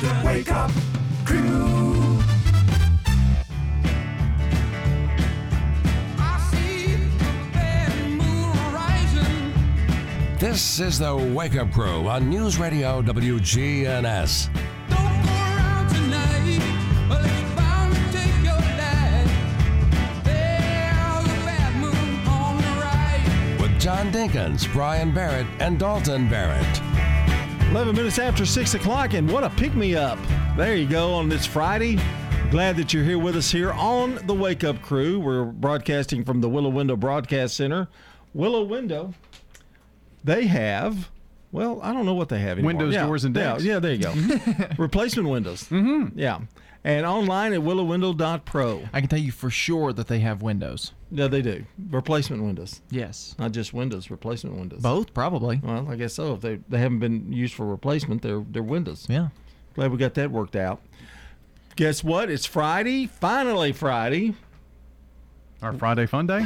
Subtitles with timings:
[0.00, 0.70] The Wake Up
[1.24, 2.18] Crew.
[10.38, 14.50] This is the Wake Up Crew on News Radio WGNS.
[23.58, 26.95] With John Dinkins, Brian Barrett, and Dalton Barrett.
[27.76, 30.18] 11 minutes after 6 o'clock, and what a pick me up.
[30.56, 31.98] There you go on this Friday.
[32.50, 35.20] Glad that you're here with us here on the Wake Up Crew.
[35.20, 37.88] We're broadcasting from the Willow Window Broadcast Center.
[38.32, 39.12] Willow Window,
[40.24, 41.10] they have,
[41.52, 42.68] well, I don't know what they have anymore.
[42.68, 43.64] Windows, Yeah, doors, and yeah, decks.
[43.64, 44.14] Yeah, there you go.
[44.78, 45.64] Replacement windows.
[45.64, 46.18] Mm-hmm.
[46.18, 46.40] Yeah.
[46.82, 48.88] And online at willowwindow.pro.
[48.90, 50.92] I can tell you for sure that they have windows.
[51.10, 51.64] Yeah, they do.
[51.90, 52.80] Replacement windows.
[52.90, 53.34] Yes.
[53.38, 54.82] Not just windows, replacement windows.
[54.82, 55.60] Both, probably.
[55.62, 56.34] Well, I guess so.
[56.34, 59.06] If they, they haven't been used for replacement, they're, they're windows.
[59.08, 59.28] Yeah.
[59.74, 60.80] Glad we got that worked out.
[61.76, 62.30] Guess what?
[62.30, 63.06] It's Friday.
[63.06, 64.34] Finally, Friday.
[65.62, 66.44] Our Friday Fun Day.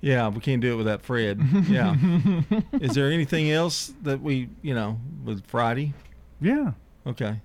[0.00, 1.40] Yeah, we can't do it without Fred.
[1.68, 1.94] Yeah.
[2.80, 5.92] Is there anything else that we, you know, with Friday?
[6.40, 6.72] Yeah.
[7.06, 7.40] Okay.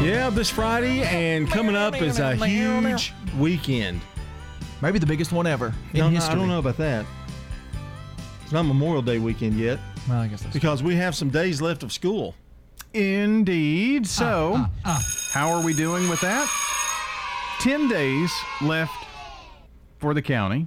[0.00, 4.00] Yeah, this Friday, and coming up is a huge weekend.
[4.80, 6.32] Maybe the biggest one ever in No, no, history.
[6.32, 7.04] I don't know about that.
[8.42, 11.60] It's not Memorial Day weekend yet Well, I guess that's because we have some days
[11.60, 12.34] left of school.
[12.94, 14.06] Indeed.
[14.06, 15.30] So, ah, ah, ah.
[15.32, 16.48] how are we doing with that?
[17.60, 19.06] 10 days left
[19.98, 20.66] for the county,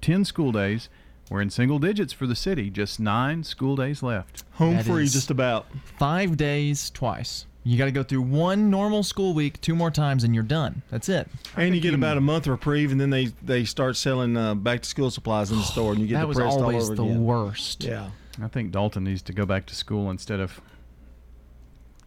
[0.00, 0.88] 10 school days.
[1.30, 4.42] We're in single digits for the city, just nine school days left.
[4.52, 5.66] Home That free, is- just about.
[5.98, 7.46] five days twice.
[7.62, 10.82] You got to go through one normal school week two more times, and you're done.
[10.90, 11.28] That's it.
[11.56, 14.80] And you get about a month reprieve, and then they they start selling uh, back
[14.82, 16.94] to school supplies in the store, and you get that was depressed all always over
[16.94, 17.24] the again.
[17.24, 17.84] worst.
[17.84, 18.10] Yeah.
[18.42, 20.60] I think Dalton needs to go back to school instead of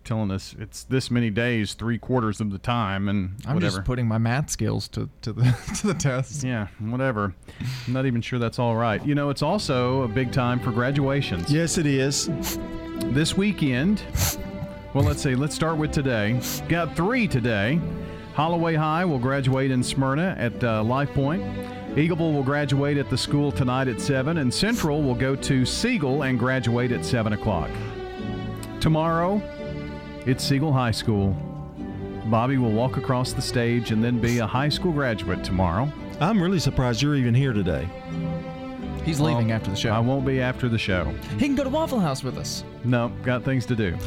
[0.03, 3.77] telling us it's this many days, three quarters of the time, and I'm whatever.
[3.77, 5.43] just putting my math skills to, to the
[5.81, 6.43] to the test.
[6.43, 7.35] yeah, whatever.
[7.85, 9.05] I'm not even sure that's all right.
[9.05, 11.51] You know, it's also a big time for graduations.
[11.53, 12.29] Yes, it is.
[13.11, 14.01] This weekend,
[14.93, 16.39] well, let's see, let's start with today.
[16.69, 17.79] Got three today.
[18.35, 21.41] Holloway High will graduate in Smyrna at uh, Life Point.
[21.95, 26.23] Eagleville will graduate at the school tonight at 7, and Central will go to Siegel
[26.23, 27.69] and graduate at 7 o'clock.
[28.79, 29.41] Tomorrow,
[30.27, 31.35] it's Siegel High School.
[32.25, 35.91] Bobby will walk across the stage and then be a high school graduate tomorrow.
[36.19, 37.87] I'm really surprised you're even here today.
[39.03, 39.91] He's leaving after the show.
[39.91, 41.13] I won't be after the show.
[41.31, 42.63] he can go to Waffle House with us.
[42.83, 43.97] No, got things to do.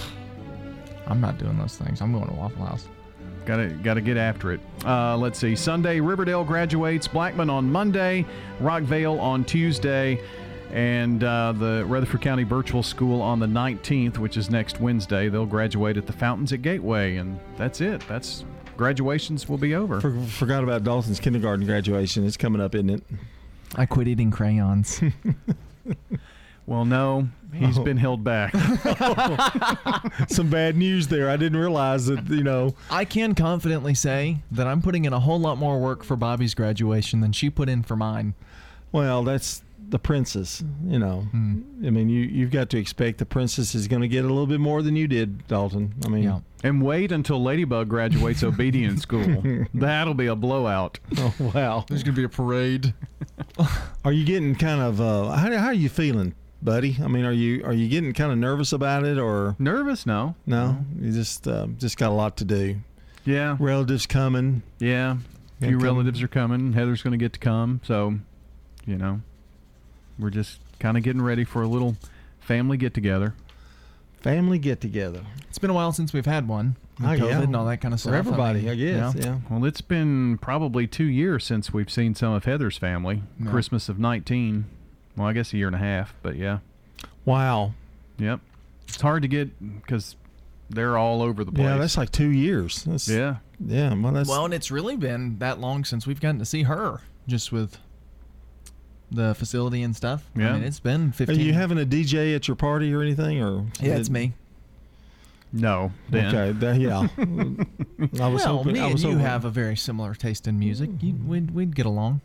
[1.07, 2.01] I'm not doing those things.
[2.01, 2.89] I'm going to Waffle House.
[3.45, 4.61] Got to got to get after it.
[4.85, 5.55] Uh, let's see.
[5.55, 7.07] Sunday, Riverdale graduates.
[7.07, 8.27] Blackman on Monday.
[8.61, 10.21] Rockvale on Tuesday,
[10.73, 15.29] and uh, the Rutherford County Virtual School on the 19th, which is next Wednesday.
[15.29, 18.03] They'll graduate at the Fountains at Gateway, and that's it.
[18.09, 18.45] That's
[18.77, 20.01] graduations will be over.
[20.01, 22.27] For, forgot about Dalton's kindergarten graduation.
[22.27, 23.03] It's coming up, isn't it?
[23.77, 25.01] I quit eating crayons.
[26.67, 27.29] well, no,
[27.59, 27.83] he's Oh.
[27.85, 28.55] been held back.
[30.29, 31.29] Some bad news there.
[31.31, 32.75] I didn't realize that, you know.
[32.91, 36.55] I can confidently say that I'm putting in a whole lot more work for Bobby's
[36.55, 38.35] graduation than she put in for mine.
[38.93, 41.21] Well, that's the princess, you know.
[41.31, 41.61] Hmm.
[41.85, 44.47] I mean, you, you've got to expect the princess is going to get a little
[44.47, 45.95] bit more than you did, Dalton.
[46.05, 46.41] I mean, Yeah.
[46.65, 49.43] and wait until Ladybug graduates obedience school.
[49.75, 50.99] That'll be a blowout.
[51.19, 51.85] oh, wow.
[51.89, 52.95] There's going to be a parade.
[54.05, 56.97] Are you getting kind of, uh, how, how are you feeling, buddy?
[57.03, 60.07] I mean, are you are you getting kind of nervous about it or Nervous?
[60.07, 60.35] No.
[60.47, 60.79] no?
[61.01, 62.77] You just uh, just got a lot to do.
[63.25, 63.57] Yeah.
[63.59, 64.63] Relatives coming.
[64.79, 65.17] Yeah, a
[65.61, 66.73] Yeah, few come- relatives are coming.
[66.75, 68.15] Heather's going to get to come, so
[68.87, 69.21] you know,
[70.19, 71.97] we're just kind of getting ready for a little
[72.41, 73.35] family get together.
[74.21, 75.23] Family get together.
[75.49, 76.77] It's been a while since we've had one.
[76.99, 77.43] with Oh, yeah.
[77.43, 78.11] And all that kind of stuff.
[78.11, 79.15] For I everybody, mean, I guess.
[79.15, 79.25] yeah.
[79.25, 79.39] Yeah.
[79.49, 83.23] Well, it's been probably two years since we've seen some of Heather's family.
[83.41, 83.51] Yeah.
[83.51, 84.65] Christmas of nineteen.
[85.17, 86.59] Well, I guess a year and a half, but yeah,
[87.25, 87.73] Wow.
[88.19, 88.41] yep.
[88.89, 89.51] It's hard to get
[89.83, 90.15] because
[90.71, 91.65] they're all over the place.
[91.65, 92.85] Yeah, that's like two years.
[92.85, 93.37] That's, yeah.
[93.65, 93.95] Yeah.
[93.95, 97.01] Well, that's Well, and it's really been that long since we've gotten to see her,
[97.27, 97.79] just with
[99.11, 100.29] the facility and stuff.
[100.37, 100.51] Yeah.
[100.51, 101.37] I mean, it's been 15.
[101.37, 104.35] Are you having a DJ at your party or anything, or yeah, it's me.
[105.53, 105.93] No.
[106.11, 106.27] Ben.
[106.35, 107.07] Okay, that, yeah.
[108.23, 108.73] I was well, hoping.
[108.75, 110.91] me I and was you hoping- have a very similar taste in music.
[111.01, 112.21] You, we'd, we'd get along.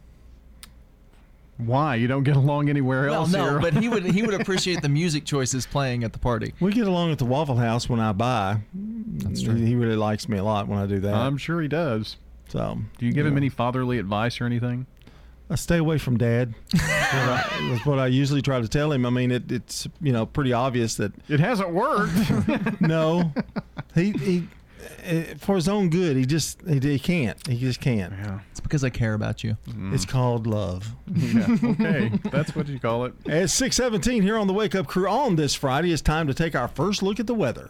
[1.65, 3.31] Why you don't get along anywhere Well, else?
[3.31, 3.59] no, here?
[3.59, 6.53] but he would he would appreciate the music choices playing at the party.
[6.59, 8.61] We get along at the Waffle House when I buy.
[8.73, 9.55] That's true.
[9.55, 11.13] He really likes me a lot when I do that.
[11.13, 12.17] I'm sure he does.
[12.49, 14.85] so Do you give him any fatherly advice or anything?
[15.49, 16.53] I stay away from dad.
[16.71, 16.81] that's,
[17.13, 19.05] what I, that's what I usually try to tell him.
[19.05, 22.13] I mean, it, it's you know pretty obvious that It hasn't worked.
[22.81, 23.33] no,
[23.93, 24.47] he he
[25.05, 26.15] Uh, for his own good.
[26.17, 27.45] He just he, he can't.
[27.47, 28.13] He just can't.
[28.13, 28.39] yeah.
[28.51, 29.57] It's because I care about you.
[29.67, 29.93] Mm-hmm.
[29.93, 30.93] It's called love.
[31.13, 31.47] yeah.
[31.63, 32.11] Okay.
[32.31, 33.13] That's what you call it.
[33.27, 36.33] At six seventeen here on the Wake Up Crew on this Friday, it's time to
[36.33, 37.69] take our first look at the weather.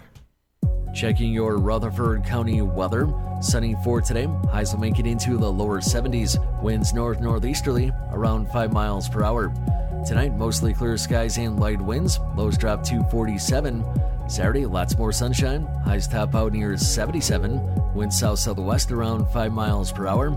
[0.94, 3.12] Checking your Rutherford County weather.
[3.40, 4.28] Sunny for today.
[4.52, 6.38] Highs will make it into the lower 70s.
[6.62, 9.54] Winds north northeasterly around 5 miles per hour.
[10.06, 12.20] Tonight, mostly clear skies and light winds.
[12.36, 13.86] Lows drop to 47.
[14.28, 15.66] Saturday, lots more sunshine.
[15.86, 17.94] Highs top out near 77.
[17.94, 20.28] Winds south southwest around 5 miles per hour.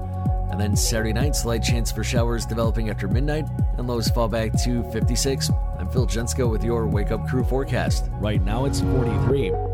[0.50, 4.52] And then Saturday night, slight chance for showers developing after midnight, and lows fall back
[4.62, 5.50] to 56.
[5.80, 8.08] I'm Phil Jensko with your Wake Up Crew forecast.
[8.20, 9.73] Right now, it's 43.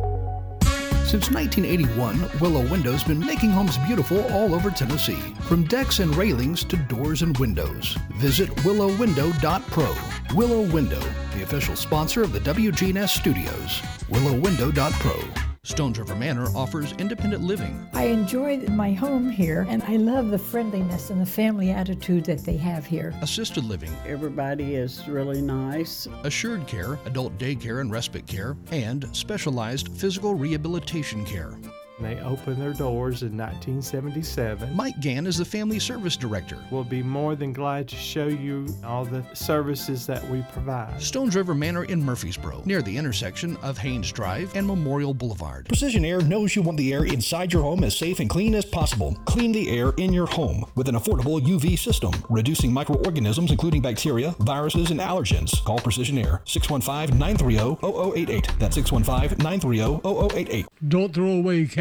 [1.10, 6.62] Since 1981, Willow Window's been making homes beautiful all over Tennessee, from decks and railings
[6.62, 7.98] to doors and windows.
[8.10, 10.36] Visit willowwindow.pro.
[10.36, 11.02] Willow Window,
[11.34, 13.80] the official sponsor of the WGNS studios.
[14.08, 15.49] willowwindow.pro.
[15.62, 20.38] Stones River Manor offers independent living, I enjoy my home here, and I love the
[20.38, 23.12] friendliness and the family attitude that they have here.
[23.20, 26.08] assisted living, Everybody is really nice.
[26.24, 31.52] assured care, adult daycare and respite care, and specialized physical rehabilitation care.
[32.00, 34.74] They opened their doors in 1977.
[34.74, 36.58] Mike Gann is the Family Service Director.
[36.70, 41.00] We'll be more than glad to show you all the services that we provide.
[41.00, 45.68] Stones River Manor in Murfreesboro, near the intersection of Haynes Drive and Memorial Boulevard.
[45.68, 48.64] Precision Air knows you want the air inside your home as safe and clean as
[48.64, 49.14] possible.
[49.26, 54.34] Clean the air in your home with an affordable UV system, reducing microorganisms including bacteria,
[54.40, 55.62] viruses, and allergens.
[55.64, 58.58] Call Precision Air 615 930 0088.
[58.58, 60.00] That's 615 930
[60.34, 60.66] 0088.
[60.88, 61.66] Don't throw away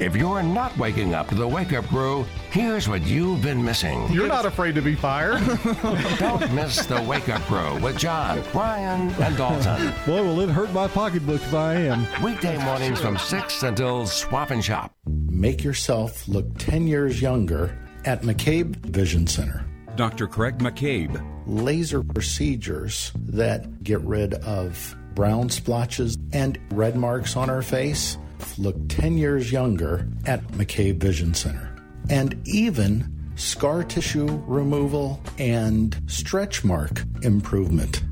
[0.00, 4.10] If you're not waking up to the Wake Up Crew, here's what you've been missing.
[4.10, 5.40] You're not afraid to be fired.
[6.18, 9.94] Don't miss the Wake Up Crew with John, Brian, and Dalton.
[10.04, 12.08] Boy, will it hurt my pocketbook if I am.
[12.24, 14.92] Weekday mornings from 6 until Swap and Shop.
[15.06, 19.64] Make yourself look 10 years younger at McCabe Vision Center.
[19.94, 20.26] Dr.
[20.26, 21.24] Craig McCabe.
[21.46, 28.18] Laser procedures that get rid of brown splotches and red marks on our face
[28.58, 31.74] look 10 years younger at McCabe Vision Center.
[32.10, 38.02] And even scar tissue removal and stretch mark improvement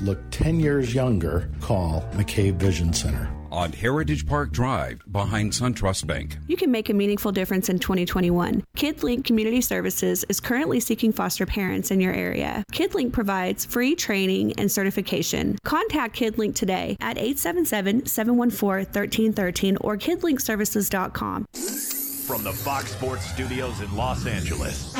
[0.00, 1.50] look 10 years younger.
[1.60, 3.37] Call McCabe Vision Center.
[3.50, 6.36] On Heritage Park Drive, behind SunTrust Bank.
[6.46, 8.62] You can make a meaningful difference in 2021.
[8.76, 12.64] KidLink Community Services is currently seeking foster parents in your area.
[12.72, 15.56] KidLink provides free training and certification.
[15.64, 21.46] Contact KidLink today at 877-714-1313 or kidlinkservices.com.
[22.26, 24.94] From the Fox Sports Studios in Los Angeles.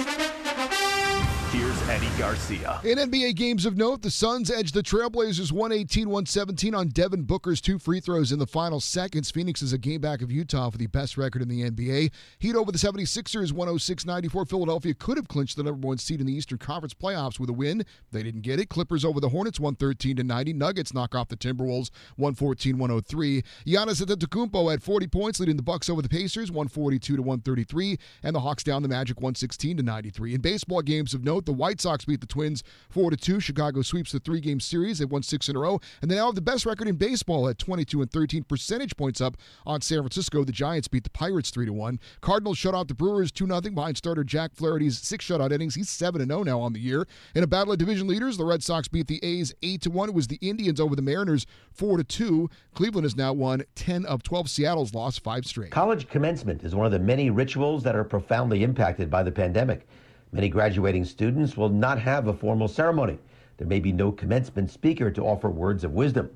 [1.50, 2.78] Here's Eddie Garcia.
[2.84, 7.78] In NBA games of note, the Suns edged the Trailblazers 118-117 on Devin Booker's two
[7.78, 9.30] free throws in the final seconds.
[9.30, 12.10] Phoenix is a game back of Utah for the best record in the NBA.
[12.38, 14.46] Heat over the 76ers 106-94.
[14.46, 17.54] Philadelphia could have clinched the number one seed in the Eastern Conference playoffs with a
[17.54, 17.82] win.
[18.12, 18.68] They didn't get it.
[18.68, 20.54] Clippers over the Hornets 113-90.
[20.54, 21.88] Nuggets knock off the Timberwolves
[22.20, 23.42] 114-103.
[23.66, 28.62] Giannis Antetokounmpo had 40 points, leading the Bucks over the Pacers 142-133, and the Hawks
[28.62, 30.34] down the Magic 116-93.
[30.34, 33.40] In baseball games of note, the White Sox beat the Twins 4 2.
[33.40, 34.98] Chicago sweeps the three game series.
[34.98, 37.48] They've won six in a row, and they now have the best record in baseball
[37.48, 40.44] at 22 and 13 percentage points up on San Francisco.
[40.44, 42.00] The Giants beat the Pirates 3 1.
[42.20, 45.74] Cardinals shut out the Brewers 2 0 behind starter Jack Flaherty's six shutout innings.
[45.74, 47.06] He's 7 0 now on the year.
[47.34, 50.08] In a battle of division leaders, the Red Sox beat the A's 8 1.
[50.08, 52.50] It was the Indians over the Mariners 4 2.
[52.74, 54.48] Cleveland has now won 10 of 12.
[54.48, 55.70] Seattle's lost five straight.
[55.70, 59.86] College commencement is one of the many rituals that are profoundly impacted by the pandemic.
[60.30, 63.18] Many graduating students will not have a formal ceremony.
[63.56, 66.30] There may be no commencement speaker to offer words of wisdom.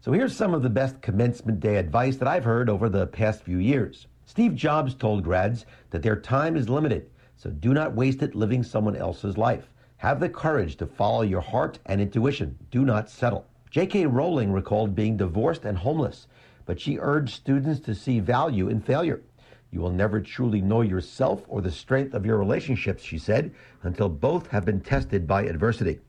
[0.00, 3.42] So here's some of the best commencement day advice that I've heard over the past
[3.42, 4.06] few years.
[4.26, 8.62] Steve Jobs told grads that their time is limited, so do not waste it living
[8.62, 9.72] someone else's life.
[9.96, 12.58] Have the courage to follow your heart and intuition.
[12.70, 13.46] Do not settle.
[13.70, 14.06] J.K.
[14.06, 16.26] Rowling recalled being divorced and homeless,
[16.66, 19.22] but she urged students to see value in failure.
[19.70, 24.08] You will never truly know yourself or the strength of your relationships, she said, until
[24.08, 26.00] both have been tested by adversity.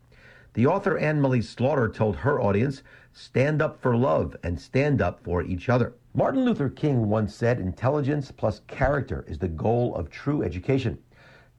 [0.54, 5.24] The author Anne Marie Slaughter told her audience, stand up for love and stand up
[5.24, 5.94] for each other.
[6.14, 10.98] Martin Luther King once said, intelligence plus character is the goal of true education.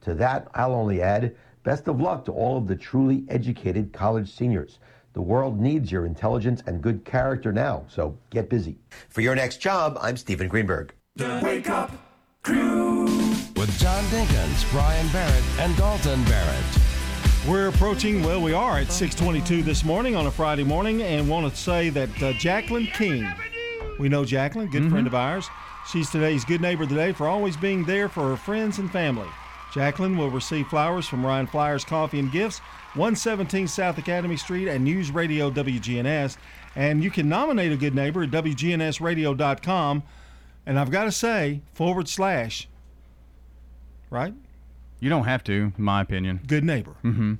[0.02, 4.34] To that, I'll only add, best of luck to all of the truly educated college
[4.34, 4.78] seniors.
[5.12, 8.78] The world needs your intelligence and good character now, so get busy.
[9.08, 10.94] For your next job, I'm Stephen Greenberg.
[11.16, 11.90] The Wake Up
[12.42, 13.04] Crew.
[13.56, 16.64] With John Dinkins, Brian Barrett, and Dalton Barrett.
[17.48, 21.52] We're approaching, well, we are at 622 this morning on a Friday morning, and want
[21.52, 23.28] to say that uh, Jacqueline King,
[23.98, 25.48] we know Jacqueline, good friend of ours.
[25.90, 28.90] She's today's Good Neighbor of the Day for always being there for her friends and
[28.90, 29.28] family.
[29.74, 32.60] Jacqueline will receive flowers from Ryan Flyers Coffee and Gifts,
[32.94, 36.36] 117 South Academy Street and News Radio WGNS.
[36.76, 40.02] And you can nominate a good neighbor at WGNSradio.com.
[40.70, 42.68] And I've got to say, forward slash,
[44.08, 44.32] right?
[45.00, 46.42] You don't have to, in my opinion.
[46.46, 46.94] Good neighbor.
[47.02, 47.34] Mm-hmm.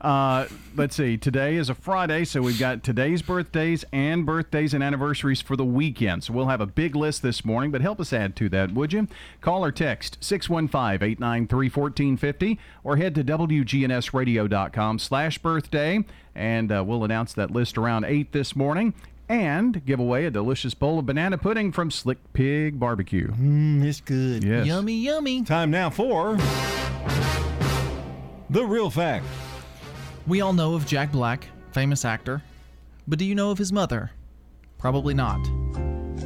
[0.00, 1.16] Uh, let's see.
[1.16, 5.64] Today is a Friday, so we've got today's birthdays and birthdays and anniversaries for the
[5.64, 6.22] weekend.
[6.22, 8.92] So we'll have a big list this morning, but help us add to that, would
[8.92, 9.08] you?
[9.40, 17.50] Call or text 615-893-1450 or head to WGNSradio.com slash birthday, and uh, we'll announce that
[17.50, 18.94] list around 8 this morning
[19.28, 23.28] and give away a delicious bowl of banana pudding from Slick Pig Barbecue.
[23.28, 24.42] Mmm, it's good.
[24.42, 24.66] Yes.
[24.66, 25.42] Yummy, yummy.
[25.44, 26.36] Time now for
[28.50, 29.26] the real fact.
[30.26, 32.42] We all know of Jack Black, famous actor.
[33.06, 34.10] But do you know of his mother?
[34.78, 35.40] Probably not.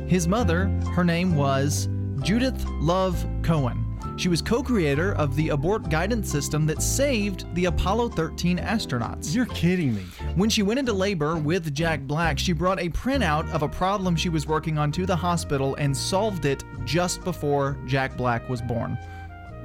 [0.09, 1.88] His mother, her name was
[2.23, 3.91] Judith Love Cohen.
[4.16, 9.35] She was co creator of the abort guidance system that saved the Apollo 13 astronauts.
[9.35, 10.02] You're kidding me.
[10.37, 14.14] When she went into labor with Jack Black, she brought a printout of a problem
[14.14, 18.61] she was working on to the hospital and solved it just before Jack Black was
[18.62, 18.97] born.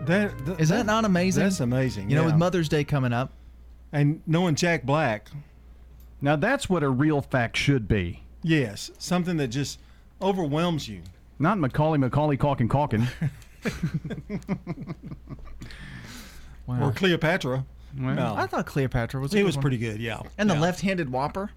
[0.06, 1.44] That, Is that not amazing?
[1.44, 2.10] That's amazing.
[2.10, 3.34] You know, with Mother's Day coming up.
[3.92, 5.30] and knowing Jack Black,
[6.22, 8.24] Now, that's what a real fact should be.
[8.42, 9.80] yes, something that just
[10.22, 11.01] overwhelms you.
[11.38, 13.08] Not Macaulay, Macaulay, Culkin, Culkin.
[16.67, 17.65] Or Cleopatra.
[17.95, 18.36] no.
[18.36, 19.33] I thought Cleopatra was.
[19.33, 19.62] a He good was one.
[19.62, 20.19] pretty good, yeah.
[20.38, 20.59] And the Yeah.
[20.62, 21.51] left-handed Whopper.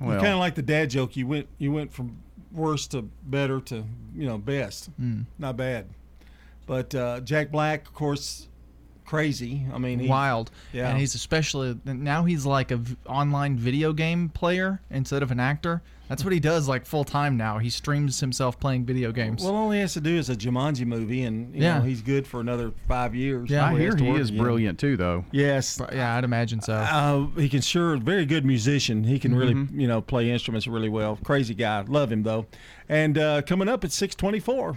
[0.00, 1.16] Well, kind of like the dad joke.
[1.16, 2.18] You went you went from
[2.52, 4.90] worst to better to you know best.
[5.00, 5.24] Mm.
[5.38, 5.86] Not bad.
[6.66, 8.48] But uh, Jack Black, of course,
[9.06, 9.66] crazy.
[9.72, 10.50] I mean, he, wild.
[10.72, 10.90] Yeah.
[10.90, 15.40] And he's especially now he's like a v- online video game player instead of an
[15.40, 15.80] actor.
[16.12, 17.56] That's what he does like full time now.
[17.56, 19.42] He streams himself playing video games.
[19.42, 21.78] Well, all he has to do is a Jumanji movie, and you Yeah.
[21.78, 23.48] know he's good for another five years.
[23.48, 23.64] Yeah.
[23.64, 24.42] I hear has to he is again.
[24.42, 25.24] brilliant too, though.
[25.32, 26.74] Yes, yeah, I'd imagine so.
[26.74, 29.04] Uh, he can sure very good musician.
[29.04, 29.80] He can really Mhm.
[29.80, 31.18] you know play instruments really well.
[31.24, 31.82] Crazy guy.
[31.88, 32.44] Love him though.
[32.90, 34.76] And uh, coming up at six twenty four.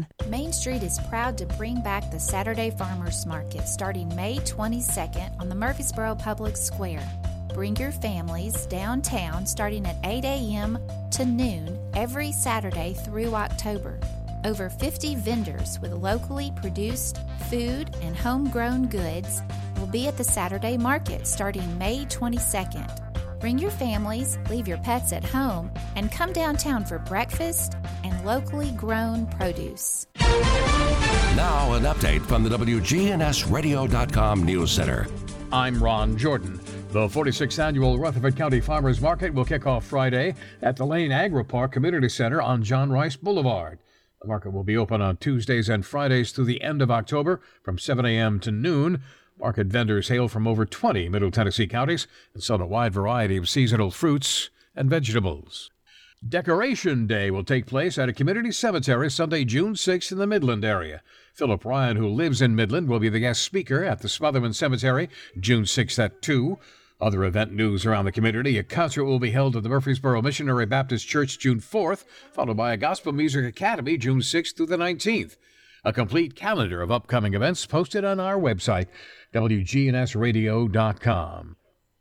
[0.27, 5.49] Main Street is proud to bring back the Saturday Farmers Market starting May 22nd on
[5.49, 7.07] the Murfreesboro Public Square.
[7.53, 10.79] Bring your families downtown starting at 8 a.m.
[11.11, 13.99] to noon every Saturday through October.
[14.45, 19.41] Over 50 vendors with locally produced food and homegrown goods
[19.77, 23.10] will be at the Saturday market starting May 22nd.
[23.41, 28.69] Bring your families, leave your pets at home, and come downtown for breakfast and locally
[28.77, 30.05] grown produce.
[30.19, 35.07] Now, an update from the WGNSradio.com News Center.
[35.51, 36.61] I'm Ron Jordan.
[36.91, 41.43] The 46th annual Rutherford County Farmers Market will kick off Friday at the Lane Agri
[41.43, 43.79] Park Community Center on John Rice Boulevard.
[44.21, 47.79] The market will be open on Tuesdays and Fridays through the end of October from
[47.79, 48.39] 7 a.m.
[48.41, 49.01] to noon.
[49.41, 52.05] Market vendors hail from over 20 Middle Tennessee counties
[52.35, 55.71] and sell a wide variety of seasonal fruits and vegetables.
[56.27, 60.63] Decoration Day will take place at a community cemetery Sunday, June 6th in the Midland
[60.63, 61.01] area.
[61.33, 65.09] Philip Ryan, who lives in Midland, will be the guest speaker at the Smotherman Cemetery
[65.39, 66.59] June 6th at 2.
[67.01, 70.67] Other event news around the community a concert will be held at the Murfreesboro Missionary
[70.67, 75.37] Baptist Church June 4th, followed by a Gospel Music Academy June 6th through the 19th.
[75.83, 78.85] A complete calendar of upcoming events posted on our website,
[79.33, 81.55] WGNSradio.com.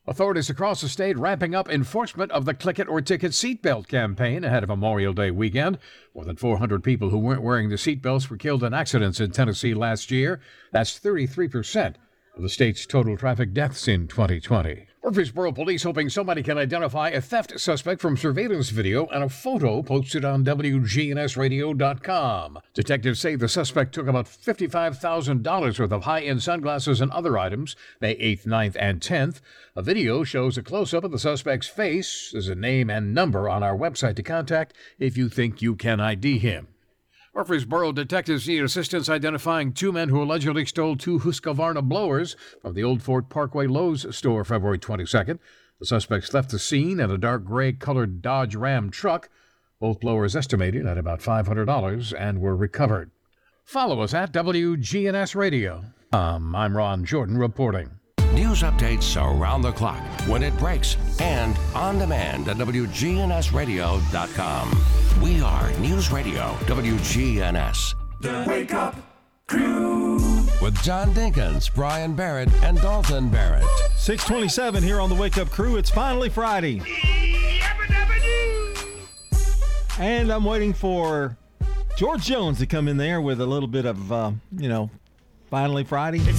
[0.06, 4.42] Authorities across the state ramping up enforcement of the Click It or Ticket seatbelt campaign
[4.42, 5.78] ahead of Memorial Day weekend.
[6.14, 9.74] More than 400 people who weren't wearing the seatbelts were killed in accidents in Tennessee
[9.74, 10.40] last year.
[10.72, 11.94] That's 33%
[12.40, 14.86] of the state's total traffic deaths in 2020.
[15.04, 19.82] Murfreesboro police hoping somebody can identify a theft suspect from surveillance video and a photo
[19.82, 22.58] posted on WGNSradio.com.
[22.72, 27.76] Detectives say the suspect took about $55,000 worth of high end sunglasses and other items
[28.00, 29.42] May 8th, 9th, and 10th.
[29.76, 32.30] A video shows a close up of the suspect's face.
[32.32, 36.00] There's a name and number on our website to contact if you think you can
[36.00, 36.68] ID him.
[37.34, 42.82] Murfreesboro detectives need assistance identifying two men who allegedly stole two Husqvarna blowers from the
[42.82, 45.38] Old Fort Parkway Lowe's store February 22nd.
[45.78, 49.28] The suspects left the scene in a dark gray colored Dodge Ram truck.
[49.78, 53.12] Both blowers estimated at about $500 and were recovered.
[53.64, 55.84] Follow us at WGNS Radio.
[56.12, 57.99] Um, I'm Ron Jordan reporting.
[58.34, 64.84] News updates around the clock, when it breaks, and on demand at WGNSradio.com.
[65.20, 67.94] We are News Radio WGNS.
[68.20, 68.94] The Wake Up
[69.48, 70.14] Crew.
[70.62, 73.64] With John Dinkins, Brian Barrett, and Dalton Barrett.
[73.96, 75.76] 627 here on the Wake Up Crew.
[75.76, 76.80] It's finally Friday.
[79.98, 81.36] And I'm waiting for
[81.96, 84.88] George Jones to come in there with a little bit of, uh, you know,
[85.50, 86.20] finally Friday.
[86.20, 86.38] It's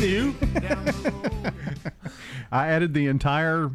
[0.00, 0.34] new.
[2.52, 3.70] I added the entire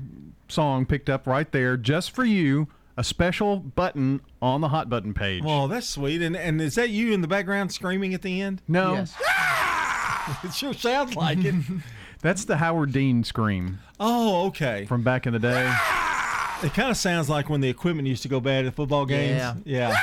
[0.47, 2.67] song picked up right there just for you.
[2.97, 5.43] A special button on the hot button page.
[5.45, 6.21] Oh, that's sweet.
[6.21, 8.61] And and is that you in the background screaming at the end?
[8.69, 8.93] No.
[8.93, 9.13] Yes.
[10.43, 11.55] it sure sounds like it.
[12.21, 13.79] That's the Howard Dean scream.
[13.99, 14.85] Oh, okay.
[14.85, 15.71] From back in the day.
[16.63, 19.37] It kind of sounds like when the equipment used to go bad at football games.
[19.37, 19.55] Yeah.
[19.65, 19.95] Yeah.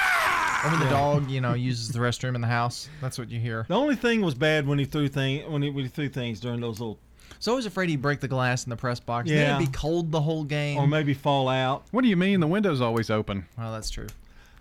[0.64, 0.90] Or when the Yeah.
[0.90, 2.88] dog, you know, uses the restroom in the house.
[3.00, 3.64] That's what you hear.
[3.68, 6.40] The only thing was bad when he threw thing when he, when he threw things
[6.40, 6.98] during those little
[7.38, 9.28] So I was afraid he'd break the glass in the press box.
[9.28, 9.36] Yeah.
[9.36, 10.78] Then it'd be cold the whole game.
[10.78, 11.84] or maybe fall out.
[11.90, 12.40] What do you mean?
[12.40, 13.46] The window's always open.
[13.58, 14.06] Well, that's true.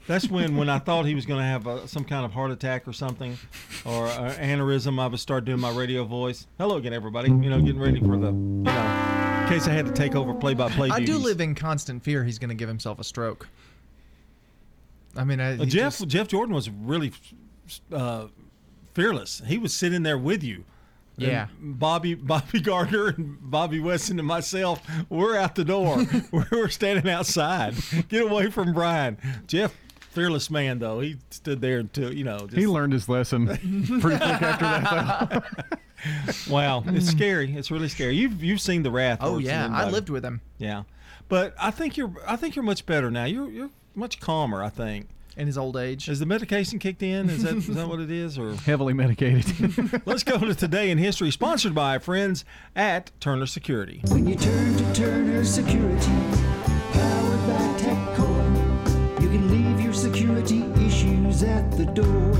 [0.08, 2.50] That's when when I thought he was going to have a, some kind of heart
[2.50, 3.38] attack or something,
[3.86, 5.00] or uh, aneurysm.
[5.00, 6.48] I would start doing my radio voice.
[6.58, 7.30] Hello again, everybody.
[7.30, 10.34] You know, getting ready for the you know, in case I had to take over
[10.34, 13.48] play-by-play I do live in constant fear he's going to give himself a stroke.
[15.16, 17.12] I mean, I, Uh, Jeff just- Jeff Jordan was really
[17.92, 18.28] uh,
[18.94, 19.42] fearless.
[19.46, 20.64] He was sitting there with you.
[21.18, 21.48] And Yeah.
[21.60, 26.06] Bobby Bobby Gardner and Bobby Weston and myself, we're out the door.
[26.32, 27.76] we're, we're standing outside.
[28.10, 29.18] Get away from Brian.
[29.48, 29.76] Jeff,
[30.12, 31.00] fearless man though.
[31.02, 32.40] He stood there until you know.
[32.40, 35.30] Just, He learned his lesson pretty quick after that.
[35.30, 36.54] Though.
[36.54, 37.56] Wow, it's scary.
[37.56, 38.16] It's really scary.
[38.16, 39.20] You've you've seen the wrath.
[39.22, 40.42] Oh yeah, I lived with him.
[40.58, 40.84] Yeah,
[41.30, 43.26] but I think you're I think you're much better now.
[43.26, 44.64] You're you're much calmer.
[44.64, 45.08] I think.
[45.38, 46.10] In his old age.
[46.10, 47.30] Is the medication kicked in?
[47.30, 48.38] Is that is that what it is?
[48.38, 50.02] Or Heavily medicated.
[50.06, 52.44] let's go to today in history, sponsored by friends
[52.76, 54.02] at Turner Security.
[54.10, 56.12] When you turn to Turner Security,
[56.92, 62.34] powered by TechCore, you can leave your security issues at the door.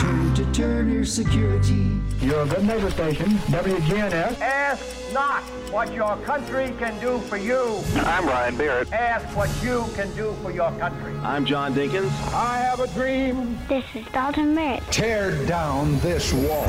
[0.00, 2.00] Turn to Turner Security.
[2.22, 4.40] You're a good neighbor station, WGNS.
[4.40, 7.80] Ask not what your country can do for you.
[7.94, 8.92] I'm Brian Barrett.
[8.92, 11.14] Ask what you can do for your country.
[11.22, 12.10] I'm John Dinkins.
[12.32, 13.56] I have a dream.
[13.68, 14.82] This is Dalton Barrett.
[14.90, 16.66] Tear down this wall.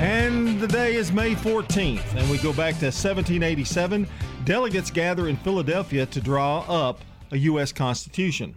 [0.00, 4.06] And the day is May 14th, and we go back to 1787.
[4.44, 7.00] Delegates gather in Philadelphia to draw up
[7.32, 7.72] a U.S.
[7.72, 8.54] Constitution.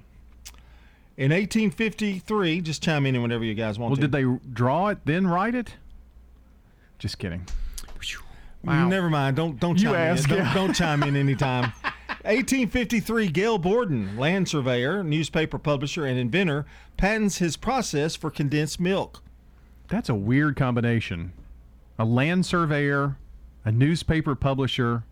[1.17, 4.01] In 1853, just chime in whenever you guys want well, to.
[4.01, 5.75] did they draw it then write it?
[7.01, 7.47] Just kidding.
[8.63, 8.85] Wow.
[8.85, 9.35] Mm, never mind.
[9.35, 10.35] Don't don't You chime ask, in.
[10.35, 10.53] Don't, yeah.
[10.53, 11.73] don't chime in anytime.
[12.23, 19.23] 1853, Gail Borden, land surveyor, newspaper publisher, and inventor, patents his process for condensed milk.
[19.87, 21.33] That's a weird combination.
[21.97, 23.17] A land surveyor,
[23.65, 25.03] a newspaper publisher,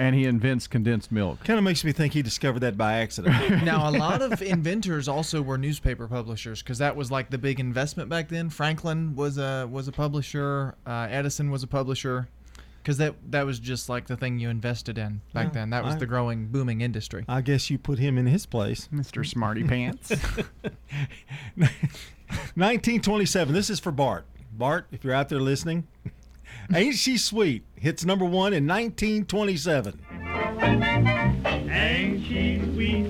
[0.00, 1.44] and he invents condensed milk.
[1.44, 3.62] Kind of makes me think he discovered that by accident.
[3.64, 7.60] now, a lot of inventors also were newspaper publishers because that was like the big
[7.60, 8.48] investment back then.
[8.48, 10.74] Franklin was a was a publisher.
[10.86, 12.28] Uh, Edison was a publisher
[12.82, 15.70] because that that was just like the thing you invested in back Yeah, then.
[15.70, 17.26] That was I- the growing, booming industry.
[17.28, 18.88] I guess you put him in his place.
[18.92, 19.24] Mr.
[19.26, 20.10] Smarty Pants.
[22.54, 23.52] 1927.
[23.52, 24.24] This is for Bart.
[24.52, 25.86] Bart, if you're out there listening,
[26.72, 30.00] Ain't She Sweet hits number one in 1927.
[31.68, 33.06] Ain't she sweet?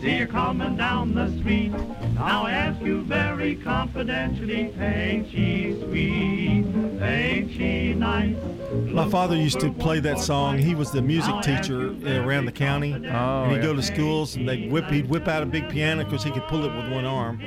[0.00, 1.70] See her coming down the street.
[2.14, 6.66] Now I ask you very confidentially, ain't she sweet?
[7.00, 8.36] Ain't she nice?
[8.72, 10.58] My father used to play that song.
[10.58, 14.34] He was the music teacher around the county, Oh, and he'd go to oh, schools
[14.34, 14.86] and they'd whip.
[14.86, 17.38] He'd whip out a big piano because he could pull it with one arm,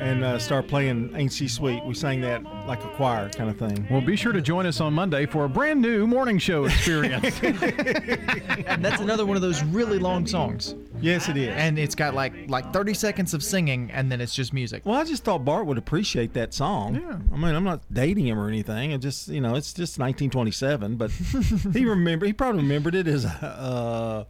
[0.00, 3.58] and uh, start playing "Ain't She Sweet." We sang that like a choir kind of
[3.58, 3.86] thing.
[3.90, 7.40] Well, be sure to join us on Monday for a brand new morning show experience.
[7.42, 7.58] And
[8.84, 10.74] that's another one of those really long songs.
[11.00, 11.54] Yes, it is.
[11.56, 14.82] And it's got like like 30 seconds of singing, and then it's just music.
[14.84, 16.96] Well, I just thought Bart would appreciate that song.
[16.96, 17.18] Yeah.
[17.32, 18.92] I mean, I'm not dating him or anything.
[18.92, 21.10] I just, you know, it's just 1927, but
[21.72, 24.24] he remember he probably remembered it as, uh,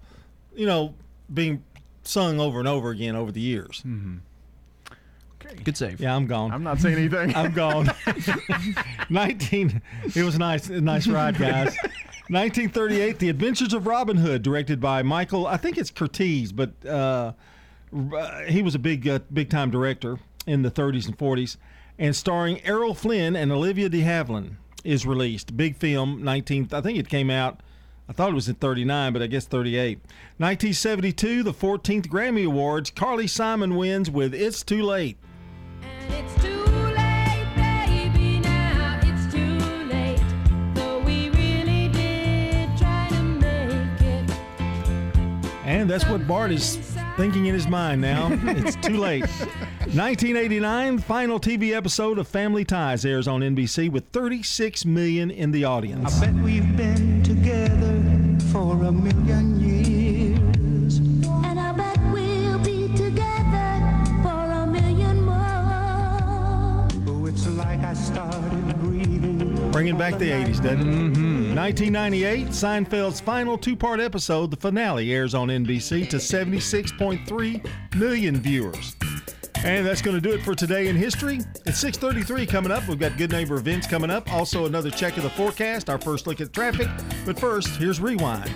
[0.54, 0.94] you know,
[1.32, 1.62] being
[2.02, 3.82] sung over and over again over the years.
[3.86, 4.16] Mm-hmm.
[5.64, 6.00] Good save.
[6.00, 6.50] Yeah, I'm gone.
[6.52, 7.34] I'm not saying anything.
[7.36, 7.90] I'm gone.
[9.10, 9.80] 19.
[10.14, 11.76] It was nice, a nice ride, guys.
[12.30, 15.46] 1938, The Adventures of Robin Hood, directed by Michael.
[15.46, 17.32] I think it's Curtiz, but uh,
[18.14, 21.56] uh, he was a big, uh, big time director in the 30s and 40s,
[21.98, 25.56] and starring Errol Flynn and Olivia De Havilland is released.
[25.56, 26.68] Big film, 19.
[26.72, 27.60] I think it came out.
[28.08, 29.98] I thought it was in 39, but I guess 38.
[30.38, 32.90] 1972, the 14th Grammy Awards.
[32.90, 35.18] Carly Simon wins with "It's Too Late."
[45.68, 46.76] And that's what Bart is
[47.18, 48.30] thinking in his mind now.
[48.42, 49.28] it's too late.
[49.92, 55.66] 1989, final TV episode of Family Ties airs on NBC with 36 million in the
[55.66, 56.22] audience.
[56.22, 58.02] I bet we've been together
[58.50, 60.96] for a million years.
[60.96, 66.88] And I bet we'll be together for a million more.
[67.08, 69.70] Oh, it's like I started breathing.
[69.70, 70.86] Bringing back the 80s, doesn't it?
[70.86, 71.27] Mm-hmm.
[71.58, 78.94] 1998, Seinfeld's final two part episode, the finale, airs on NBC to 76.3 million viewers.
[79.64, 81.40] And that's going to do it for today in history.
[81.66, 82.86] It's 6:33 coming up.
[82.86, 84.32] We've got good neighbor events coming up.
[84.32, 86.86] Also another check of the forecast, our first look at traffic.
[87.26, 88.54] But first, here's rewind.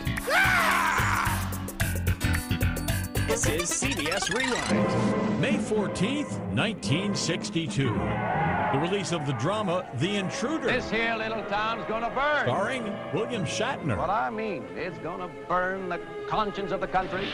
[3.33, 5.41] This is CBS Rewind.
[5.41, 7.85] May 14th, 1962.
[7.85, 10.67] The release of the drama The Intruder.
[10.67, 12.43] This here little town's gonna burn.
[12.43, 13.97] Starring William Shatner.
[13.97, 17.27] What I mean, it's gonna burn the conscience of the country.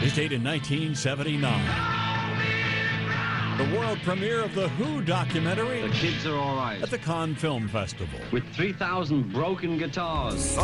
[0.00, 2.01] This date in 1979.
[3.58, 5.82] The world premiere of the Who documentary.
[5.82, 6.80] The kids are all right.
[6.82, 8.18] At the Cannes Film Festival.
[8.32, 10.56] With 3,000 broken guitars.
[10.56, 10.62] May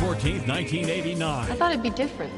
[0.00, 1.50] 14th, 1989.
[1.50, 2.32] I thought it'd be different.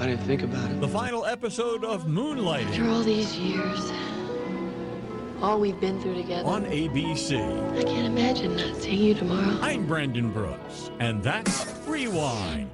[0.00, 0.80] I didn't think about it.
[0.80, 2.66] The final episode of Moonlight.
[2.68, 3.92] After all these years,
[5.42, 6.48] all we've been through together.
[6.48, 7.78] On ABC.
[7.78, 9.58] I can't imagine not seeing you tomorrow.
[9.60, 12.70] I'm Brandon Brooks, and that's Rewind.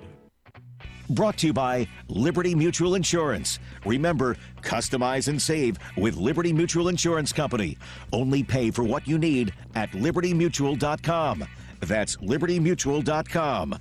[1.11, 3.59] Brought to you by Liberty Mutual Insurance.
[3.87, 7.79] Remember, customize and save with Liberty Mutual Insurance Company.
[8.13, 11.45] Only pay for what you need at libertymutual.com.
[11.81, 13.79] That's libertymutual.com.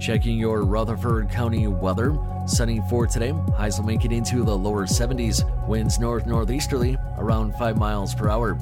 [0.00, 2.18] Checking your Rutherford County weather.
[2.46, 3.32] Sunny for today.
[3.56, 5.44] Highs will make it into the lower 70s.
[5.68, 8.58] Winds north northeasterly around 5 miles per hour.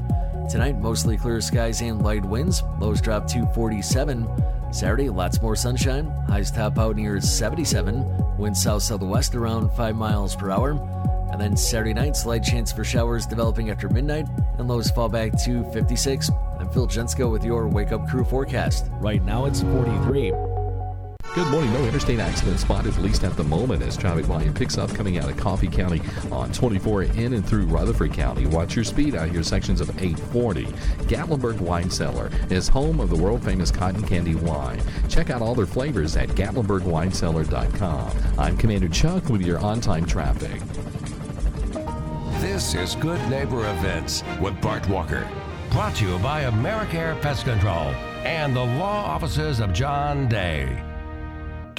[0.51, 2.63] Tonight, mostly clear skies and light winds.
[2.81, 4.27] Lows drop to 47.
[4.71, 6.07] Saturday, lots more sunshine.
[6.29, 8.37] Highs top out near 77.
[8.37, 10.73] Winds south southwest around 5 miles per hour.
[11.31, 14.27] And then Saturday night, slight chance for showers developing after midnight,
[14.59, 16.31] and lows fall back to 56.
[16.59, 18.87] I'm Phil Jensko with your Wake Up Crew forecast.
[19.01, 20.58] Right now, it's 43.
[21.35, 21.73] Good morning.
[21.75, 25.19] No interstate accident spotted, at least at the moment, as traffic volume picks up coming
[25.19, 26.01] out of Coffee County
[26.33, 28.47] on 24 in and through Rutherford County.
[28.47, 30.65] Watch your speed out here, sections of 840.
[31.05, 34.81] Gatlinburg Wine Cellar is home of the world famous cotton candy wine.
[35.09, 38.13] Check out all their flavors at GatlinburgWineCellar.com.
[38.39, 40.61] I'm Commander Chuck with your on time traffic.
[42.41, 45.29] This is Good Neighbor Events with Bart Walker.
[45.73, 47.93] Brought to you by Americare Pest Control
[48.25, 50.88] and the law offices of John Day.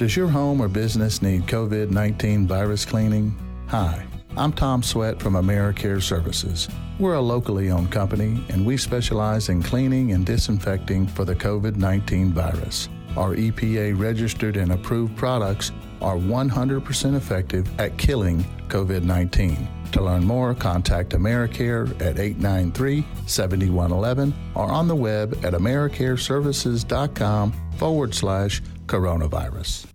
[0.00, 3.38] Does your home or business need COVID 19 virus cleaning?
[3.68, 6.70] Hi, I'm Tom Sweat from AmeriCare Services.
[6.98, 11.76] We're a locally owned company and we specialize in cleaning and disinfecting for the COVID
[11.76, 12.88] 19 virus.
[13.14, 19.68] Our EPA registered and approved products are 100% effective at killing COVID 19.
[19.92, 28.14] To learn more, contact AmeriCare at 893 7111 or on the web at AmeriCareServices.com forward
[28.14, 29.89] slash coronavirus.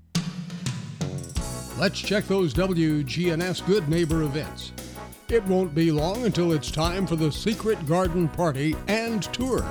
[1.78, 4.72] Let's check those WGNS Good Neighbor events.
[5.28, 9.66] It won't be long until it's time for the Secret Garden Party and Tour.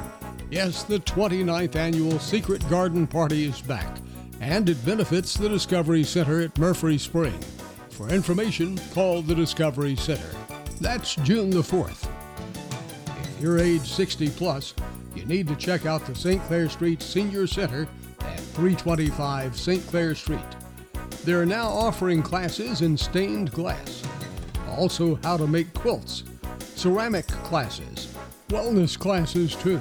[0.51, 3.97] Yes, the 29th annual Secret Garden Party is back,
[4.43, 7.39] and it benefits the Discovery Center at Murfree Spring.
[7.89, 10.31] For information, call the Discovery Center.
[10.83, 12.07] That's June the 4th.
[13.17, 14.75] If you're age 60 plus,
[15.15, 16.43] you need to check out the St.
[16.43, 17.89] Clair Street Senior Center
[18.21, 19.87] at 325 St.
[19.87, 20.41] Clair Street.
[21.25, 24.03] They're now offering classes in stained glass,
[24.77, 26.23] also how to make quilts,
[26.75, 28.15] ceramic classes,
[28.51, 29.81] wellness classes too,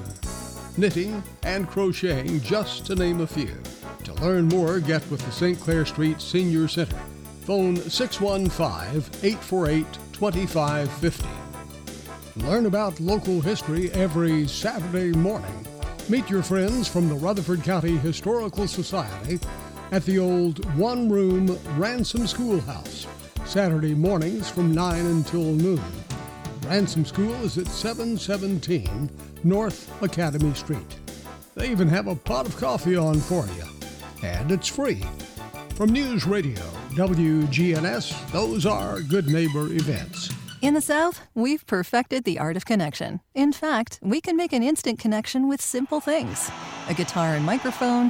[0.77, 3.53] knitting and crocheting, just to name a few.
[4.05, 5.59] To learn more, get with the St.
[5.59, 6.95] Clair Street Senior Center.
[7.41, 11.27] Phone 615 848 2550.
[12.37, 15.67] Learn about local history every Saturday morning.
[16.07, 19.41] Meet your friends from the Rutherford County Historical Society
[19.93, 23.05] at the old one room Ransom Schoolhouse,
[23.45, 25.83] Saturday mornings from 9 until noon.
[26.65, 29.07] Ransom School is at 717
[29.43, 30.97] North Academy Street.
[31.53, 35.03] They even have a pot of coffee on for you, and it's free.
[35.75, 36.61] From News Radio,
[36.95, 40.33] WGNS, those are Good Neighbor events.
[40.63, 43.19] In the South, we've perfected the art of connection.
[43.35, 46.49] In fact, we can make an instant connection with simple things
[46.89, 48.09] a guitar and microphone,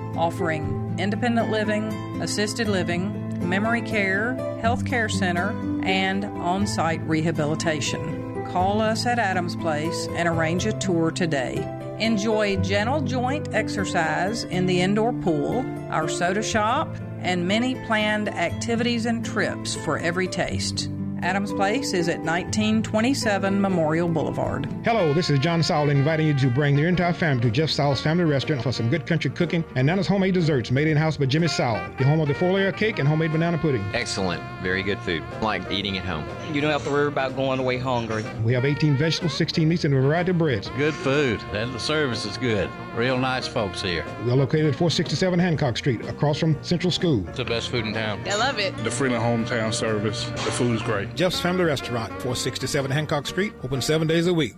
[0.17, 5.49] offering independent living, assisted living, memory care, health care center,
[5.83, 8.45] and on site rehabilitation.
[8.51, 11.55] Call us at Adams Place and arrange a tour today.
[11.99, 19.05] Enjoy gentle joint exercise in the indoor pool, our soda shop, and many planned activities
[19.05, 20.89] and trips for every taste.
[21.23, 24.67] Adams Place is at 1927 Memorial Boulevard.
[24.83, 28.01] Hello, this is John Saul inviting you to bring your entire family to Jeff Saul's
[28.01, 31.27] Family Restaurant for some good country cooking and Nana's homemade desserts made in house by
[31.27, 33.83] Jimmy Saul, the home of the four layer cake and homemade banana pudding.
[33.93, 34.41] Excellent.
[34.63, 35.21] Very good food.
[35.41, 36.25] Like eating at home.
[36.53, 38.25] You don't have to worry about going away hungry.
[38.43, 40.69] We have 18 vegetables, 16 meats, and a variety of breads.
[40.69, 42.67] Good food, and the service is good.
[42.95, 44.05] Real nice folks here.
[44.25, 47.25] We are located at 467 Hancock Street, across from Central School.
[47.29, 48.21] It's the best food in town.
[48.27, 48.75] I love it.
[48.83, 50.25] The Freeland Hometown service.
[50.25, 51.15] The food is great.
[51.15, 54.55] Jeff's Family Restaurant, 467 Hancock Street, open seven days a week.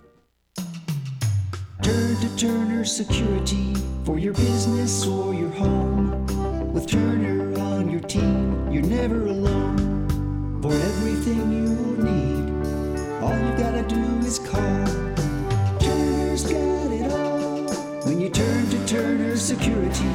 [1.82, 3.72] Turn to Turner Security
[4.04, 6.72] for your business or your home.
[6.72, 10.58] With Turner on your team, you're never alone.
[10.60, 14.86] For everything you need, all you gotta do is call.
[15.78, 16.73] Turner's got
[19.44, 20.08] Security,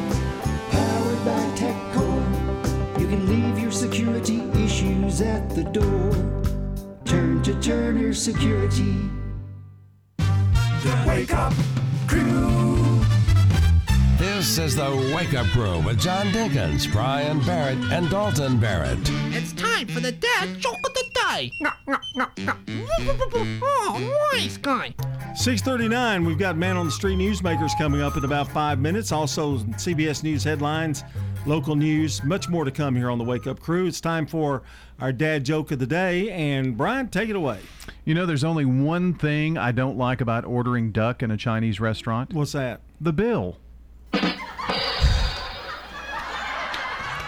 [0.72, 6.12] powered by TechCore, you can leave your security issues at the door.
[7.06, 8.96] Turn to Turner Security.
[10.18, 11.54] The Wake Up
[12.08, 12.79] Crew.
[14.20, 19.00] This is the Wake Up Crew with John Dinkins, Brian Barrett, and Dalton Barrett.
[19.34, 21.50] It's time for the dad joke of the day.
[23.64, 24.94] Oh, nice guy.
[25.36, 29.14] 639, we've got Man on the Street Newsmakers coming up in about five minutes.
[29.14, 31.06] Also, CBS News headlines,
[31.46, 33.88] local news, much more to come here on the Wake Up Crew.
[33.88, 34.64] It's time for
[35.00, 36.30] our dad joke of the day.
[36.32, 37.60] And Brian, take it away.
[38.04, 41.80] You know, there's only one thing I don't like about ordering duck in a Chinese
[41.80, 42.34] restaurant.
[42.34, 42.82] What's that?
[43.00, 43.56] The bill.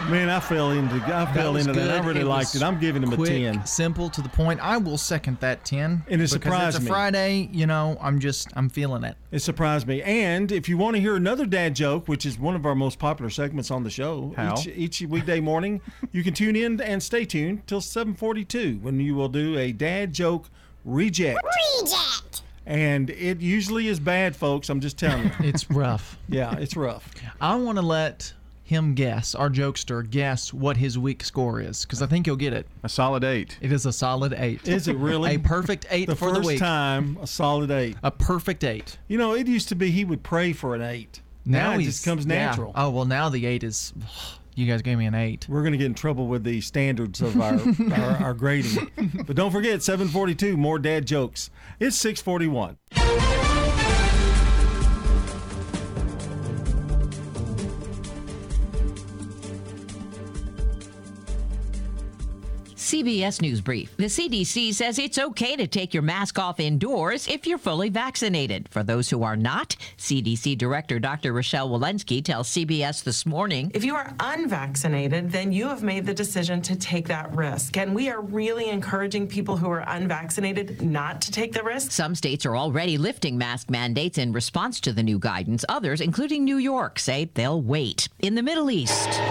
[0.09, 1.89] Man, I fell into I fell was into that.
[1.89, 2.07] I good.
[2.07, 2.63] really It liked it.
[2.63, 3.65] I'm giving him quick, a 10.
[3.65, 4.59] Simple to the point.
[4.59, 6.03] I will second that ten.
[6.09, 6.87] And it surprised it's a me.
[6.89, 9.15] Friday, you know, I'm just I'm feeling it.
[9.31, 10.01] It surprised me.
[10.01, 12.99] And if you want to hear another dad joke, which is one of our most
[12.99, 14.55] popular segments on the show, How?
[14.57, 15.79] Each, each weekday morning,
[16.11, 20.13] you can tune in and stay tuned till 7:42 when you will do a dad
[20.13, 20.49] joke
[20.83, 21.39] reject.
[21.79, 22.41] Reject.
[22.65, 24.69] And it usually is bad, folks.
[24.69, 25.31] I'm just telling you.
[25.41, 26.17] It's rough.
[26.29, 27.09] yeah, it's rough.
[27.41, 32.01] I want to let him guess, our jokester, guess what his week score is because
[32.01, 32.65] I think he'll get it.
[32.83, 33.57] A solid eight.
[33.59, 34.65] It is a solid eight.
[34.67, 35.35] Is it really?
[35.35, 36.59] a perfect eight the for first the week?
[36.59, 37.97] time, a solid eight.
[38.03, 38.97] A perfect eight.
[39.09, 41.21] You know, it used to be he would pray for an eight.
[41.45, 42.45] Now, it he's- just comes yeah.
[42.45, 42.71] natural.
[42.75, 43.91] Oh well, now the eight is.
[44.55, 45.47] You guys gave me an eight.
[45.47, 47.59] We're going to get in trouble with the standards of our,
[47.93, 48.89] our, our grading.
[49.25, 51.49] But don't forget, 742, more dad jokes.
[51.79, 52.77] It's 641.
[62.81, 63.95] CBS News Brief.
[63.97, 68.67] The CDC says it's okay to take your mask off indoors if you're fully vaccinated.
[68.71, 71.31] For those who are not, CDC Director Dr.
[71.31, 76.13] Rochelle Walensky tells CBS this morning If you are unvaccinated, then you have made the
[76.13, 77.77] decision to take that risk.
[77.77, 81.91] And we are really encouraging people who are unvaccinated not to take the risk.
[81.91, 85.63] Some states are already lifting mask mandates in response to the new guidance.
[85.69, 88.09] Others, including New York, say they'll wait.
[88.19, 89.21] In the Middle East,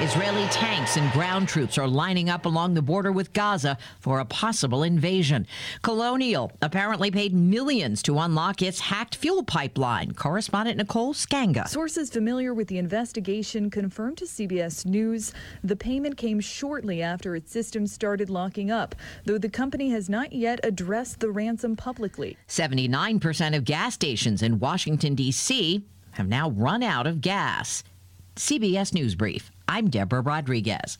[0.00, 4.26] Israeli tanks and ground troops are lining up along the border with Gaza for a
[4.26, 5.46] possible invasion.
[5.80, 10.12] Colonial apparently paid millions to unlock its hacked fuel pipeline.
[10.12, 11.66] Correspondent Nicole Sganga.
[11.66, 15.32] Sources familiar with the investigation confirmed to CBS News
[15.64, 20.30] the payment came shortly after its system started locking up, though the company has not
[20.30, 22.36] yet addressed the ransom publicly.
[22.48, 25.82] 79% of gas stations in Washington, D.C.
[26.12, 27.82] have now run out of gas.
[28.36, 29.50] CBS News Brief.
[29.68, 30.98] I'm Deborah Rodriguez.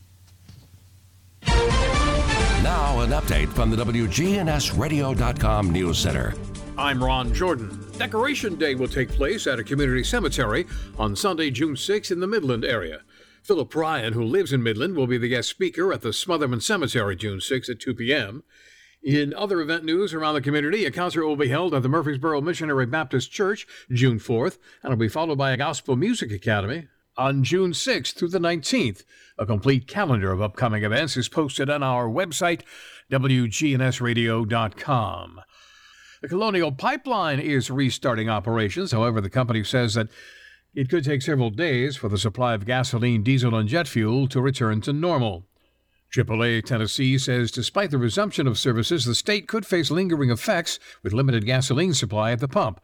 [1.46, 6.34] Now, an update from the WGNSradio.com News Center.
[6.76, 7.80] I'm Ron Jordan.
[7.96, 10.66] Decoration Day will take place at a community cemetery
[10.98, 13.02] on Sunday, June 6th in the Midland area.
[13.42, 17.14] Philip Ryan, who lives in Midland, will be the guest speaker at the Smotherman Cemetery
[17.14, 18.42] June 6th at 2 p.m.
[19.02, 22.40] In other event news around the community, a concert will be held at the Murfreesboro
[22.40, 27.44] Missionary Baptist Church June 4th, and will be followed by a Gospel Music Academy on
[27.44, 29.04] June 6th through the 19th.
[29.38, 32.62] A complete calendar of upcoming events is posted on our website,
[33.10, 35.40] WGNSradio.com.
[36.22, 38.92] The Colonial Pipeline is restarting operations.
[38.92, 40.08] However, the company says that
[40.74, 44.40] it could take several days for the supply of gasoline, diesel, and jet fuel to
[44.40, 45.46] return to normal.
[46.14, 51.12] AAA Tennessee says despite the resumption of services, the state could face lingering effects with
[51.12, 52.80] limited gasoline supply at the pump.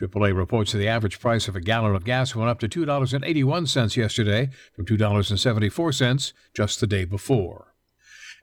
[0.00, 3.96] AAA reports that the average price of a gallon of gas went up to $2.81
[3.96, 7.74] yesterday from $2.74 just the day before.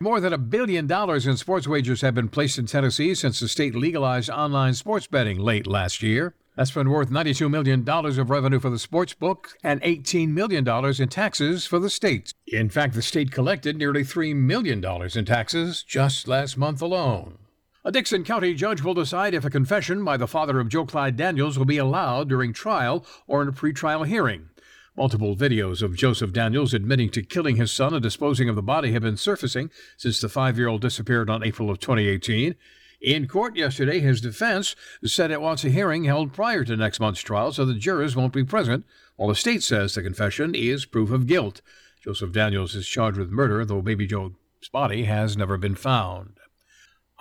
[0.02, 3.50] More than a billion dollars in sports wagers have been placed in Tennessee since the
[3.50, 6.36] state legalized online sports betting late last year.
[6.56, 11.08] That's been worth $92 million of revenue for the sports book and $18 million in
[11.10, 12.34] taxes for the state.
[12.48, 17.38] In fact, the state collected nearly $3 million in taxes just last month alone.
[17.86, 21.16] A Dickson County judge will decide if a confession by the father of Joe Clyde
[21.16, 24.50] Daniels will be allowed during trial or in a pretrial hearing.
[24.98, 28.92] Multiple videos of Joseph Daniels admitting to killing his son and disposing of the body
[28.92, 32.56] have been surfacing since the five year old disappeared on April of 2018.
[33.00, 37.22] In court yesterday, his defense said it wants a hearing held prior to next month's
[37.22, 38.84] trial so the jurors won't be present,
[39.16, 41.62] while the state says the confession is proof of guilt.
[42.04, 44.34] Joseph Daniels is charged with murder, though baby Joe's
[44.74, 46.39] body has never been found.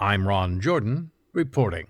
[0.00, 1.88] I'm Ron Jordan, reporting.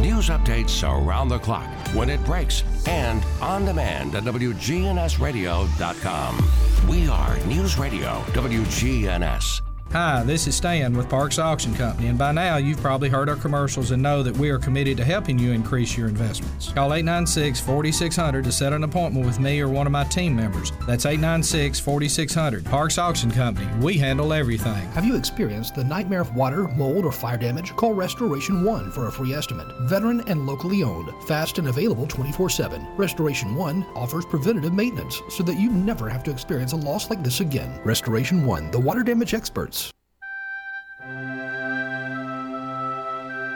[0.00, 6.88] News updates around the clock, when it breaks, and on demand at WGNSradio.com.
[6.88, 9.65] We are News Radio WGNS.
[9.92, 13.36] Hi, this is Stan with Parks Auction Company, and by now you've probably heard our
[13.36, 16.70] commercials and know that we are committed to helping you increase your investments.
[16.72, 20.70] Call 896 4600 to set an appointment with me or one of my team members.
[20.86, 22.66] That's 896 4600.
[22.66, 23.68] Parks Auction Company.
[23.80, 24.86] We handle everything.
[24.90, 27.74] Have you experienced the nightmare of water, mold, or fire damage?
[27.76, 29.68] Call Restoration One for a free estimate.
[29.82, 32.86] Veteran and locally owned, fast and available 24 7.
[32.96, 37.22] Restoration One offers preventative maintenance so that you never have to experience a loss like
[37.22, 37.80] this again.
[37.82, 39.75] Restoration One, the water damage experts.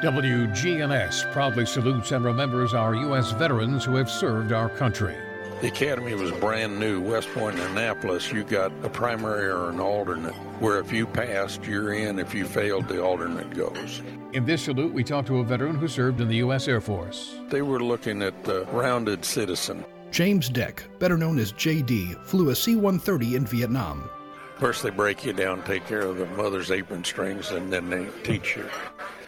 [0.03, 3.33] WGNS proudly salutes and remembers our U.S.
[3.33, 5.15] veterans who have served our country.
[5.61, 7.03] The academy was brand new.
[7.03, 11.65] West Point and Annapolis, you got a primary or an alternate, where if you passed,
[11.67, 12.19] you're in.
[12.19, 14.01] If you failed, the alternate goes.
[14.33, 16.67] In this salute, we talked to a veteran who served in the U.S.
[16.67, 17.39] Air Force.
[17.51, 19.85] They were looking at the rounded citizen.
[20.11, 24.09] James Deck, better known as JD, flew a C 130 in Vietnam.
[24.57, 28.07] First, they break you down, take care of the mother's apron strings, and then they
[28.23, 28.65] teach you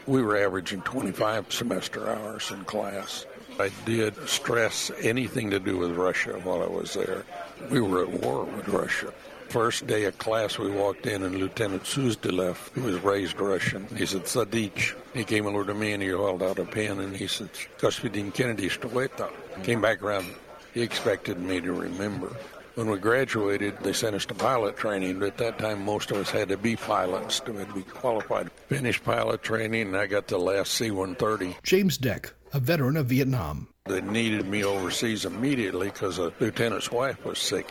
[0.05, 3.25] We were averaging 25 semester hours in class.
[3.59, 7.25] I did stress anything to do with Russia while I was there.
[7.69, 9.11] We were at war with Russia.
[9.49, 14.05] First day of class, we walked in, and Lieutenant Suzdalev, who was raised Russian, he
[14.05, 14.93] said, Sadich.
[15.13, 17.49] He came over to me and he held out a pen and he said,
[17.79, 19.29] Господин Kennedy, что это?
[19.63, 20.27] Came back around.
[20.73, 22.35] He expected me to remember.
[22.74, 25.18] When we graduated, they sent us to pilot training.
[25.18, 28.50] But at that time, most of us had to be pilots to be qualified.
[28.68, 31.58] Finished pilot training, and I got the last C 130.
[31.62, 33.68] James Deck, a veteran of Vietnam.
[33.84, 37.70] They needed me overseas immediately because a lieutenant's wife was sick.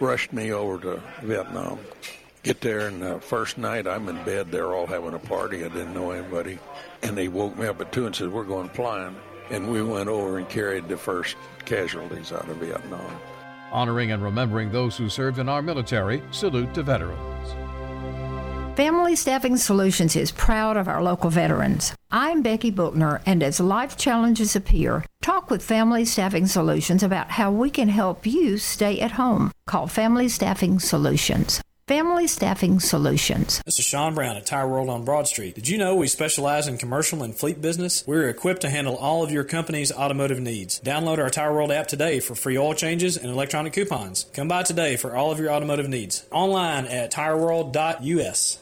[0.00, 1.78] Rushed me over to Vietnam.
[2.42, 4.50] Get there, and the first night I'm in bed.
[4.50, 5.64] They're all having a party.
[5.64, 6.58] I didn't know anybody.
[7.02, 9.16] And they woke me up at 2 and said, We're going flying.
[9.50, 13.20] And we went over and carried the first casualties out of Vietnam.
[13.72, 17.20] Honoring and remembering those who served in our military, salute to veterans.
[18.76, 21.94] Family Staffing Solutions is proud of our local veterans.
[22.10, 27.50] I'm Becky Bookner, and as life challenges appear, talk with Family Staffing Solutions about how
[27.50, 29.50] we can help you stay at home.
[29.66, 31.62] Call Family Staffing Solutions.
[31.88, 33.62] Family Staffing Solutions.
[33.64, 35.54] This is Sean Brown at Tire World on Broad Street.
[35.54, 38.02] Did you know we specialize in commercial and fleet business?
[38.08, 40.80] We're equipped to handle all of your company's automotive needs.
[40.80, 44.26] Download our Tire World app today for free oil changes and electronic coupons.
[44.34, 46.26] Come by today for all of your automotive needs.
[46.32, 48.58] Online at tireworld.us.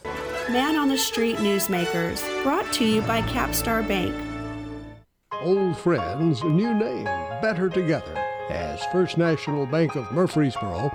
[0.51, 4.15] Man on the Street Newsmakers, brought to you by Capstar Bank.
[5.41, 7.07] Old friends, new name,
[7.41, 8.19] better together.
[8.51, 10.95] As First National Bank of Murfreesboro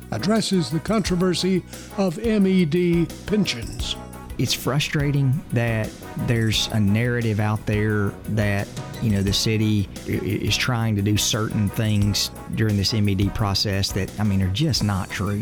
[0.11, 1.63] addresses the controversy
[1.97, 3.95] of MED pensions.
[4.37, 5.89] It's frustrating that
[6.25, 8.67] there's a narrative out there that
[9.01, 14.11] you know the city is trying to do certain things during this MED process that
[14.19, 15.41] I mean are just not true.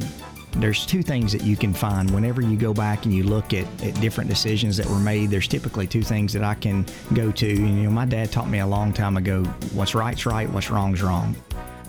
[0.53, 3.65] There's two things that you can find whenever you go back and you look at,
[3.84, 5.30] at different decisions that were made.
[5.30, 7.47] There's typically two things that I can go to.
[7.47, 9.43] You know, my dad taught me a long time ago
[9.74, 11.36] what's right's right, what's wrong's wrong.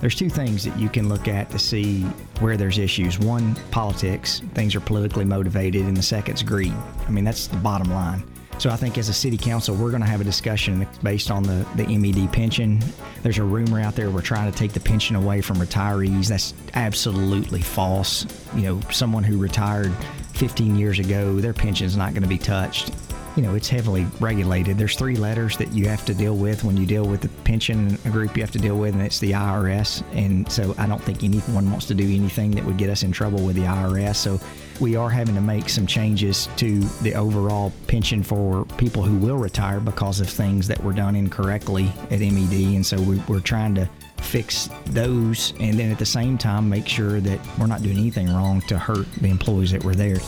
[0.01, 2.03] There's two things that you can look at to see
[2.41, 3.19] where there's issues.
[3.19, 6.73] One, politics, things are politically motivated, and the second's greed.
[7.07, 8.25] I mean, that's the bottom line.
[8.57, 11.43] So I think as a city council, we're going to have a discussion based on
[11.43, 12.83] the, the MED pension.
[13.23, 16.29] There's a rumor out there we're trying to take the pension away from retirees.
[16.29, 18.27] That's absolutely false.
[18.55, 19.93] You know, someone who retired
[20.35, 22.93] 15 years ago, their pension is not going to be touched
[23.37, 24.77] you know, it's heavily regulated.
[24.77, 27.97] There's three letters that you have to deal with when you deal with the pension
[28.11, 30.03] group you have to deal with, and it's the IRS.
[30.13, 33.13] And so I don't think anyone wants to do anything that would get us in
[33.13, 34.17] trouble with the IRS.
[34.17, 34.41] So
[34.81, 39.37] we are having to make some changes to the overall pension for people who will
[39.37, 42.53] retire because of things that were done incorrectly at MED.
[42.53, 46.87] And so we, we're trying to fix those and then at the same time make
[46.87, 50.19] sure that we're not doing anything wrong to hurt the employees that were there.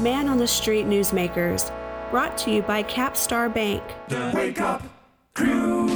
[0.00, 1.70] Man on the Street Newsmakers
[2.12, 3.82] brought to you by Capstar Bank.
[4.08, 4.82] The Wake Up
[5.32, 5.86] Crew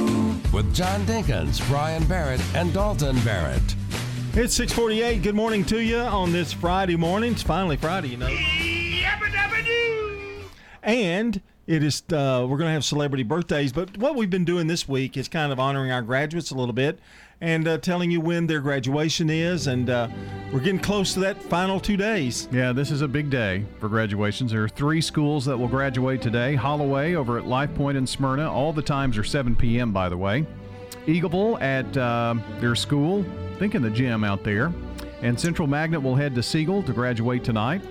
[0.51, 3.61] with John Dinkins, Brian Barrett, and Dalton Barrett.
[4.33, 5.21] It's 648.
[5.21, 7.33] Good morning to you on this Friday morning.
[7.33, 8.35] It's finally Friday, you know.
[10.81, 14.65] And it is uh, we're going to have celebrity birthdays, but what we've been doing
[14.65, 16.97] this week is kind of honoring our graduates a little bit
[17.41, 20.07] and uh, telling you when their graduation is, and uh,
[20.51, 22.47] we're getting close to that final two days.
[22.51, 24.51] Yeah, this is a big day for graduations.
[24.51, 26.55] There are three schools that will graduate today.
[26.55, 28.51] Holloway over at Life Point in Smyrna.
[28.51, 29.91] All the times are 7 p.m.
[29.91, 30.45] By the way.
[31.05, 34.73] Eagleville at uh, their school, I think in the gym out there,
[35.21, 37.81] and Central Magnet will head to Siegel to graduate tonight.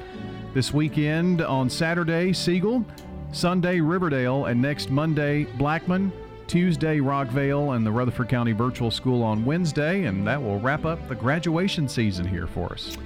[0.52, 2.84] This weekend on Saturday, Siegel.
[3.32, 6.10] Sunday, Riverdale, and next Monday, Blackman.
[6.46, 11.08] Tuesday, Rockvale, and the Rutherford County Virtual School on Wednesday, and that will wrap up
[11.08, 12.96] the graduation season here for us.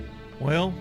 [0.41, 0.75] Well,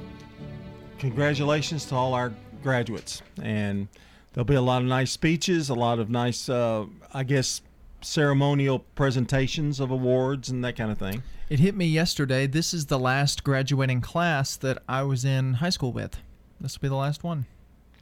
[0.97, 3.22] congratulations to all our graduates.
[3.41, 3.88] And
[4.34, 7.62] there'll be a lot of nice speeches, a lot of nice, uh, I guess,
[8.01, 11.24] ceremonial presentations of awards and that kind of thing.
[11.49, 12.45] It hit me yesterday.
[12.45, 16.18] This is the last graduating class that I was in high school with.
[16.62, 17.45] This will be the last one.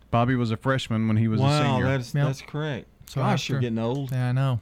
[0.10, 1.86] Bobby was a freshman when he was wow, a senior.
[1.86, 2.26] that's Yep.
[2.26, 2.88] that's correct.
[3.08, 4.12] So Gosh, after- you're getting old.
[4.12, 4.60] Yeah, I know.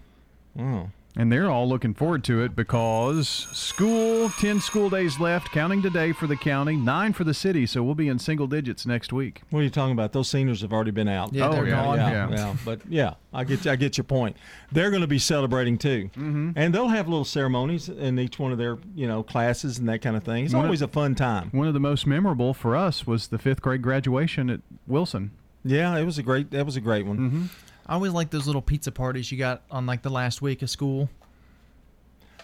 [0.55, 0.89] Wow.
[1.17, 6.11] And they're all looking forward to it because school, 10 school days left, counting today
[6.11, 9.41] for the county, nine for the city, so we'll be in single digits next week.
[9.49, 10.11] What are you talking about?
[10.11, 11.33] Those seniors have already been out.
[11.33, 11.97] Yeah, Oh, they're yeah, gone.
[11.97, 12.29] Yeah, yeah.
[12.35, 12.55] yeah.
[12.65, 14.35] But yeah, I get I get your point.
[14.73, 16.51] They're going to be celebrating too, mm-hmm.
[16.57, 20.01] and they'll have little ceremonies in each one of their you know classes and that
[20.01, 20.43] kind of thing.
[20.43, 21.47] It's One of- always a fun time.
[21.53, 25.31] One of the most memorable for us was the fifth grade graduation at Wilson.
[25.63, 27.17] Yeah, it was a great that was a great one.
[27.17, 27.45] Mm-hmm.
[27.88, 30.69] I always like those little pizza parties you got on like the last week of
[30.69, 31.09] school.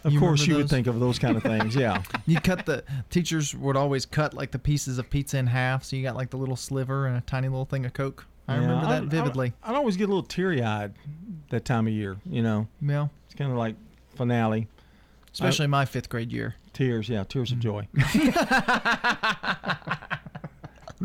[0.04, 1.76] Of You course, you would think of those kind of things.
[1.76, 2.02] Yeah.
[2.26, 5.96] You cut the teachers would always cut like the pieces of pizza in half, so
[5.96, 8.26] you got like the little sliver and a tiny little thing of Coke.
[8.48, 9.54] I Yeah, remember that I'd- vividly.
[9.64, 10.94] I'd, I'd always get a little teary eyed
[11.50, 12.18] that time of year.
[12.26, 12.68] You know.
[12.82, 13.08] Yeah.
[13.26, 13.76] It's kind of like
[14.16, 14.68] finale.
[15.34, 16.56] Especially I- my fifth grade year.
[16.74, 17.86] Tears, yeah, tears of mm-hmm.
[17.86, 17.88] joy.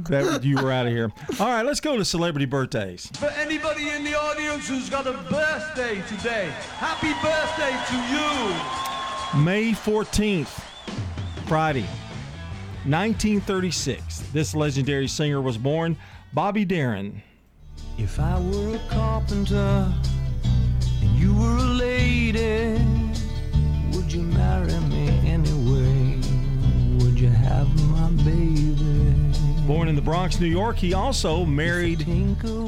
[0.05, 1.11] that you were out of here.
[1.40, 3.07] All right, let's go to celebrity birthdays.
[3.14, 9.42] For anybody in the audience who's got a birthday today, happy birthday to you.
[9.44, 10.62] May 14th,
[11.47, 11.86] Friday,
[12.84, 14.20] 1936.
[14.32, 15.97] This legendary singer was born,
[16.32, 17.22] Bobby Darin.
[17.99, 19.92] If I were a carpenter
[21.03, 22.78] and you were a lady,
[23.92, 26.20] would you marry me anyway?
[27.03, 28.76] Would you have my baby?
[29.67, 32.07] Born in the Bronx, New York, he also married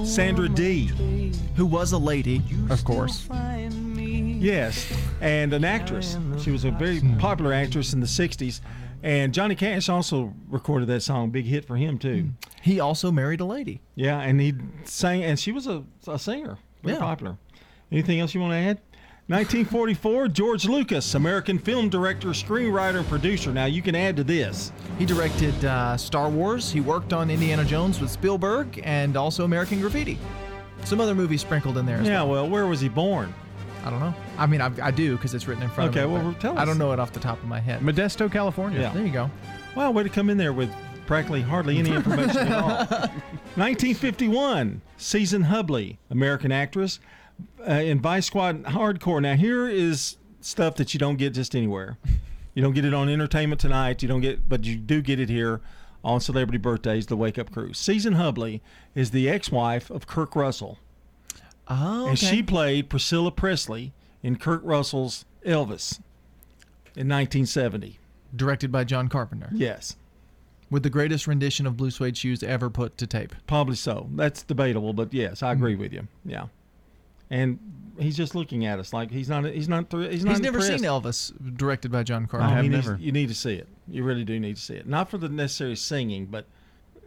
[0.04, 0.86] Sandra Dee.
[1.54, 3.28] Who was a lady, of course.
[4.40, 6.16] Yes, and an actress.
[6.40, 8.60] She was a very popular actress in the 60s.
[9.02, 12.30] And Johnny Cash also recorded that song, big hit for him too.
[12.62, 13.80] He also married a lady.
[13.94, 17.00] Yeah, and he sang, and she was a, a singer, very Yeah.
[17.00, 17.36] popular.
[17.92, 18.80] Anything else you want to add?
[19.28, 23.52] 1944, George Lucas, American film director, screenwriter, and producer.
[23.52, 24.72] Now you can add to this.
[24.98, 26.72] He directed uh, Star Wars.
[26.72, 30.18] He worked on Indiana Jones with Spielberg and also American Graffiti.
[30.84, 31.98] Some other movies sprinkled in there.
[31.98, 32.30] As Yeah, well.
[32.44, 33.34] well, where was he born?
[33.84, 34.14] I don't know.
[34.38, 36.16] I mean, I, I do because it's written in front Okay, of me.
[36.16, 36.58] Okay, well, tell us.
[36.58, 37.82] I don't know it off the top of my head.
[37.82, 38.80] Modesto, California.
[38.80, 38.92] Yeah.
[38.94, 39.30] There you go.
[39.76, 40.70] Well, way to come in there with
[41.06, 42.68] practically hardly any information at all.
[43.56, 46.98] 1951, Season Hubley, American actress,
[47.66, 49.20] uh, in Vice Squad Hardcore.
[49.22, 51.98] Now, here is stuff that you don't get just anywhere.
[52.54, 54.02] You don't get it on Entertainment Tonight.
[54.02, 55.60] You don't get, but you do get it here
[56.04, 57.72] on Celebrity Birthdays, the Wake Up Crew.
[57.72, 58.60] Season Hubley
[58.94, 60.78] is the ex-wife of Kurt Russell,
[61.68, 62.10] Oh, okay.
[62.10, 65.98] and she played Priscilla Presley in Kurt Russell's Elvis
[66.96, 67.98] in 1970.
[68.34, 69.48] Directed by John Carpenter.
[69.52, 69.96] Yes.
[70.70, 73.34] With the greatest rendition of Blue Suede Shoes ever put to tape.
[73.46, 74.08] Probably so.
[74.14, 76.06] That's debatable, but yes, I agree with you.
[76.26, 76.46] Yeah,
[77.30, 77.58] and
[77.98, 79.44] he's just looking at us like he's not.
[79.44, 79.92] He's not.
[79.92, 80.32] He's not.
[80.32, 80.78] He's never seen.
[80.78, 82.62] Elvis directed by John Oh, Carpenter.
[82.62, 83.68] you, need, you need to see it.
[83.88, 84.86] You really do need to see it.
[84.86, 86.46] Not for the necessary singing, but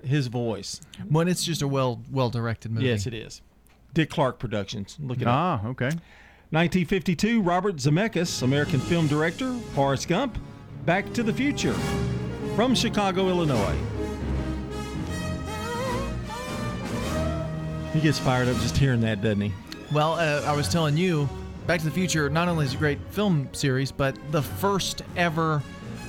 [0.03, 0.82] his voice.
[1.09, 2.88] When it's just a well well directed movie.
[2.88, 3.41] Yes, it is.
[3.93, 4.97] Dick Clark Productions.
[5.01, 5.34] Look it up.
[5.63, 5.89] Ah, okay.
[6.51, 10.38] 1952, Robert Zemeckis, American film director, Forrest Gump,
[10.86, 11.74] Back to the Future,
[12.55, 13.78] from Chicago, Illinois.
[17.93, 19.53] He gets fired up just hearing that, doesn't he?
[19.92, 21.28] Well, uh, I was telling you,
[21.68, 25.62] Back to the Future not only is a great film series, but the first ever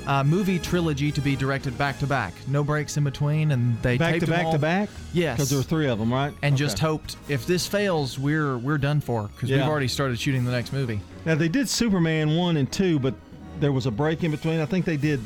[0.07, 3.99] uh, movie trilogy to be directed back to back, no breaks in between, and they
[3.99, 4.89] Back taped to them back all- to back?
[5.13, 6.33] Yes, Because there were three of them, right?
[6.43, 6.59] and Okay.
[6.65, 9.59] just hoped if this fails, we're we're done for because Yeah.
[9.59, 11.01] we've already started shooting the next movie.
[11.25, 13.15] Now they did Superman one and two, but
[13.61, 14.59] there was a break in between.
[14.61, 15.21] I think they did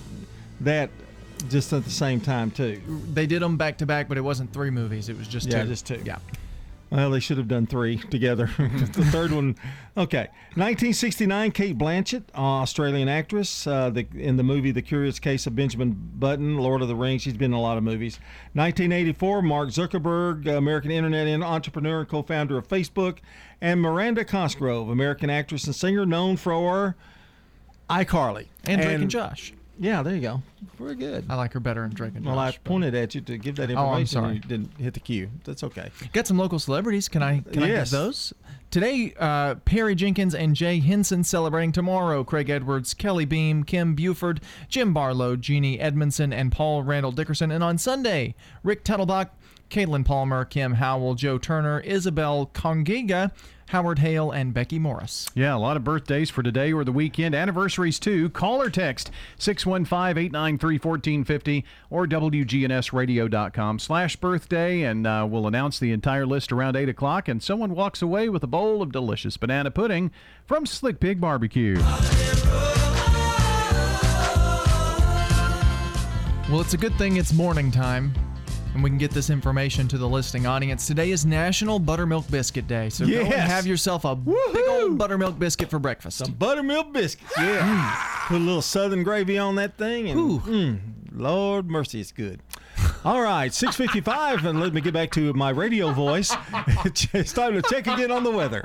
[0.63, 0.91] that
[1.49, 2.81] just at the same time too.
[3.15, 5.63] They did them back to back, but it wasn't three movies; it was just Yeah,
[5.63, 5.69] two.
[5.69, 6.03] just two.
[6.05, 6.17] Yeah.
[6.91, 8.49] Well, they should have done three together.
[8.59, 9.57] the third one,
[9.97, 10.29] okay.
[10.55, 15.97] 1969, Cate Blanchett, Australian actress, uh, the, in the movie The Curious Case of Benjamin
[16.15, 17.23] Button, Lord of the Rings.
[17.23, 18.21] She's been in a lot of movies.
[18.53, 23.19] 1984, Mark Zuckerberg, American internet entrepreneur and co-founder of Facebook,
[23.61, 26.53] and Miranda Cosgrove, American actress and singer known for
[27.91, 29.53] iCarly And Drake and Josh.
[29.79, 30.43] Yeah, there you go.
[30.79, 31.27] We're good.
[31.29, 32.31] I like her better in Drake and Josh.
[32.31, 33.89] Well, I pointed at you to give that information.
[33.93, 34.35] Oh, I'm sorry.
[34.35, 35.29] you didn't hit the cue.
[35.45, 35.91] That's okay.
[36.13, 37.09] Got some local celebrities.
[37.09, 37.91] Can I can I Yes.
[37.91, 38.33] those?
[38.71, 42.25] Today, uh, Perry Jenkins and Jay Henson celebrating tomorrow.
[42.25, 47.51] Craig Edwards, Kelly Beam, Kim Buford, Jim Barlow, Jeannie Edmondson, and Paul Randall Dickerson.
[47.51, 49.29] And on Sunday, Rick Tuttlebach,
[49.71, 53.31] Caitlin Palmer, Kim Howell, Joe Turner, Isabel Congiga,
[53.67, 55.29] Howard Hale, and Becky Morris.
[55.35, 57.35] Yeah, a lot of birthdays for today or the weekend.
[57.35, 58.31] Anniversaries too.
[58.31, 66.51] Call or text 615-893-1450 or WGNSradio.com slash birthday and uh, we'll announce the entire list
[66.53, 70.11] around 8 o'clock and someone walks away with a bowl of delicious banana pudding
[70.45, 71.77] from Slick Pig Barbecue.
[76.49, 78.15] Well, it's a good thing it's morning time.
[78.77, 80.87] And we can get this information to the listening audience.
[80.87, 82.91] Today is National Buttermilk Biscuit Day.
[82.91, 86.19] So go and have yourself a big old buttermilk biscuit for breakfast.
[86.19, 87.33] Some buttermilk biscuits.
[87.39, 87.97] Yeah.
[88.27, 90.79] Put a little southern gravy on that thing, and mm,
[91.11, 92.43] Lord mercy, it's good.
[93.03, 96.37] All right, 6:55, and let me get back to my radio voice.
[97.15, 98.63] it's time to check again on the weather.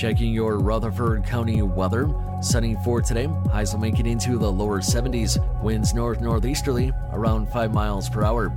[0.00, 2.08] Checking your Rutherford County weather.
[2.40, 3.26] Sunny for today.
[3.52, 5.36] Highs will make it into the lower 70s.
[5.62, 8.50] Winds north northeasterly around 5 miles per hour.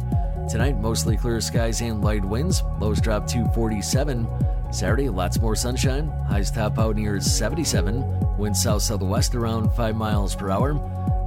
[0.49, 2.63] Tonight, mostly clear skies and light winds.
[2.79, 4.25] Lows drop to 47.
[4.71, 6.07] Saturday, lots more sunshine.
[6.29, 8.37] Highs top out near 77.
[8.37, 10.71] Winds south southwest around 5 miles per hour.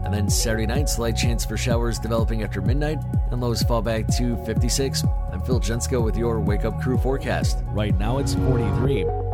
[0.05, 3.01] And then Saturday night, slight chance for showers developing after midnight,
[3.31, 5.05] and lows fall back to 56.
[5.31, 7.59] I'm Phil Jensko with your Wake Up Crew forecast.
[7.67, 9.26] Right now, it's 43.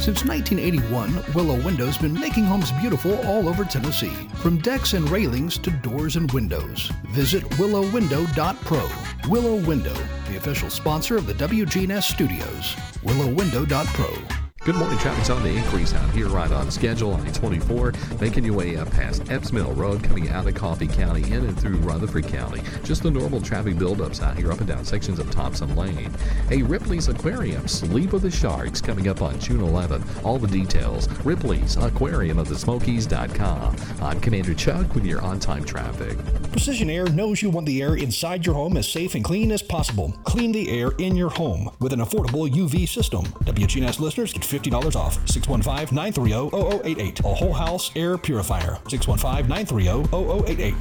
[0.00, 5.58] Since 1981, Willow Window's been making homes beautiful all over Tennessee, from decks and railings
[5.58, 6.90] to doors and windows.
[7.08, 8.88] Visit willowwindow.pro.
[9.28, 9.94] Willow Window,
[10.26, 12.74] the official sponsor of the WGNS studios.
[13.04, 14.39] willowwindow.pro.
[14.62, 14.98] Good morning.
[14.98, 17.14] Traffic's on the increase out here, right on schedule.
[17.14, 21.22] I 24, making your way up past Epps Mill Road, coming out of Coffee County,
[21.22, 22.60] in and through Rutherford County.
[22.84, 26.12] Just the normal traffic buildups out here, up and down sections of Thompson Lane.
[26.50, 30.04] Hey, Ripley's Aquarium, Sleep of the Sharks, coming up on June 11.
[30.24, 33.76] All the details, Ripley's Aquarium of the Smokies.com.
[34.02, 36.18] I'm Commander Chuck with your on time traffic.
[36.52, 39.62] Precision Air knows you want the air inside your home as safe and clean as
[39.62, 40.12] possible.
[40.24, 43.24] Clean the air in your home with an affordable UV system.
[43.44, 45.14] WGNS listeners get $50 off.
[45.28, 46.50] 615 930
[46.82, 47.20] 0088.
[47.20, 48.78] A whole house air purifier.
[48.88, 50.74] 615 930 0088.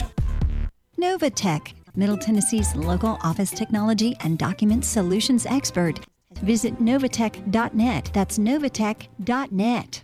[0.99, 5.99] Novatech, Middle Tennessee's local office technology and document solutions expert.
[6.41, 8.11] Visit novatech.net.
[8.13, 10.03] That's novatech.net.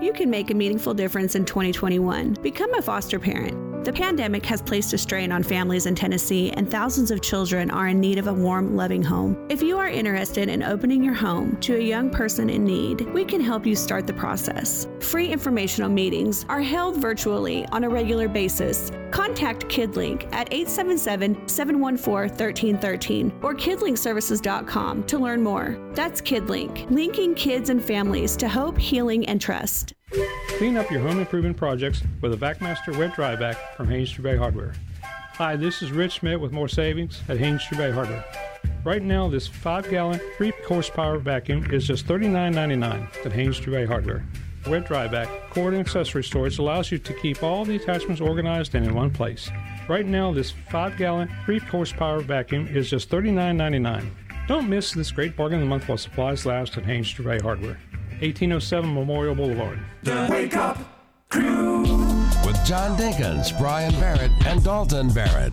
[0.00, 2.34] You can make a meaningful difference in 2021.
[2.42, 3.84] Become a foster parent.
[3.84, 7.88] The pandemic has placed a strain on families in Tennessee, and thousands of children are
[7.88, 9.46] in need of a warm, loving home.
[9.50, 13.26] If you are interested in opening your home to a young person in need, we
[13.26, 14.88] can help you start the process.
[15.00, 18.90] Free informational meetings are held virtually on a regular basis.
[19.10, 25.78] Contact KidLink at 877 714 1313 or kidlinkservices.com to learn more.
[25.92, 29.83] That's KidLink, linking kids and families to hope, healing, and trust.
[30.58, 34.36] Clean up your home improvement projects with a VacMaster wet dry vac from Haynes Bay
[34.36, 34.74] Hardware.
[35.34, 38.24] Hi, this is Rich Schmidt with more savings at Haynes Bay Hardware.
[38.84, 44.24] Right now, this 5 gallon 3 horsepower vacuum is just $39.99 at Haynes Bay Hardware.
[44.66, 48.74] Wet dry vac, cord and accessory storage allows you to keep all the attachments organized
[48.74, 49.50] and in one place.
[49.88, 54.08] Right now, this 5 gallon 3 horsepower vacuum is just $39.99.
[54.46, 57.78] Don't miss this great bargain of the month while supplies last at Haynes Bay Hardware.
[58.20, 59.78] 1807 Memorial Boulevard.
[60.02, 60.78] The Wake Up
[61.28, 61.82] Crew
[62.46, 65.52] with John Dinkins, Brian Barrett, and Dalton Barrett.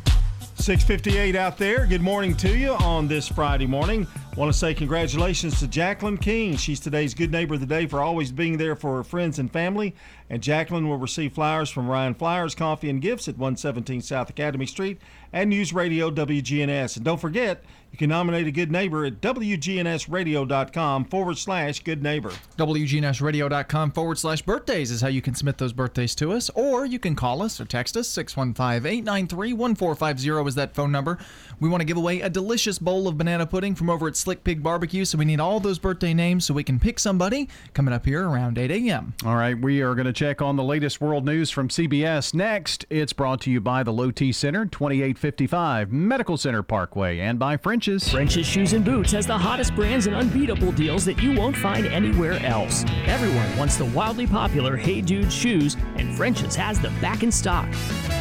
[0.56, 1.88] 658 out there.
[1.88, 4.06] Good morning to you on this Friday morning.
[4.38, 6.56] Want to say congratulations to Jacqueline King.
[6.56, 9.52] She's today's Good Neighbor of the Day for always being there for her friends and
[9.52, 9.94] family.
[10.30, 14.66] And Jacqueline will receive flowers from Ryan Flowers, Coffee and Gifts at 117 South Academy
[14.66, 15.02] Street
[15.34, 16.96] and News Radio WGNS.
[16.96, 22.32] And don't forget, you can nominate a good neighbor at WGNSradio.com forward slash good neighbor.
[22.58, 27.00] WGNSradio.com forward slash birthdays is how you can submit those birthdays to us, or you
[27.00, 28.08] can call us or text us.
[28.08, 31.18] 615 893 1450 is that phone number.
[31.60, 34.44] We want to give away a delicious bowl of banana pudding from over at Slick
[34.44, 37.94] Pig Barbecue, so we need all those birthday names so we can pick somebody coming
[37.94, 39.14] up here around 8 a.m.
[39.26, 42.34] All right, we are going to check on the latest world news from CBS.
[42.34, 47.40] Next, it's brought to you by the Low T Center, 2855 Medical Center Parkway, and
[47.40, 48.10] by French's.
[48.10, 51.88] French's Shoes and Boots has the hottest brands and unbeatable deals that you won't find
[51.88, 52.86] anywhere else.
[53.06, 57.72] Everyone wants the wildly popular Hey Dude shoes, and French's has them back in stock.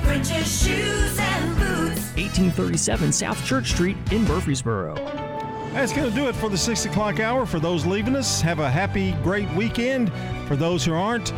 [0.02, 2.00] French's Shoes and Boots.
[2.16, 5.29] 1837 South Church Street in Murfreesboro.
[5.72, 7.46] That's going to do it for the 6 o'clock hour.
[7.46, 10.12] For those leaving us, have a happy, great weekend.
[10.48, 11.32] For those who aren't,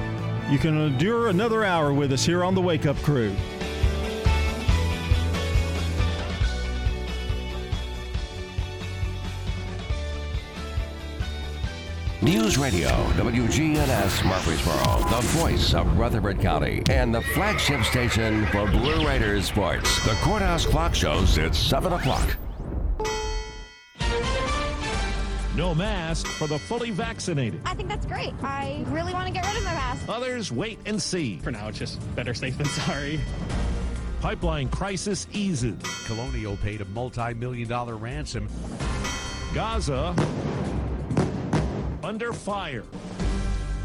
[0.51, 3.37] you can endure another hour with us here on the Wake Up Crew.
[12.23, 19.07] News Radio, WGNS Murfreesboro, the voice of Rutherford County, and the flagship station for Blue
[19.07, 20.03] Raiders sports.
[20.05, 22.37] The Courthouse Clock shows it's 7 o'clock.
[25.55, 27.61] No mask for the fully vaccinated.
[27.67, 28.33] I think that's great.
[28.43, 30.09] I really want to get rid of my mask.
[30.09, 31.39] Others wait and see.
[31.39, 33.21] For now, it's just better safe than sorry.
[34.23, 35.77] Pipeline crisis eases.
[36.07, 38.49] Colonial paid a multi million dollar ransom.
[39.53, 40.15] Gaza
[42.03, 42.85] under fire.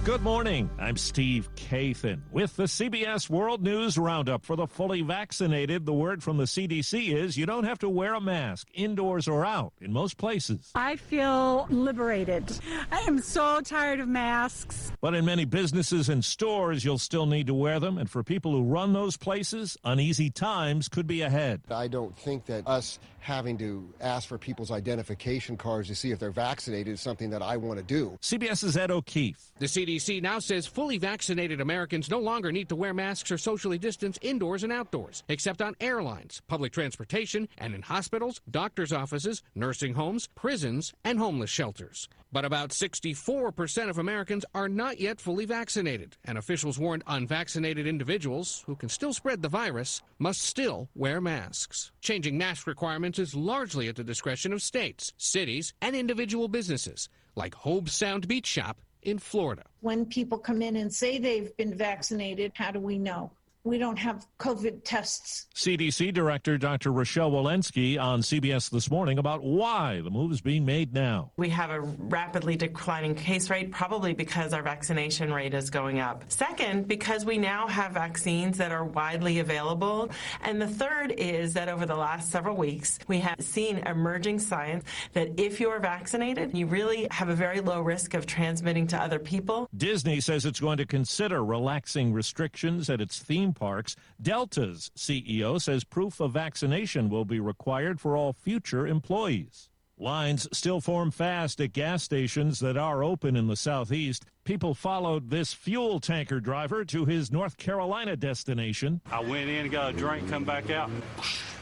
[0.07, 0.69] Good morning.
[0.79, 4.45] I'm Steve Kathan with the CBS World News Roundup.
[4.45, 8.13] For the fully vaccinated, the word from the CDC is you don't have to wear
[8.13, 10.71] a mask indoors or out in most places.
[10.73, 12.57] I feel liberated.
[12.89, 14.93] I am so tired of masks.
[15.01, 17.97] But in many businesses and stores, you'll still need to wear them.
[17.97, 21.63] And for people who run those places, uneasy times could be ahead.
[21.69, 26.19] I don't think that us having to ask for people's identification cards to see if
[26.19, 28.17] they're vaccinated is something that I want to do.
[28.21, 29.51] CBS's Ed O'Keefe.
[29.59, 33.77] The CDC now says fully vaccinated Americans no longer need to wear masks or socially
[33.77, 39.93] distance indoors and outdoors, except on airlines, public transportation, and in hospitals, doctors' offices, nursing
[39.93, 42.07] homes, prisons, and homeless shelters.
[42.31, 48.63] But about 64% of Americans are not yet fully vaccinated, and officials warned unvaccinated individuals
[48.65, 51.91] who can still spread the virus must still wear masks.
[52.01, 57.55] Changing mask requirements is largely at the discretion of states, cities, and individual businesses, like
[57.55, 59.63] Hobe Sound Beach Shop in Florida.
[59.81, 63.31] When people come in and say they've been vaccinated, how do we know?
[63.67, 65.47] We don't have COVID tests.
[65.53, 66.93] CDC Director Dr.
[66.93, 71.33] Rochelle Walensky on CBS This Morning about why the move is being made now.
[71.35, 76.23] We have a rapidly declining case rate, probably because our vaccination rate is going up.
[76.29, 80.11] Second, because we now have vaccines that are widely available.
[80.43, 84.85] And the third is that over the last several weeks, we have seen emerging science
[85.11, 89.19] that if you're vaccinated, you really have a very low risk of transmitting to other
[89.19, 89.67] people.
[89.75, 93.95] Disney says it's going to consider relaxing restrictions at its theme parks.
[94.21, 99.69] Delta's CEO says proof of vaccination will be required for all future employees.
[99.99, 104.25] Lines still form fast at gas stations that are open in the southeast.
[104.47, 109.01] People followed this fuel tanker driver to his North Carolina destination.
[109.11, 110.89] I went in, got a drink, come back out.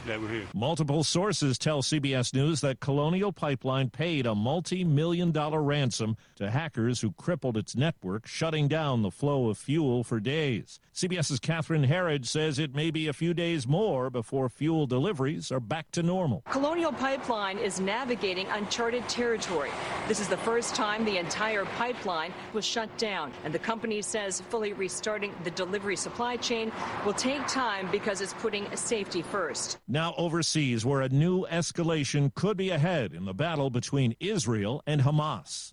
[0.06, 0.46] They were here.
[0.54, 6.48] Multiple sources tell CBS News that Colonial Pipeline paid a multi million dollar ransom to
[6.48, 10.78] hackers who crippled its network, shutting down the flow of fuel for days.
[10.94, 15.60] CBS's Catherine Herridge says it may be a few days more before fuel deliveries are
[15.60, 16.44] back to normal.
[16.48, 19.70] Colonial Pipeline is navigating uncharted territory.
[20.06, 24.42] This is the first time the entire pipeline was shut down, and the company says
[24.50, 26.70] fully restarting the delivery supply chain
[27.06, 29.78] will take time because it's putting safety first.
[29.88, 35.00] Now overseas, where a new escalation could be ahead in the battle between Israel and
[35.00, 35.72] Hamas.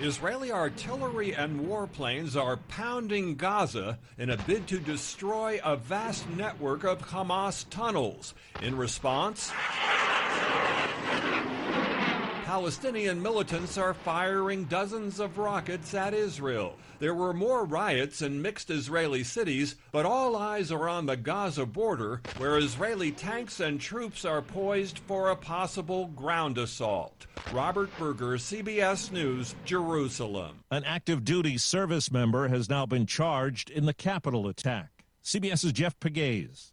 [0.00, 6.84] Israeli artillery and warplanes are pounding Gaza in a bid to destroy a vast network
[6.84, 8.32] of Hamas tunnels.
[8.62, 9.52] In response,
[12.48, 16.78] Palestinian militants are firing dozens of rockets at Israel.
[16.98, 21.66] There were more riots in mixed Israeli cities, but all eyes are on the Gaza
[21.66, 27.26] border, where Israeli tanks and troops are poised for a possible ground assault.
[27.52, 30.60] Robert Berger, CBS News, Jerusalem.
[30.70, 34.97] An active duty service member has now been charged in the Capitol attack.
[35.28, 36.72] CBS's Jeff Pegues.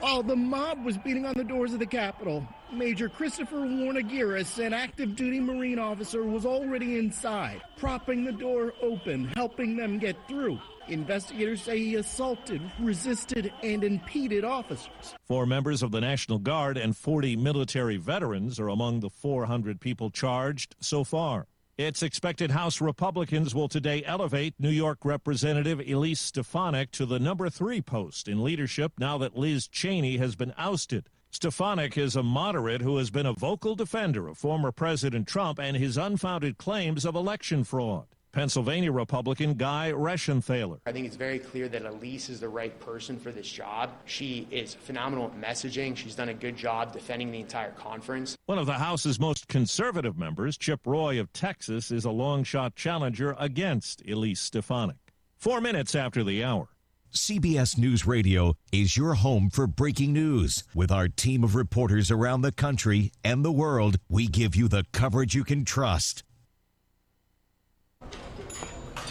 [0.00, 4.58] While oh, the mob was beating on the doors of the Capitol, Major Christopher Warnagiris,
[4.64, 10.16] an active duty Marine officer, was already inside, propping the door open, helping them get
[10.26, 10.58] through.
[10.88, 15.14] Investigators say he assaulted, resisted, and impeded officers.
[15.26, 20.08] Four members of the National Guard and 40 military veterans are among the 400 people
[20.08, 21.48] charged so far.
[21.80, 27.48] It's expected House Republicans will today elevate New York Representative Elise Stefanik to the number
[27.48, 31.08] three post in leadership now that Liz Cheney has been ousted.
[31.30, 35.74] Stefanik is a moderate who has been a vocal defender of former President Trump and
[35.74, 38.08] his unfounded claims of election fraud.
[38.32, 40.78] Pennsylvania Republican Guy Reschenthaler.
[40.86, 43.90] I think it's very clear that Elise is the right person for this job.
[44.04, 45.96] She is phenomenal at messaging.
[45.96, 48.36] She's done a good job defending the entire conference.
[48.46, 52.76] One of the House's most conservative members, Chip Roy of Texas, is a long shot
[52.76, 55.12] challenger against Elise Stefanik.
[55.36, 56.68] Four minutes after the hour.
[57.12, 60.62] CBS News Radio is your home for breaking news.
[60.76, 64.84] With our team of reporters around the country and the world, we give you the
[64.92, 66.22] coverage you can trust.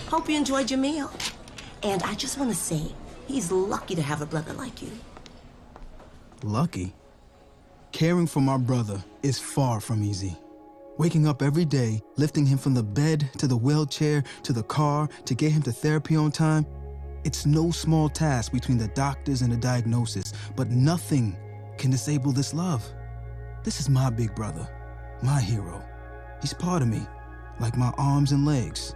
[0.09, 1.11] Hope you enjoyed your meal.
[1.83, 2.81] And I just want to say,
[3.27, 4.89] he's lucky to have a brother like you.
[6.41, 6.95] Lucky?
[7.91, 10.35] Caring for my brother is far from easy.
[10.97, 15.07] Waking up every day, lifting him from the bed to the wheelchair to the car
[15.25, 16.65] to get him to therapy on time,
[17.23, 21.37] it's no small task between the doctors and the diagnosis, but nothing
[21.77, 22.83] can disable this love.
[23.63, 24.67] This is my big brother,
[25.21, 25.85] my hero.
[26.41, 27.05] He's part of me,
[27.59, 28.95] like my arms and legs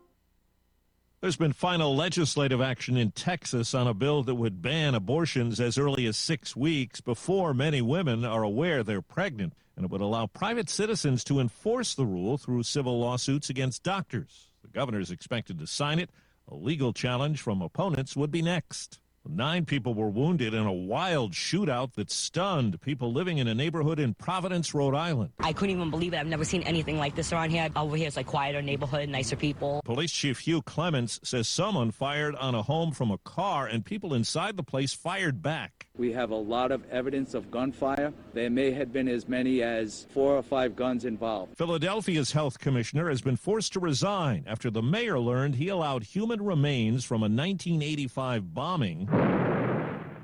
[1.21, 5.77] There's been final legislative action in Texas on a bill that would ban abortions as
[5.77, 10.25] early as six weeks before many women are aware they're pregnant, and it would allow
[10.25, 14.47] private citizens to enforce the rule through civil lawsuits against doctors.
[14.63, 16.09] The governor is expected to sign it.
[16.47, 18.99] A legal challenge from opponents would be next.
[19.27, 23.99] Nine people were wounded in a wild shootout that stunned people living in a neighborhood
[23.99, 25.31] in Providence, Rhode Island.
[25.39, 26.17] I couldn't even believe it.
[26.17, 27.69] I've never seen anything like this around here.
[27.75, 29.81] Over here, it's like quieter neighborhood, nicer people.
[29.85, 34.15] Police Chief Hugh Clements says someone fired on a home from a car and people
[34.15, 35.87] inside the place fired back.
[36.01, 38.11] We have a lot of evidence of gunfire.
[38.33, 41.55] There may have been as many as four or five guns involved.
[41.55, 46.41] Philadelphia's health commissioner has been forced to resign after the mayor learned he allowed human
[46.41, 49.07] remains from a 1985 bombing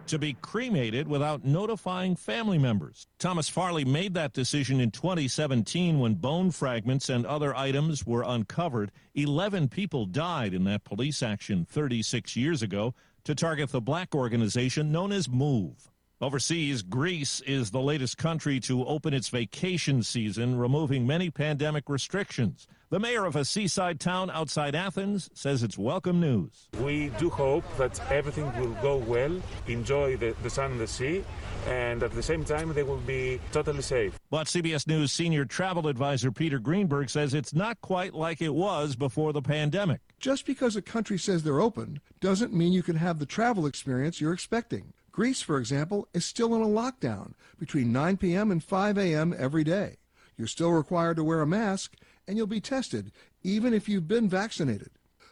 [0.08, 3.06] to be cremated without notifying family members.
[3.20, 8.92] Thomas Farley made that decision in 2017 when bone fragments and other items were uncovered.
[9.14, 12.96] 11 people died in that police action 36 years ago
[13.28, 15.92] to target the black organization known as MOVE.
[16.20, 22.68] Overseas, Greece is the latest country to open its vacation season, removing many pandemic restrictions.
[22.90, 26.70] The mayor of a seaside town outside Athens says it's welcome news.
[26.82, 31.24] We do hope that everything will go well, enjoy the, the sun and the sea,
[31.68, 34.18] and at the same time, they will be totally safe.
[34.32, 38.96] But CBS News senior travel advisor Peter Greenberg says it's not quite like it was
[38.96, 40.02] before the pandemic.
[40.20, 44.20] Just because a country says they're open doesn't mean you can have the travel experience
[44.20, 44.94] you're expecting.
[45.18, 48.52] Greece, for example, is still in a lockdown between 9 p.m.
[48.52, 49.34] and 5 a.m.
[49.36, 49.98] every day.
[50.38, 51.96] You're still required to wear a mask,
[52.28, 53.12] and you'll be tested
[53.42, 54.92] even if you've been vaccinated.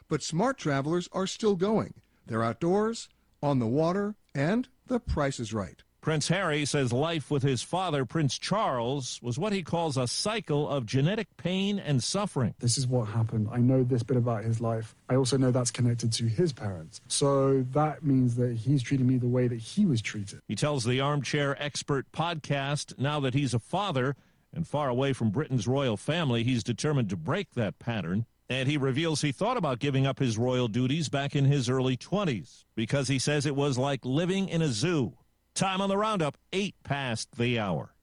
[0.10, 1.94] But smart travelers are still going.
[2.26, 3.10] They're outdoors,
[3.44, 5.84] on the water, and the price is right.
[6.06, 10.70] Prince Harry says life with his father, Prince Charles, was what he calls a cycle
[10.70, 12.53] of genetic pain and suffering.
[12.60, 13.49] This is what happened.
[13.51, 14.93] I know this bit about his life.
[15.10, 17.01] I also know that's connected to his parents.
[17.08, 20.41] So that means that he's treating me the way that he was treated.
[20.47, 24.16] He tells the Armchair Expert podcast now that he's a father
[24.53, 28.28] and far away from Britain's royal family, he's determined to break that pattern.
[28.47, 31.97] And he reveals he thought about giving up his royal duties back in his early
[31.97, 35.16] 20s because he says it was like living in a zoo.
[35.56, 37.93] Time on the roundup, eight past the hour.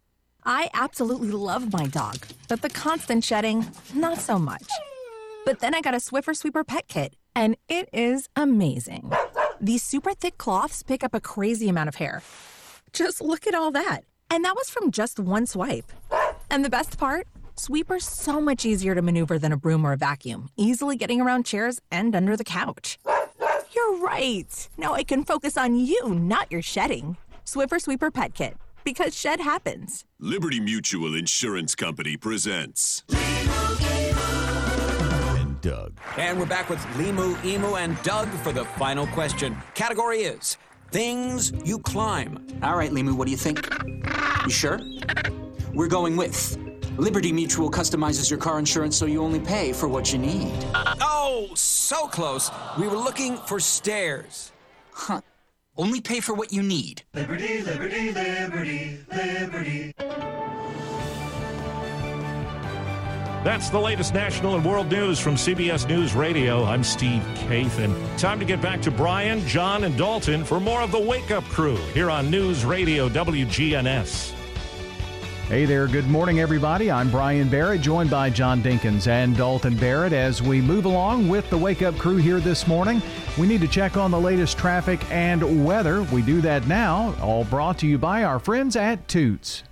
[0.42, 2.16] I absolutely love my dog,
[2.48, 4.66] but the constant shedding, not so much.
[5.44, 9.12] But then I got a Swiffer Sweeper Pet Kit, and it is amazing.
[9.60, 12.22] These super thick cloths pick up a crazy amount of hair.
[12.94, 14.00] Just look at all that.
[14.30, 15.92] And that was from just one swipe.
[16.50, 17.28] And the best part?
[17.54, 21.44] Sweeper's so much easier to maneuver than a broom or a vacuum, easily getting around
[21.44, 22.98] chairs and under the couch.
[23.76, 24.68] You're right.
[24.78, 27.18] Now I can focus on you, not your shedding.
[27.44, 30.04] Swiffer Sweeper Pet Kit, because shed happens.
[30.18, 33.04] Liberty Mutual Insurance Company presents.
[35.38, 35.98] And Doug.
[36.16, 39.56] And we're back with Limu, Emu, and Doug for the final question.
[39.74, 40.56] Category is
[40.90, 42.46] things you climb.
[42.62, 43.68] All right, Limu, what do you think?
[44.44, 44.80] You sure?
[45.74, 46.58] We're going with
[46.98, 50.52] Liberty Mutual customizes your car insurance so you only pay for what you need.
[51.00, 52.50] Oh, so close.
[52.78, 54.52] We were looking for stairs.
[54.92, 55.22] Huh.
[55.76, 57.02] Only pay for what you need.
[57.14, 59.94] Liberty, liberty, liberty, liberty.
[63.42, 66.62] That's the latest national and world news from CBS News Radio.
[66.64, 67.96] I'm Steve Kathan.
[68.18, 71.44] Time to get back to Brian, John, and Dalton for more of the Wake Up
[71.44, 74.41] Crew here on News Radio WGNS.
[75.52, 76.90] Hey there, good morning, everybody.
[76.90, 80.14] I'm Brian Barrett, joined by John Dinkins and Dalton Barrett.
[80.14, 83.02] As we move along with the Wake Up crew here this morning,
[83.38, 86.04] we need to check on the latest traffic and weather.
[86.04, 89.62] We do that now, all brought to you by our friends at Toots.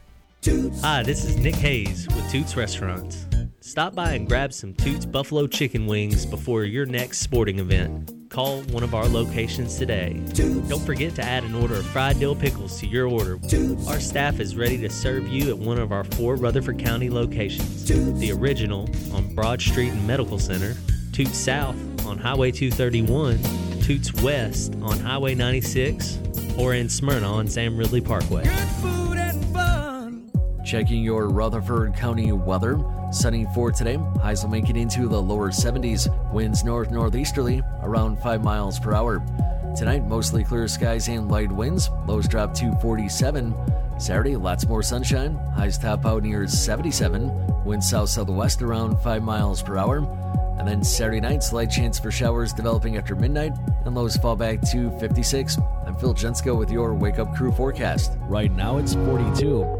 [0.43, 0.83] Toots.
[0.83, 3.25] Hi, this is Nick Hayes with Toots Restaurants.
[3.61, 8.20] Stop by and grab some Toots Buffalo chicken wings before your next sporting event.
[8.41, 10.19] Call one of our locations today.
[10.33, 13.39] Don't forget to add an order of fried dill pickles to your order.
[13.87, 17.85] Our staff is ready to serve you at one of our four Rutherford County locations.
[17.85, 20.75] The original on Broad Street and Medical Center,
[21.13, 21.77] Toots South
[22.07, 26.19] on Highway 231, Toots West on Highway 96,
[26.57, 28.45] or in Smyrna on Sam Ridley Parkway.
[30.71, 32.79] Checking your Rutherford County weather.
[33.11, 33.99] Sunny for today.
[34.23, 36.07] Highs will make it into the lower 70s.
[36.33, 39.21] Winds north northeasterly around 5 miles per hour.
[39.77, 41.91] Tonight, mostly clear skies and light winds.
[42.07, 43.53] Lows drop to 47.
[43.99, 45.35] Saturday, lots more sunshine.
[45.57, 47.65] Highs top out near 77.
[47.65, 49.97] Winds south southwest around 5 miles per hour.
[50.57, 53.55] And then Saturday night, slight chance for showers developing after midnight,
[53.85, 55.59] and lows fall back to 56.
[55.85, 58.13] I'm Phil Jensko with your Wake Up Crew forecast.
[58.29, 59.80] Right now it's 42.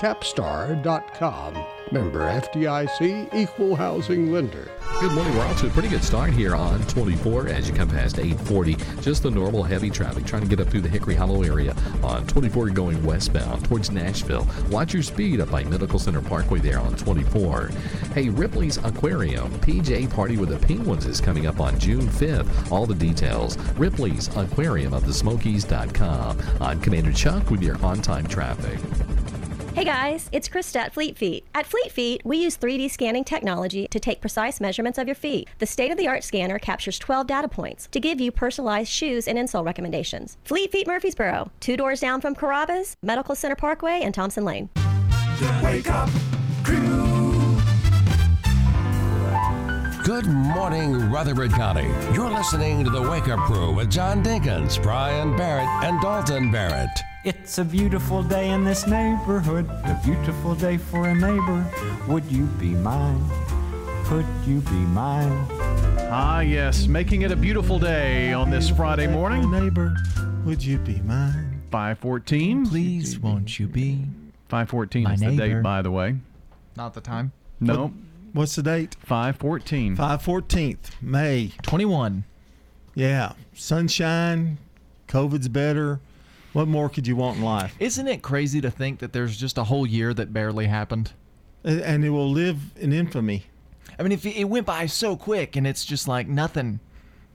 [0.00, 1.62] Capstar.com.
[1.92, 4.66] Member FDIC, equal housing lender.
[4.98, 5.36] Good morning.
[5.36, 8.76] We're off to a pretty good start here on 24 as you come past 840.
[9.02, 12.26] Just the normal heavy traffic trying to get up through the Hickory Hollow area on
[12.26, 14.48] 24 going westbound towards Nashville.
[14.70, 17.70] Watch your speed up by Medical Center Parkway there on 24.
[18.14, 22.72] Hey, Ripley's Aquarium PJ Party with the Penguins is coming up on June 5th.
[22.72, 26.38] All the details, Ripley's Aquarium of the Smokies.com.
[26.58, 28.78] I'm Commander Chuck with your on time traffic.
[29.72, 31.46] Hey guys, it's Krista at Fleet Feet.
[31.54, 35.48] At Fleet Feet, we use 3D scanning technology to take precise measurements of your feet.
[35.60, 39.28] The state of the art scanner captures 12 data points to give you personalized shoes
[39.28, 40.36] and insole recommendations.
[40.44, 44.68] Fleet Feet Murfreesboro, two doors down from Carrabba's, Medical Center Parkway, and Thompson Lane.
[44.74, 46.10] The Wake Up
[46.64, 47.56] Crew.
[50.02, 51.88] Good morning, Rutherford County.
[52.12, 56.90] You're listening to the Wake Up Crew with John Dinkins, Brian Barrett, and Dalton Barrett.
[57.24, 61.66] It's a beautiful day in this neighborhood, a beautiful day for a neighbor.
[62.08, 63.22] Would you be mine?
[64.04, 65.46] Could you be mine?
[66.12, 69.50] Ah, yes, making it a beautiful day on this Friday morning.
[69.50, 69.94] Neighbor,
[70.46, 71.62] would you be mine?
[71.70, 72.66] 514.
[72.66, 74.06] Please, won't you be?
[74.48, 76.16] 514 My is the date, by the way.
[76.76, 77.32] Not the time.
[77.60, 77.82] No.
[77.82, 77.92] What-
[78.32, 78.96] what's the date?
[79.00, 79.94] 514.
[79.96, 81.52] 514th, May.
[81.62, 82.24] 21.
[82.94, 83.32] Yeah.
[83.52, 84.56] Sunshine,
[85.06, 86.00] COVID's better.
[86.52, 87.74] What more could you want in life?
[87.78, 91.12] Isn't it crazy to think that there's just a whole year that barely happened?
[91.64, 93.44] And it will live in infamy.
[93.98, 96.80] I mean, if it went by so quick and it's just like nothing.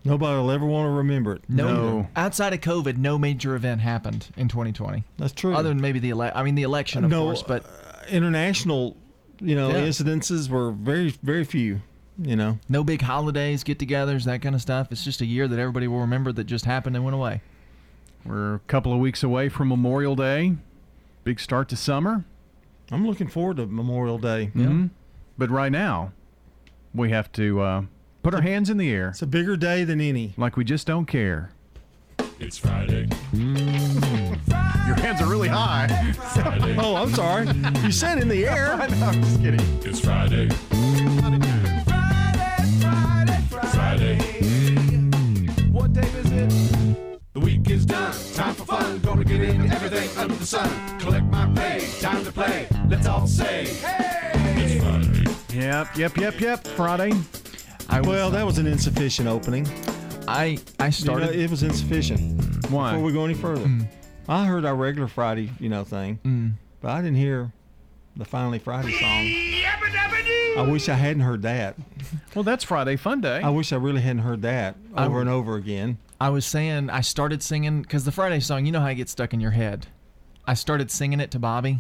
[0.04, 1.44] Nobody will ever want to remember it.
[1.48, 5.04] No, outside of COVID, no major event happened in 2020.
[5.18, 5.56] That's true.
[5.56, 8.96] Other than maybe the ele- I mean the election, of No, course, but uh, international,
[9.40, 9.88] you know, Yeah.
[9.88, 11.82] incidences were very, very few.
[12.18, 14.88] You know, no big holidays, get-togethers, that kind of stuff.
[14.92, 17.42] It's just a year that everybody will remember that just happened and went away.
[18.26, 20.56] We're a couple of weeks away from Memorial Day.
[21.24, 22.26] Big start to summer.
[22.92, 24.52] I'm looking forward to Memorial Day.
[24.56, 24.90] Mhm.
[25.38, 26.12] But right now,
[26.94, 27.82] we have to uh,
[28.24, 29.10] put our hands in the air.
[29.10, 30.34] It's a bigger day than any.
[30.38, 31.52] Like we just don't care.
[32.40, 33.08] It's Friday.
[33.34, 35.88] Your hands are really high.
[36.80, 37.48] oh, I'm sorry.
[37.84, 38.74] You said in the air.
[38.74, 39.62] I know, I'm just kidding.
[39.84, 40.50] It's Friday.
[40.50, 40.95] Friday.
[47.86, 48.14] Done.
[48.34, 49.00] Time for fun.
[49.00, 51.00] Gonna get into everything under the sun.
[51.00, 51.86] Collect my pay.
[52.02, 52.68] Time to play.
[52.88, 54.32] Let's all say, hey!
[54.58, 55.58] It's Friday.
[55.60, 56.68] Yep, yep, yep, yep.
[56.68, 57.14] Friday.
[57.90, 59.68] i well, that was an insufficient opening.
[60.28, 61.36] I I started.
[61.36, 62.70] it was insufficient.
[62.70, 62.92] Why?
[62.92, 63.70] Before we go any further,
[64.28, 66.54] I heard our regular Friday, you know, thing, Mm.
[66.82, 67.52] but I didn't hear
[68.16, 69.32] the Finally Friday song.
[70.58, 71.76] I wish I hadn't heard that.
[72.34, 73.42] Well, that's Friday Fun Day.
[73.42, 75.98] I wish I really hadn't heard that I- over and over again.
[76.20, 79.12] I was saying I started singing because the Friday song, you know how it gets
[79.12, 79.88] stuck in your head.
[80.48, 81.80] I started singing it to Bobby,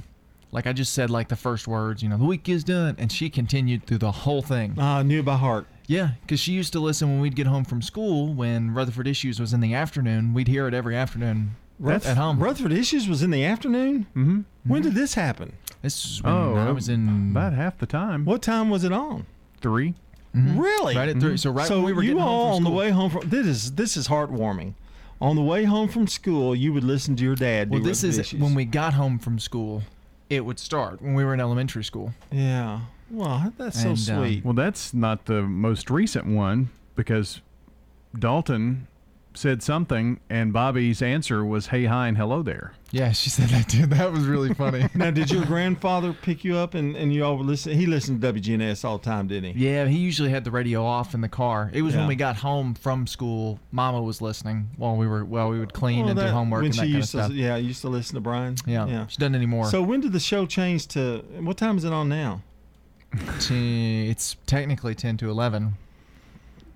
[0.51, 3.09] like I just said like the first words, you know, the week is done, and
[3.11, 4.75] she continued through the whole thing.
[4.77, 5.67] I knew by heart.
[5.87, 8.33] Yeah, because she used to listen when we'd get home from school.
[8.33, 12.39] When Rutherford Issues was in the afternoon, we'd hear it every afternoon Ruth- at home.
[12.39, 14.05] Rutherford Issues was in the afternoon.
[14.15, 14.41] Mm-hmm.
[14.65, 15.53] When did this happen?
[15.81, 18.25] This is when Oh, I was in about half the time.
[18.25, 19.25] What time was it on?
[19.61, 19.93] 3
[20.33, 20.95] Really?
[20.97, 21.37] Right at three.
[21.37, 22.77] So right so when we were you getting home all from on the school.
[22.77, 24.73] way home from this is this is heartwarming.
[25.21, 27.69] On the way home from school, you would listen to your dad.
[27.69, 28.41] Well, do this Rutherford is Issues.
[28.41, 29.83] when we got home from school.
[30.29, 32.13] It would start when we were in elementary school.
[32.31, 32.81] Yeah.
[33.09, 34.43] Well, that's so And, um, sweet.
[34.43, 37.39] Well, that's not the most recent one because
[38.17, 38.87] Dalton
[39.37, 42.73] said something and Bobby's answer was hey, hi, and hello there.
[42.91, 43.85] Yeah, she said that too.
[43.87, 44.87] That was really funny.
[44.95, 47.73] now, did your grandfather pick you up and, and you all would listen?
[47.73, 49.67] He listened to WGNS all the time, didn't he?
[49.67, 51.69] Yeah, he usually had the radio off in the car.
[51.73, 52.01] It was Yeah.
[52.01, 53.59] when we got home from school.
[53.71, 56.67] Mama was listening while we were while we would clean Well, and do homework when
[56.67, 57.27] and she that kind of used stuff.
[57.31, 58.55] to, yeah, used to listen to Brian.
[58.65, 59.07] Yeah, yeah.
[59.07, 59.65] she doesn't anymore.
[59.69, 61.19] So when did the show change to?
[61.41, 62.41] What time is it on now?
[63.49, 65.75] It's technically ten to eleven.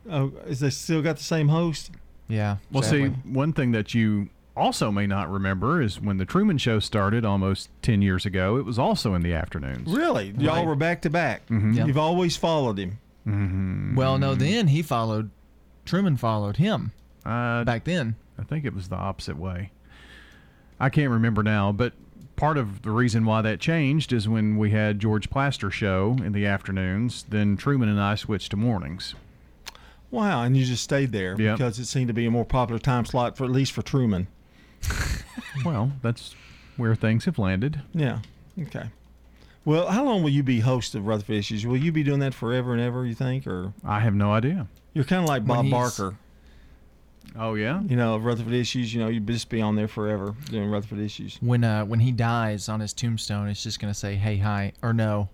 [0.10, 1.92] Oh, is they still got the same host?
[2.30, 2.58] Yeah.
[2.72, 6.80] Well, see, one thing that you also may not remember is when the Truman Show
[6.80, 9.88] started almost 10 years ago, it was also in the afternoons.
[9.92, 10.34] Really?
[10.38, 10.66] Y'all Right.
[10.66, 11.46] were back to back.
[11.48, 11.76] Mhm.
[11.76, 11.88] Yep.
[11.88, 13.00] You've always followed him.
[13.28, 13.96] Mm-hmm.
[13.96, 15.30] Well, no, then he followed.
[15.86, 16.92] Truman followed him.
[17.26, 18.16] Uh, back then.
[18.38, 19.72] I think it was the opposite way.
[20.80, 21.94] I can't remember now, but
[22.36, 26.32] part of the reason why that changed is when we had George Plaster show in
[26.32, 29.14] the afternoons, then Truman and I switched to mornings.
[30.12, 31.58] Wow, and you just stayed there Yep.
[31.58, 34.28] because it seemed to be a more popular time slot for at least for Truman.
[35.66, 36.36] Well, that's
[36.78, 37.82] where things have landed.
[37.94, 38.20] Yeah.
[38.62, 38.90] Okay.
[39.66, 41.66] Well, how long will you be host of Rutherford Issues?
[41.66, 43.06] Will you be doing that forever and ever?
[43.06, 44.68] You think, or I have no idea.
[44.94, 46.16] you're kind of like Bob Barker?
[47.38, 47.82] Oh yeah.
[47.82, 48.94] You know, of Rutherford Issues.
[48.94, 51.38] You know, you'd just be on there forever doing Rutherford Issues.
[51.42, 54.94] When uh when he dies on his tombstone, it's just gonna say hey hi or
[54.94, 55.30] no,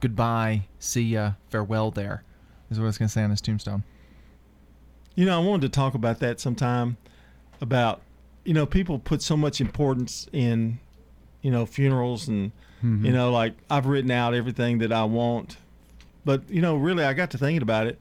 [0.00, 1.90] goodbye, see ya, farewell.
[1.90, 2.22] There
[2.70, 3.84] is what it's gonna say on his tombstone.
[5.18, 6.96] You know, I wanted to talk about that sometime.
[7.60, 8.02] About
[8.44, 10.78] you know, people put so much importance in
[11.42, 12.52] you know funerals and
[12.84, 13.04] Mhm.
[13.04, 15.56] you know, like I've written out everything that I want,
[16.24, 17.98] but you know, really, I got to thinking about it.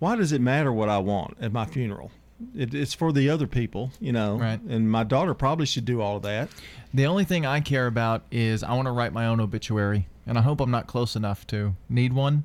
[0.00, 2.10] Why does it matter what I want at my funeral?
[2.52, 4.36] It, it's for the other people, you know.
[4.36, 4.60] Right.
[4.62, 6.48] And my daughter probably should do all of that.
[6.92, 10.36] The only thing I care about is I want to write my own obituary, and
[10.36, 12.42] I hope I'm not close enough to need one.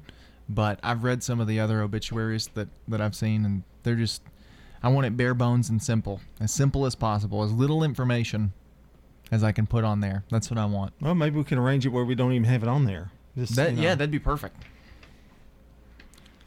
[0.47, 4.21] But I've read some of the other obituaries that that I've seen, and they're just
[4.84, 8.53] I want it bare bones and simple, as simple as possible, as little information
[9.32, 10.23] as I can put on there.
[10.29, 10.93] That's what I want.
[10.99, 13.11] Well, maybe we can arrange it where we don't even have it on there.
[13.38, 13.84] Just, That you know.
[13.84, 14.57] yeah, that'd be perfect.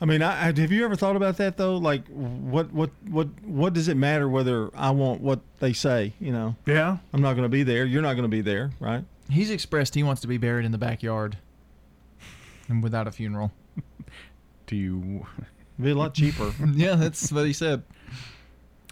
[0.01, 1.77] I mean, I, I, have you ever thought about that though?
[1.77, 6.13] Like, what, what, what, what does it matter whether I want what they say?
[6.21, 6.57] You know.
[6.67, 6.99] Yeah.
[7.13, 7.87] I'm not going to be there.
[7.87, 9.05] You're not going to be there, right?
[9.31, 11.39] He's expressed he wants to be buried in the backyard,
[12.69, 13.53] and without a funeral.
[14.67, 15.27] Do you?
[15.81, 16.53] Be a lot cheaper.
[16.75, 17.83] yeah, that's what he said.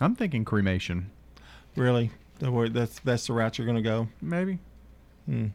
[0.00, 1.10] I'm thinking cremation.
[1.76, 2.10] Really?
[2.40, 4.08] That's that's the route you're going to go.
[4.20, 4.58] Maybe.
[5.26, 5.48] Hmm.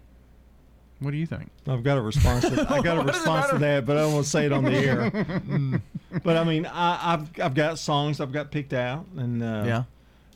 [0.99, 1.51] What do you think?
[1.67, 2.47] I've got a response.
[2.47, 4.29] To, I got a What does it response to that, but I don't want to
[4.31, 5.11] say it on the air.
[5.47, 5.81] Mm.
[6.23, 9.83] but I mean, I, I've I've got songs I've got picked out, and uh, Yeah.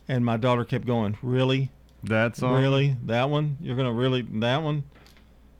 [0.08, 1.18] And my daughter kept going.
[1.22, 1.70] Really?
[2.04, 2.62] That song?
[2.62, 2.98] Really?
[3.06, 3.58] That one?
[3.62, 4.84] You're gonna really that one?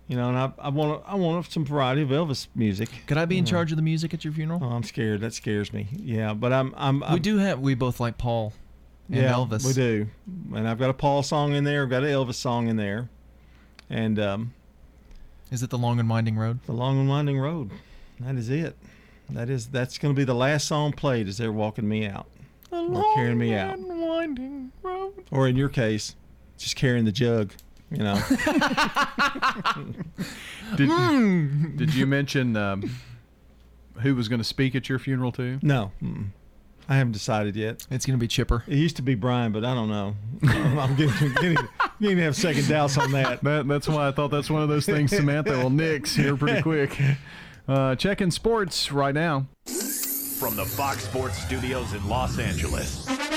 [0.08, 2.90] You know, and I I want I want some variety of Elvis music.
[3.08, 4.60] Could I be in charge of the music at your funeral?
[4.62, 5.22] Oh, I'm scared.
[5.22, 5.88] That scares me.
[5.92, 7.00] Yeah, but I'm I'm.
[7.00, 8.52] we I'm do have we both like Paul
[9.08, 9.66] and yeah, Elvis.
[9.66, 10.08] We do,
[10.54, 11.84] and I've got a Paul song in there.
[11.84, 13.10] I've got an Elvis song in there,
[13.90, 14.54] and um,
[15.50, 16.60] Is it the long and winding road?
[16.66, 17.72] the long and winding road.
[18.20, 18.76] That is it.
[19.30, 22.28] That is that's going to be the last song played as they're walking me out
[22.70, 25.14] or carrying me out, winding road.
[25.32, 26.18] or in your case,
[26.58, 27.54] just carrying the jug.
[27.92, 28.16] You know.
[30.76, 31.76] Did, Hmm.
[31.76, 32.90] did you mention um,
[34.02, 35.60] who was going to speak at your funeral too?
[35.62, 36.28] No, mm-mm.
[36.88, 37.86] I haven't decided yet.
[37.92, 38.64] It's going to be Chipper.
[38.68, 40.16] It used to be Brian, but I don't know.
[40.44, 41.58] I'm, I'm getting, getting,
[42.00, 43.44] getting to have second doubts on that.
[43.44, 46.62] That, that's why I thought that's one of those things Samantha will nix here pretty
[46.62, 46.98] quick.
[47.68, 49.48] Uh, checking sports right now.
[50.40, 53.31] From the Fox Sports Studios in Los Angeles, here's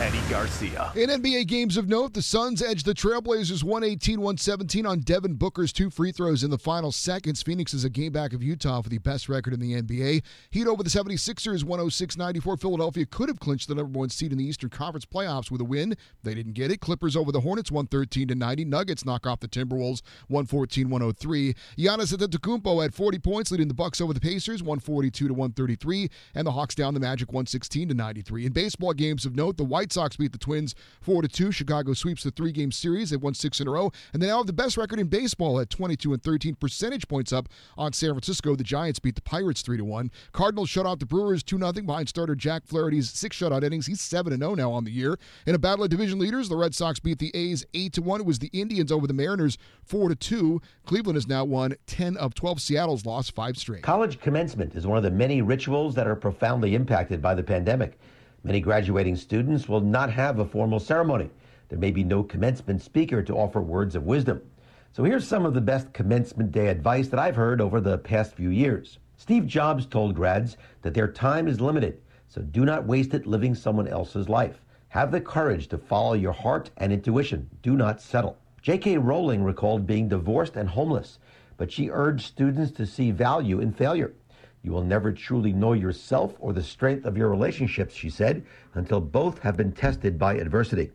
[0.00, 0.90] Eddie Garcia.
[0.96, 5.90] In NBA games of note, the Suns edged the Trailblazers 118-117 on Devin Booker's two
[5.90, 7.42] free throws in the final seconds.
[7.42, 10.22] Phoenix is a game back of Utah for the best record in the NBA.
[10.52, 12.58] Heat over the 76ers 106-94.
[12.58, 15.64] Philadelphia could have clinched the number one seed in the Eastern Conference playoffs with a
[15.64, 15.94] win.
[16.22, 16.80] They didn't get it.
[16.80, 18.66] Clippers over the Hornets 113-90.
[18.66, 21.54] Nuggets knock off the Timberwolves 114-103.
[21.76, 26.74] Giannis Antetokounmpo had 40 points, leading the Bucks over the Pacers 142-133, and the Hawks
[26.74, 28.46] down the Magic 116-93.
[28.46, 31.52] In baseball games of note, the White Sox beat the Twins 4 to 2.
[31.52, 33.10] Chicago sweeps the three game series.
[33.10, 35.60] They've won six in a row, and they now have the best record in baseball
[35.60, 38.56] at 22 and 13 percentage points up on San Francisco.
[38.56, 40.10] The Giants beat the Pirates 3 to 1.
[40.32, 43.86] Cardinals shut out the Brewers 2 0 behind starter Jack Flaherty's six shutout innings.
[43.86, 45.18] He's 7 0 now on the year.
[45.46, 48.20] In a battle of division leaders, the Red Sox beat the A's 8 to 1.
[48.20, 50.60] It was the Indians over the Mariners 4 to 2.
[50.86, 52.60] Cleveland has now won 10 of 12.
[52.60, 53.82] Seattle's lost 5 straight.
[53.82, 57.98] College commencement is one of the many rituals that are profoundly impacted by the pandemic.
[58.42, 61.28] Many graduating students will not have a formal ceremony.
[61.68, 64.40] There may be no commencement speaker to offer words of wisdom.
[64.92, 68.34] So here's some of the best commencement day advice that I've heard over the past
[68.34, 68.98] few years.
[69.18, 73.54] Steve Jobs told grads that their time is limited, so do not waste it living
[73.54, 74.64] someone else's life.
[74.88, 77.50] Have the courage to follow your heart and intuition.
[77.60, 78.38] Do not settle.
[78.62, 78.96] J.K.
[78.96, 81.18] Rowling recalled being divorced and homeless,
[81.58, 84.14] but she urged students to see value in failure.
[84.62, 88.44] You will never truly know yourself or the strength of your relationships, she said,
[88.74, 90.90] until both have been tested by adversity.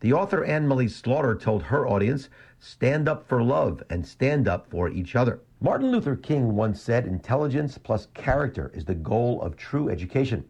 [0.00, 2.28] The author Anne Marie Slaughter told her audience,
[2.58, 5.40] stand up for love and stand up for each other.
[5.60, 10.44] Martin Luther King once said, intelligence plus character is the goal of true education.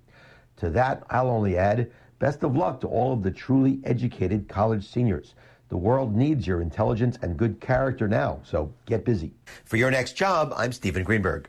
[0.56, 4.88] To that, I'll only add, best of luck to all of the truly educated college
[4.88, 5.34] seniors.
[5.68, 9.32] The world needs your intelligence and good character now, so get busy.
[9.64, 11.48] For your next job, I'm Stephen Greenberg.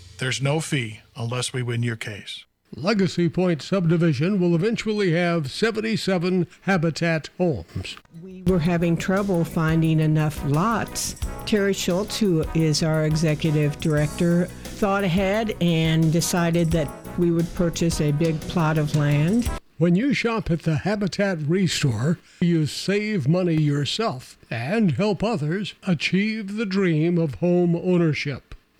[0.21, 2.45] there's no fee unless we win your case.
[2.75, 7.97] Legacy Point subdivision will eventually have 77 Habitat homes.
[8.21, 11.15] We were having trouble finding enough lots.
[11.47, 17.99] Terry Schultz, who is our executive director, thought ahead and decided that we would purchase
[17.99, 19.49] a big plot of land.
[19.79, 26.57] When you shop at the Habitat Restore, you save money yourself and help others achieve
[26.57, 28.50] the dream of home ownership.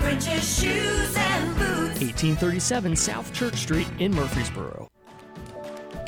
[0.00, 2.00] French's Shoes and Boots.
[2.00, 4.88] 1837 South Church Street in Murfreesboro.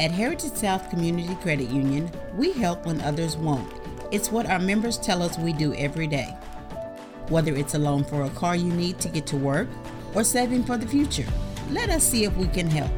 [0.01, 3.71] At Heritage South Community Credit Union, we help when others won't.
[4.11, 6.35] It's what our members tell us we do every day.
[7.29, 9.69] Whether it's a loan for a car you need to get to work
[10.15, 11.27] or saving for the future,
[11.71, 12.91] let us see if we can help.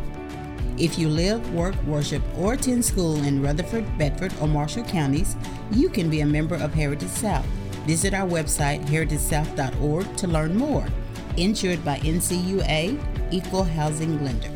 [0.78, 5.36] If you live, work, worship, or attend school in Rutherford, Bedford, or Marshall counties,
[5.72, 7.46] you can be a member of Heritage South.
[7.86, 10.86] Visit our website, heritagesouth.org, to learn more.
[11.36, 12.98] Insured by NCUA,
[13.30, 14.50] Equal Housing Lender.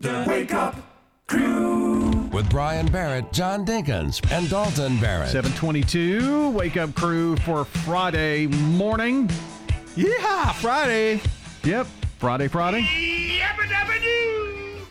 [0.00, 0.76] The Wake Up
[1.26, 2.28] Crew.
[2.32, 5.28] With Brian Barrett, John Dinkins, and Dalton Barrett.
[5.28, 9.28] 722, wake up crew for Friday morning.
[9.94, 11.20] Yeah, Friday.
[11.64, 11.86] Yep,
[12.18, 12.88] Friday, Friday.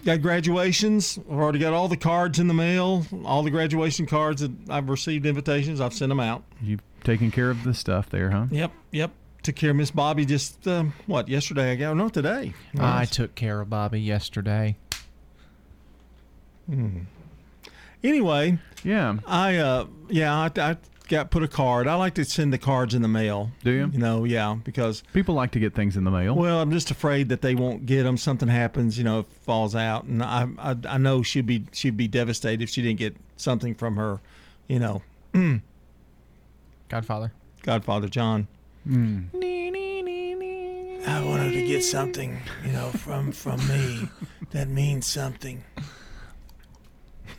[0.04, 1.20] Got graduations.
[1.30, 3.06] I've already got all the cards in the mail.
[3.24, 5.80] All the graduation cards that I've received invitations.
[5.80, 6.44] I've sent them out.
[6.62, 8.48] You've taken care of the stuff there, huh?
[8.52, 9.12] Yep, yep.
[9.44, 11.72] Took care of Miss Bobby just um, what yesterday?
[11.72, 12.54] I guess no today.
[12.80, 14.78] I took care of Bobby yesterday.
[16.68, 17.00] Hmm.
[18.04, 21.88] Anyway, yeah, I uh, yeah, I, I got put a card.
[21.88, 23.52] I like to send the cards in the mail.
[23.64, 23.90] Do you?
[23.92, 26.36] You know, yeah, because people like to get things in the mail.
[26.36, 28.18] Well, I'm just afraid that they won't get them.
[28.18, 31.98] Something happens, you know, it falls out, and I, I I know she'd be she'd
[31.98, 34.20] be devastated if she didn't get something from her,
[34.68, 35.02] you know,
[36.92, 37.32] Godfather.
[37.64, 38.48] Godfather John.
[38.86, 39.22] Hmm.
[41.08, 44.10] I wanted to get something, you know, from from me
[44.52, 45.64] that means something.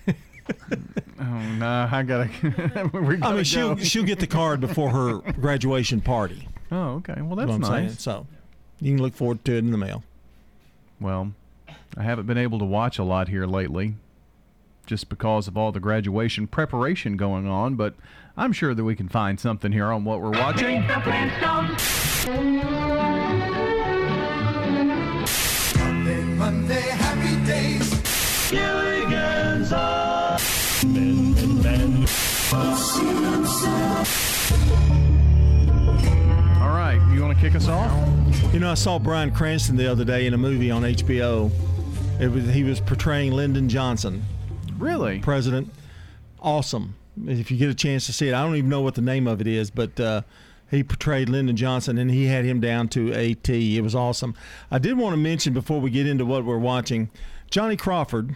[1.20, 2.28] Oh no, I gotta.
[2.92, 3.82] we I gotta mean, she'll go.
[3.84, 6.48] she'll get the card before her graduation party.
[6.72, 7.22] Oh, okay.
[7.22, 7.86] Well, That's that's what I'm saying.
[7.90, 8.02] nice.
[8.02, 8.26] So
[8.80, 10.02] you can look forward to it in the mail.
[11.00, 11.32] Well,
[11.96, 13.94] I haven't been able to watch a lot here lately,
[14.86, 17.74] just because of all the graduation preparation going on.
[17.74, 17.94] But
[18.36, 20.82] I'm sure that we can find something here on what we're watching.
[25.76, 28.50] Monday, Monday, happy days.
[28.50, 30.42] Gilligan's Island.
[30.82, 32.06] Ben, ben, ben.
[36.60, 37.90] All right, you want to kick us off?
[38.52, 41.50] You know, I saw Bryan Cranston the other day in a movie on HBO.
[42.20, 44.22] It was he was portraying Lyndon Johnson.
[44.78, 45.18] Really?
[45.20, 45.72] President.
[46.40, 46.94] Awesome.
[47.26, 49.26] If you get a chance to see it, I don't even know what the name
[49.26, 50.22] of it is, but uh,
[50.70, 53.76] he portrayed Lyndon Johnson and he had him down to a T.
[53.76, 54.34] It was awesome.
[54.70, 57.10] I did want to mention before we get into what we're watching,
[57.50, 58.34] Johnny Crawford,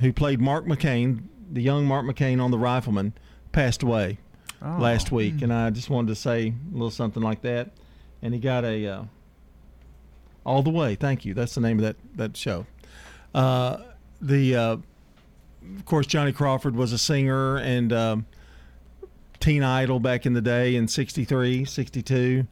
[0.00, 3.12] who played Mark McCain, the young Mark McCain on The Rifleman,
[3.52, 4.18] passed away
[4.62, 4.78] Oh.
[4.80, 7.72] last week, and I just wanted to say a little something like that.
[8.22, 9.02] And he got a uh,
[10.46, 10.94] all the way.
[10.94, 11.34] Thank you.
[11.34, 12.64] That's the name of that that show.
[13.34, 13.78] Uh,
[14.22, 14.76] the uh,
[15.76, 18.26] of course Johnny Crawford was a singer and um,
[19.40, 22.46] teen idol back in the day in 63, 62,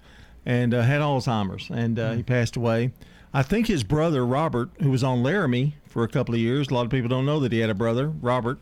[0.44, 2.92] and uh, had Alzheimer's, and uh, he passed away.
[3.34, 6.74] I think his brother Robert, who was on Laramie for a couple of years, a
[6.74, 8.58] lot of people don't know that he had a brother, Robert.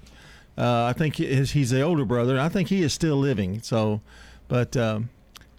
[0.56, 2.38] Uh, I think he he's the older brother.
[2.38, 3.62] I think he is still living.
[3.62, 4.00] So,
[4.46, 5.08] but um,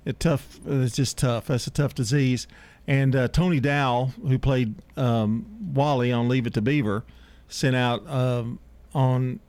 [0.06, 0.60] it tough.
[0.66, 1.48] It's just tough.
[1.48, 2.48] That's a tough disease.
[2.88, 7.04] And uh, Tony Dow, who played um, Wally on Leave It to Beaver,
[7.48, 8.60] sent out um,
[8.94, 9.40] on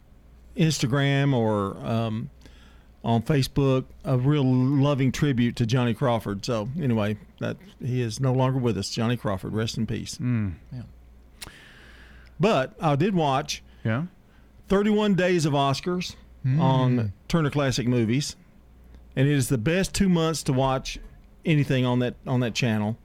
[0.56, 2.30] Instagram or um,
[3.04, 6.44] on Facebook a real loving tribute to Johnny Crawford.
[6.44, 8.90] So anyway, that he is no longer with us.
[8.90, 10.16] Johnny Crawford, rest in peace.
[10.16, 10.54] Mm.
[12.38, 13.62] But I did watch.
[13.84, 14.04] Yeah.
[14.68, 16.14] 31 days of Oscars
[16.58, 18.36] on Turner Classic Movies,
[19.14, 20.98] and it is the best two months to watch
[21.44, 22.96] anything on that on that channel.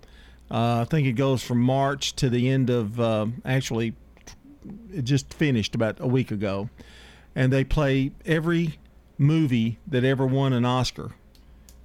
[0.49, 3.93] Uh, I think it goes from March to the end of uh, actually
[4.93, 6.69] it just finished about a week ago,
[7.35, 8.79] and they play every
[9.17, 11.11] movie that ever won an Oscar,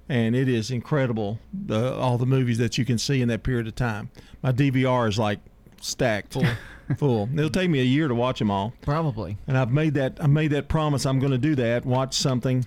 [0.09, 1.39] and it is incredible.
[1.53, 4.09] The, all the movies that you can see in that period of time.
[4.41, 5.39] My DVR is like
[5.81, 6.45] stacked full.
[6.97, 7.29] full.
[7.33, 8.73] It'll take me a year to watch them all.
[8.81, 9.37] Probably.
[9.47, 11.05] And I've made that I made that promise.
[11.05, 11.85] I'm going to do that.
[11.85, 12.65] Watch something,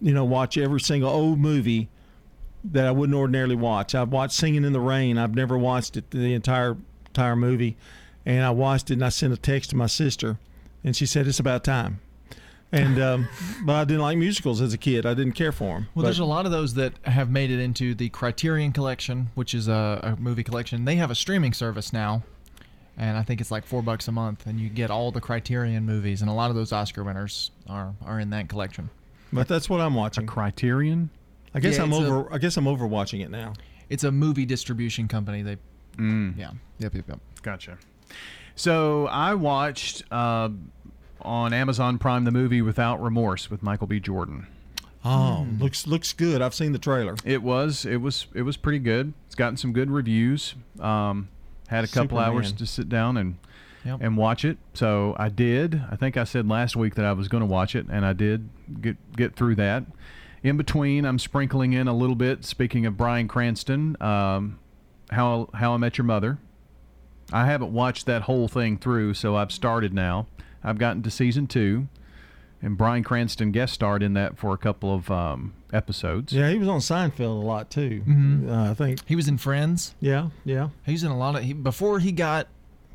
[0.00, 1.88] you know, watch every single old movie
[2.64, 3.94] that I wouldn't ordinarily watch.
[3.94, 5.18] I've watched Singing in the Rain.
[5.18, 6.76] I've never watched it the entire
[7.06, 7.76] entire movie,
[8.26, 10.38] and I watched it and I sent a text to my sister,
[10.84, 12.00] and she said it's about time.
[12.72, 13.28] And um,
[13.64, 15.04] but I didn't like musicals as a kid.
[15.06, 15.88] I didn't care for them.
[15.94, 19.54] Well, there's a lot of those that have made it into the Criterion Collection, which
[19.54, 20.84] is a, a movie collection.
[20.84, 22.22] They have a streaming service now,
[22.96, 25.84] and I think it's like four bucks a month, and you get all the Criterion
[25.84, 28.90] movies, and a lot of those Oscar winners are are in that collection.
[29.32, 30.24] But that's what I'm watching.
[30.24, 31.10] A Criterion.
[31.54, 32.32] I guess Yeah, I'm over.
[32.32, 33.54] I guess I'm over watching it now.
[33.88, 35.42] It's a movie distribution company.
[35.42, 35.56] They,
[35.96, 36.38] Mm.
[36.38, 37.18] yeah, yep, yep, yep.
[37.42, 37.76] Gotcha.
[38.56, 40.50] So I watched uh,
[41.22, 44.00] on Amazon Prime the movie Without Remorse with Michael B.
[44.00, 44.46] Jordan.
[45.04, 46.42] Oh, looks looks good.
[46.42, 47.16] I've seen the trailer.
[47.24, 49.14] It was it was it was pretty good.
[49.26, 50.54] It's gotten some good reviews.
[50.78, 51.28] Um,
[51.68, 53.38] had a couple hours to sit down and
[53.82, 53.98] Yep.
[54.02, 54.58] and watch it.
[54.74, 55.80] So I did.
[55.90, 58.12] I think I said last week that I was going to watch it, and I
[58.12, 58.50] did
[58.82, 59.84] get get through that.
[60.42, 62.44] In between, I'm sprinkling in a little bit.
[62.44, 64.58] Speaking of Bryan Cranston, um,
[65.10, 66.36] how How I Met Your Mother.
[67.32, 70.26] I haven't watched that whole thing through, so I've started now.
[70.64, 71.88] I've gotten to season two,
[72.62, 76.32] and Bryan Cranston guest starred in that for a couple of um, episodes.
[76.32, 78.02] Yeah, he was on Seinfeld a lot too.
[78.06, 78.48] Mhm.
[78.50, 79.94] Uh, I think he was in Friends.
[80.00, 80.68] Yeah, yeah.
[80.84, 82.48] He was in a lot of he, before he got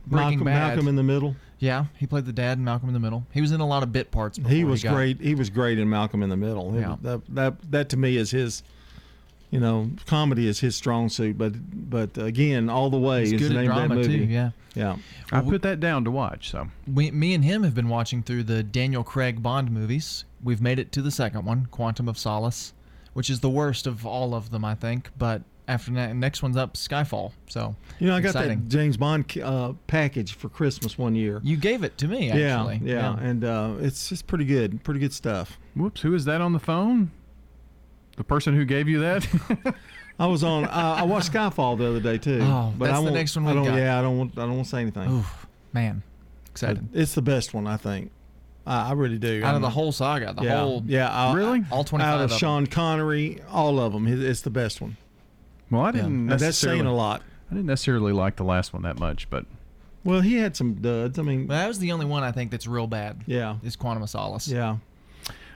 [0.06, 0.68] Breaking Malcolm, Bad.
[0.68, 1.36] Malcolm in the Middle.
[1.58, 3.26] yeah, he played the dad in Malcolm in the Middle.
[3.32, 4.38] He was in a lot of bit parts.
[4.38, 5.20] Before He was got- great.
[5.20, 6.76] He was great in Malcolm in the Middle.
[6.76, 6.96] It- Yeah.
[7.02, 8.62] That, that that to me is his.
[9.56, 11.54] You know, comedy is his strong suit, but
[11.90, 14.10] but again, all the way He's is good the at name of that drama, too,
[14.20, 14.34] movie.
[14.34, 14.52] yeah.
[14.76, 14.98] yeah.
[15.32, 16.52] I put that down to watch.
[16.52, 20.26] So We, me and him have been watching through the Daniel Craig Bond movies.
[20.44, 22.74] We've made it to the second one, Quantum of Solace,
[23.14, 25.10] which is the worst of all of them, I think.
[25.18, 27.32] But after that, next one's up, Skyfall.
[27.48, 31.42] So You know, I got that James Bond uh, package for Christmas one year.
[31.44, 32.82] You gave it to me, Yeah, actually.
[32.92, 35.58] yeah, and uh, it's just pretty good, pretty good stuff.
[35.76, 37.10] Whoops, who is that on the phone?
[38.18, 39.28] The person who gave you that?
[40.20, 40.64] I was on.
[40.66, 40.70] Uh,
[41.00, 42.40] I watched Skyfall the other day too.
[42.42, 43.66] Oh, but that's I the won't- next one I we've don't.
[43.66, 43.76] got.
[43.78, 44.32] Yeah, I don't want.
[44.38, 45.12] I don't want to say anything.
[45.12, 46.02] Oof, man,
[46.50, 46.92] excited.
[46.92, 48.12] But It's the best one, I think.
[48.66, 49.42] I, I really do.
[49.44, 51.64] Out of I'm- the whole saga, the yeah, whole yeah, I- Really?
[51.72, 52.40] all 25 out of of them.
[52.40, 54.08] Sean Connery, all of them.
[54.08, 54.96] It's the best one.
[55.70, 56.30] Well, I didn't.
[56.32, 57.22] And that's saying a lot.
[57.52, 59.46] I didn't necessarily like the last one that much, but
[60.06, 61.20] Well, he had some duds.
[61.20, 63.22] I mean, Well, that was the only one I think that's real bad.
[63.28, 63.58] Yeah.
[63.64, 64.48] is Quantum of Solace.
[64.48, 64.78] yeah.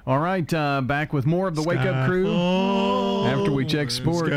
[0.10, 0.52] All right.
[0.52, 2.27] Uh, back with more of the Wake Up Crew
[3.26, 4.31] after we check sports.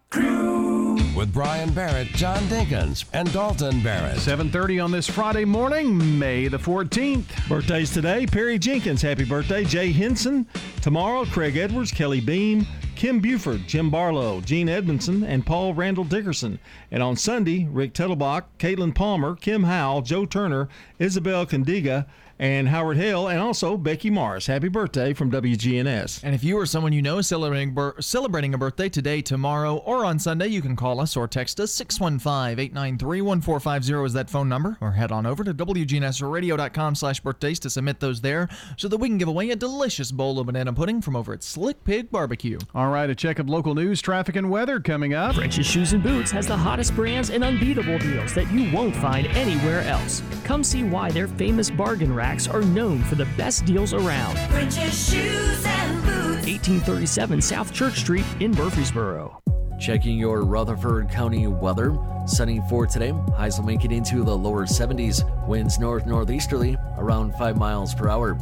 [0.10, 0.96] Crew.
[1.16, 4.18] with Brian Barrett, John Dinkins, and Dalton Barrett.
[4.18, 7.26] 7:30 on this Friday morning, May the 14th.
[7.48, 9.64] Birthdays today: Perry Jenkins, happy birthday.
[9.64, 10.48] Jay Henson.
[10.82, 12.66] Tomorrow, Craig Edwards, Kelly Beam,
[12.96, 16.58] Kim Buford, Jim Barlow, Gene Edmondson, and Paul Randall Dickerson.
[16.92, 20.70] And on Sunday, Rick Tettelbach, Caitlin Palmer, Kim Howell, Joe Turner,
[21.00, 22.06] Isabel Candiga,
[22.40, 24.48] and Howard Hill, and also Becky Morris.
[24.48, 26.22] Happy birthday from WGNS.
[26.24, 29.78] And if you or someone you know is celebrating, bir- celebrating a birthday today, tomorrow,
[29.78, 34.30] or on Sunday, you can call us or text us 615 893 1450 is that
[34.30, 38.48] phone number, or head on over to WGNSradio.com slash birthdays to submit those there
[38.78, 41.44] so that we can give away a delicious bowl of banana pudding from over at
[41.44, 42.58] Slick Pig Barbecue.
[42.74, 45.36] All right, a check of local news, traffic, and weather coming up.
[45.36, 49.28] French's Shoes and Boots has the hottest brands and unbeatable deals that you won't find
[49.28, 50.24] anywhere else.
[50.44, 54.38] Come see why their famous bargain racks are known for the best deals around.
[54.52, 56.46] French's Shoes and Boots.
[56.46, 59.42] 1837 South Church Street in Murfreesboro.
[59.80, 61.98] Checking your Rutherford County weather.
[62.28, 63.14] Sunny for today.
[63.36, 65.24] Highs will make it into the lower 70s.
[65.48, 68.38] Winds north northeasterly around 5 miles per hour.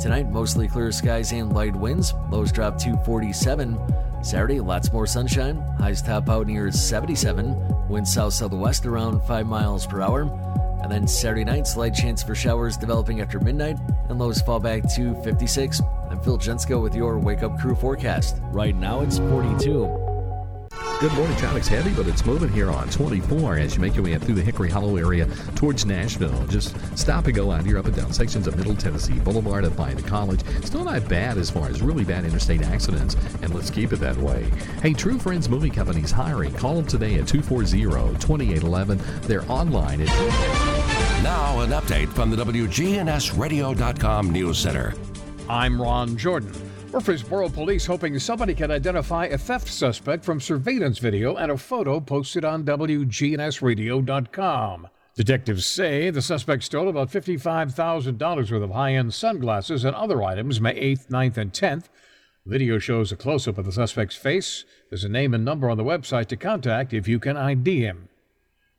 [0.00, 2.14] Tonight, mostly clear skies and light winds.
[2.32, 3.78] Lows drop to 47.
[4.20, 5.58] Saturday, lots more sunshine.
[5.78, 7.88] Highs top out near 77.
[7.88, 10.24] Winds south southwest around 5 miles per hour.
[10.82, 13.78] And then Saturday night, slight chance for showers developing after midnight,
[14.08, 15.80] and lows fall back to 56.
[16.10, 18.38] I'm Phil Jensko with your Wake Up Crew forecast.
[18.52, 20.07] Right now, it's 42.
[21.00, 21.36] Good morning.
[21.36, 24.34] Traffic's heavy, but it's moving here on 24 as you make your way up through
[24.34, 26.44] the Hickory Hollow area towards Nashville.
[26.48, 29.76] Just stop and go out here up and down sections of Middle Tennessee Boulevard up
[29.76, 30.40] by the college.
[30.64, 34.16] Still not bad as far as really bad interstate accidents, and let's keep it that
[34.16, 34.50] way.
[34.82, 36.52] Hey, True Friends Movie Company's hiring.
[36.54, 39.22] Call them today at 240-2811.
[39.22, 40.08] They're online at...
[41.22, 44.94] Now, an update from the WGNSradio.com News Center.
[45.48, 46.52] I'm Ron Jordan.
[46.92, 52.00] Murfreesboro police hoping somebody can identify a theft suspect from surveillance video and a photo
[52.00, 54.88] posted on WGNSradio.com.
[55.14, 60.62] Detectives say the suspect stole about $55,000 worth of high end sunglasses and other items
[60.62, 61.90] May 8th, 9th, and 10th.
[62.46, 64.64] Video shows a close up of the suspect's face.
[64.88, 68.08] There's a name and number on the website to contact if you can ID him.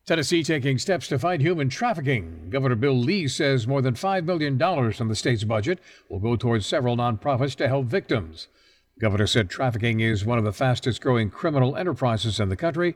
[0.10, 2.50] Tennessee taking steps to fight human trafficking.
[2.50, 4.58] Governor Bill Lee says more than $5 million
[4.92, 5.78] from the state's budget
[6.10, 8.48] will go towards several nonprofits to help victims.
[8.96, 12.96] The governor said trafficking is one of the fastest growing criminal enterprises in the country.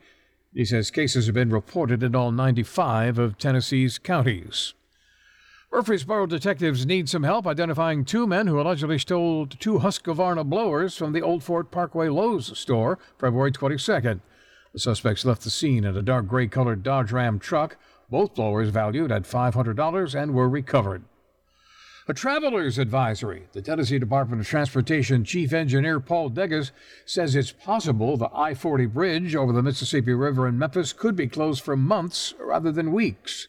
[0.55, 4.73] He says cases have been reported in all 95 of Tennessee's counties.
[5.71, 11.13] Murfreesboro detectives need some help identifying two men who allegedly stole two Husqvarna blowers from
[11.13, 14.21] the Old Fort Parkway Lowe's store February 22nd.
[14.73, 17.77] The suspects left the scene in a dark gray colored Dodge Ram truck,
[18.09, 21.03] both blowers valued at $500 and were recovered.
[22.07, 23.43] A traveler's advisory.
[23.53, 26.71] The Tennessee Department of Transportation Chief Engineer Paul Degges
[27.05, 31.27] says it's possible the I 40 bridge over the Mississippi River in Memphis could be
[31.27, 33.47] closed for months rather than weeks.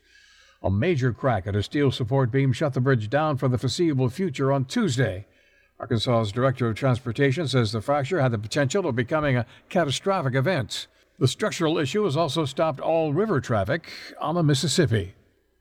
[0.62, 4.10] A major crack at a steel support beam shut the bridge down for the foreseeable
[4.10, 5.26] future on Tuesday.
[5.80, 10.86] Arkansas's Director of Transportation says the fracture had the potential of becoming a catastrophic event.
[11.16, 13.88] The structural issue has also stopped all river traffic
[14.20, 15.14] on the Mississippi.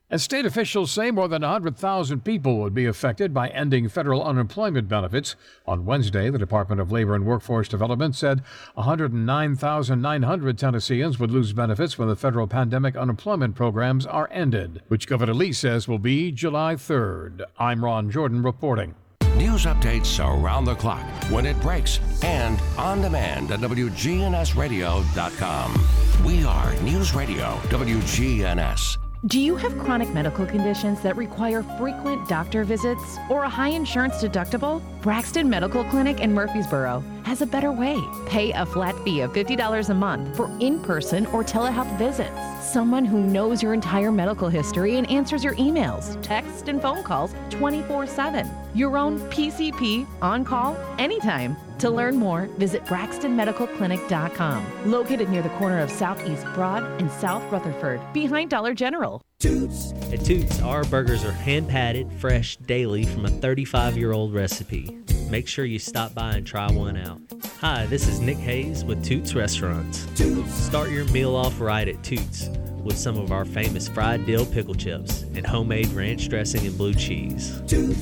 [0.10, 4.88] And state officials say more than 100,000 people would be affected by ending federal unemployment
[4.88, 5.36] benefits.
[5.68, 8.42] On Wednesday, the Department of Labor and Workforce Development said
[8.74, 15.36] 109,900 Tennesseans would lose benefits when the federal pandemic unemployment programs are ended, which Governor
[15.36, 17.44] Lee says will be July 3rd.
[17.60, 18.96] I'm Ron Jordan reporting.
[19.36, 25.88] News updates around the clock, when it breaks, and on demand at WGNSradio.com.
[26.24, 29.00] We are News Radio WGNS.
[29.26, 34.18] Do you have chronic medical conditions that require frequent doctor visits or a high insurance
[34.18, 34.84] deductible?
[35.02, 38.00] Braxton Medical Clinic in Murfreesboro has a better way.
[38.28, 42.53] Pay a flat fee of $50 a month for in person or telehealth visits.
[42.64, 47.36] Someone who knows your entire medical history and answers your emails, texts, and phone calls
[47.50, 48.50] 24 7.
[48.74, 51.58] Your own PCP on call anytime.
[51.80, 58.00] To learn more, visit BraxtonMedicalClinic.com, located near the corner of Southeast Broad and South Rutherford,
[58.14, 59.22] behind Dollar General.
[59.46, 64.98] At Toots, our burgers are hand patted, fresh, daily from a 35 year old recipe.
[65.30, 67.20] Make sure you stop by and try one out.
[67.60, 70.06] Hi, this is Nick Hayes with Toots Restaurants.
[70.16, 70.54] Toots.
[70.54, 72.50] Start your meal off right at Toots
[72.84, 76.94] with some of our famous fried dill pickle chips and homemade ranch dressing and blue
[76.94, 77.60] cheese.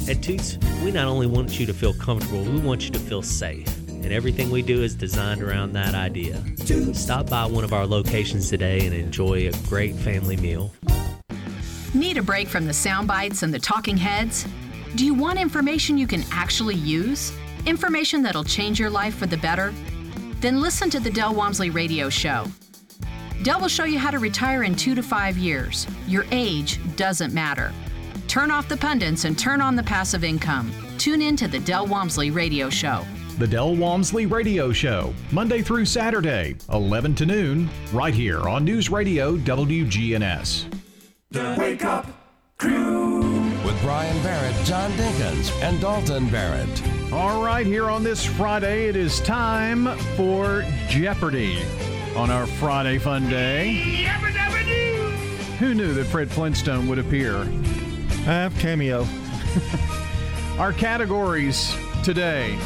[0.08, 3.24] At Toots, we not only want you to feel comfortable, we want you to feel
[3.24, 3.68] safe.
[3.88, 6.44] And everything we do is designed around that idea.
[6.94, 10.72] Stop by one of our locations today and enjoy a great family meal.
[11.94, 14.48] Need a break from the sound bites and the talking heads?
[14.96, 17.34] Do you want information you can actually use?
[17.66, 19.74] Information that'll change your life for the better?
[20.40, 22.46] Then listen to the Del Walmsley Radio Show.
[23.44, 25.86] Del will show you how to retire in two to five years.
[26.08, 27.74] Your age doesn't matter.
[28.30, 30.72] Turn off the pundits and turn on the passive income.
[30.98, 33.06] Tune in to the Del Walmsley Radio Show.
[33.38, 38.90] The Del Walmsley Radio Show, Monday through Saturday, 11 to noon, right here on News
[38.90, 40.71] Radio WGNS.
[41.32, 42.08] The Wake Up
[42.58, 43.22] Crew.
[43.64, 46.84] With Brian Barrett, John Dinkins, and Dalton Barrett.
[47.14, 51.64] All right, here on this Friday, it is time for Jeopardy
[52.18, 53.76] on our Friday Fun Day.
[55.60, 57.46] Who knew that Fred Flintstone would appear?
[58.26, 59.08] Have cameo.
[60.58, 62.60] Our categories today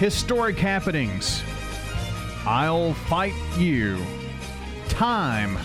[0.00, 1.40] historic happenings.
[2.44, 4.04] I'll fight you.
[4.88, 5.56] Time.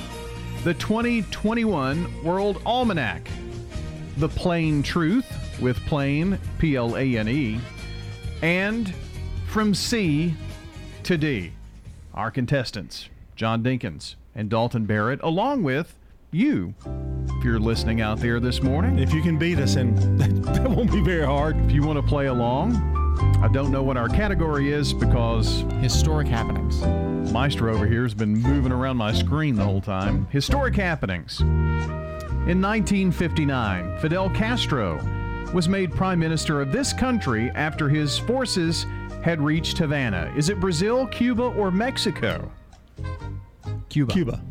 [0.65, 3.29] The 2021 World Almanac.
[4.17, 7.59] The Plain Truth with Plain, P L A N E.
[8.41, 8.91] And
[9.45, 10.33] From C
[11.03, 11.51] to D.
[12.15, 15.99] Our contestants, John Dinkins and Dalton Barrett, along with
[16.31, 18.97] you, if you're listening out there this morning.
[18.97, 19.95] If you can beat us, and
[20.45, 21.63] that won't be very hard.
[21.65, 23.04] If you want to play along,
[23.41, 26.81] I don't know what our category is because historic happenings.
[27.31, 30.27] Maestro over here has been moving around my screen the whole time.
[30.31, 31.41] Historic happenings.
[31.41, 34.97] In 1959, Fidel Castro
[35.53, 38.85] was made prime minister of this country after his forces
[39.23, 40.33] had reached Havana.
[40.35, 42.51] Is it Brazil, Cuba, or Mexico?
[43.89, 44.13] Cuba.
[44.13, 44.41] Cuba.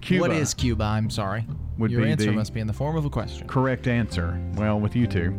[0.00, 0.20] Cuba.
[0.20, 0.84] What is Cuba?
[0.84, 1.46] I'm sorry.
[1.78, 3.46] Would Your be answer must be in the form of a question.
[3.46, 4.38] Correct answer.
[4.54, 5.34] Well, with you two.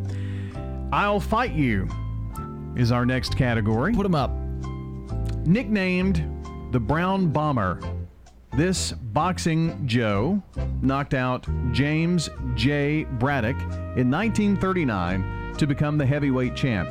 [0.91, 1.87] I'll fight you
[2.75, 3.93] is our next category.
[3.93, 4.31] Put them up.
[5.45, 6.25] Nicknamed
[6.71, 7.79] the Brown Bomber,
[8.55, 10.41] this boxing Joe
[10.81, 13.03] knocked out James J.
[13.03, 13.59] Braddock
[13.97, 16.89] in 1939 to become the heavyweight champ.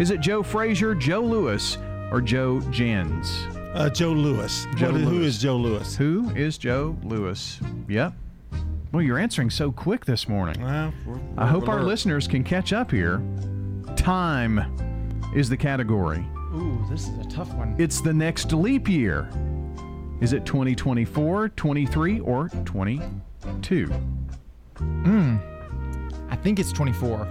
[0.00, 1.78] Is it Joe Frazier, Joe Louis,
[2.10, 3.46] or Joe Jens?
[3.74, 4.66] Uh, Joe Louis.
[4.76, 5.26] Joe What- Louis.
[5.26, 5.96] is Joe Louis?
[5.96, 7.60] Who is Joe Louis?
[7.88, 8.12] Yep.
[8.92, 10.62] Well, you're answering so quick this morning.
[10.62, 13.20] Well, we're- I hope we're our listeners can catch up here.
[13.96, 14.60] Time
[15.34, 16.24] is the category.
[16.54, 17.74] Ooh, this is a tough one.
[17.78, 19.28] It's the next leap year.
[20.20, 23.86] Is it 2024, 23, or 22?
[24.78, 25.36] Hmm.
[26.30, 27.26] I think it's 24.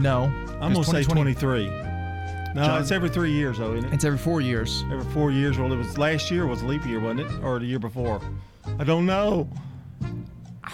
[0.00, 0.24] No.
[0.60, 1.68] I'm gonna say 23.
[1.68, 2.80] No, John?
[2.80, 3.94] it's every three years, though, isn't it?
[3.94, 4.82] It's every four years.
[4.90, 5.58] Every four years.
[5.58, 8.20] Well, it was last year was a leap year, wasn't it, or the year before?
[8.78, 9.48] I don't know.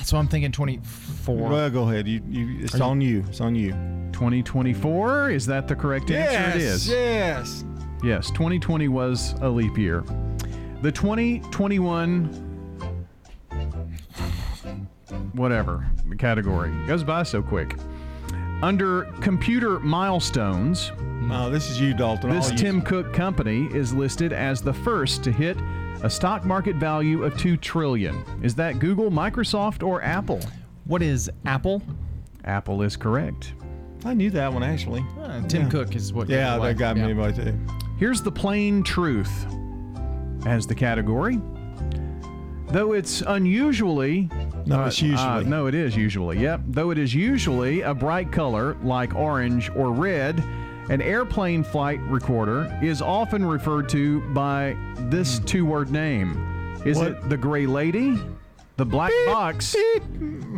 [0.04, 1.36] So I'm thinking 24.
[1.36, 2.08] Well, go ahead.
[2.08, 3.24] You, you, it's Are on you.
[3.28, 3.72] It's on you.
[4.12, 5.30] 2024?
[5.30, 6.58] Is that the correct answer?
[6.58, 6.88] It is.
[6.88, 7.64] Yes.
[8.02, 10.02] Yes, 2020 was a leap year.
[10.82, 12.48] The 2021
[15.34, 15.86] whatever
[16.18, 17.76] category goes by so quick.
[18.62, 22.30] Under computer milestones, No, this is you, Dalton.
[22.30, 22.50] this.
[22.52, 25.56] Tim Cook company is listed as the first to hit
[26.02, 28.22] a stock market value of 2 trillion.
[28.42, 30.40] Is that Google, Microsoft, or Apple?
[30.84, 31.82] What is Apple?
[32.44, 33.54] Apple is correct.
[34.04, 35.04] I knew that one actually.
[35.20, 35.68] Uh, Tim Yeah.
[35.68, 36.28] Cook is what.
[36.28, 37.08] Yeah, it that got me Yeah.
[37.10, 37.56] anyway too.
[37.98, 39.46] Here's the plain truth
[40.44, 41.40] as the category.
[42.68, 44.28] Though it's unusually.
[44.66, 45.44] No, it's usually.
[45.44, 46.38] no, it is usually.
[46.40, 46.62] Yep.
[46.68, 50.42] Though it is usually a bright color like orange or red,
[50.88, 54.76] an airplane flight recorder is often referred to by
[55.10, 56.80] this two word name.
[56.84, 57.08] Is What?
[57.08, 58.18] it the gray lady,
[58.76, 59.76] the black box,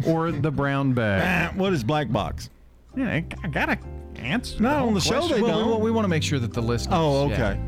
[0.07, 1.51] or the brown bag?
[1.55, 2.49] Ah, what is black box?
[2.97, 3.79] Yeah, I gotta
[4.17, 4.63] answer.
[4.63, 5.27] Not on the show.
[5.29, 5.81] They Well, don't.
[5.81, 6.95] we, we want to make sure that the listeners.
[6.97, 7.35] oh, yeah.
[7.51, 7.61] okay.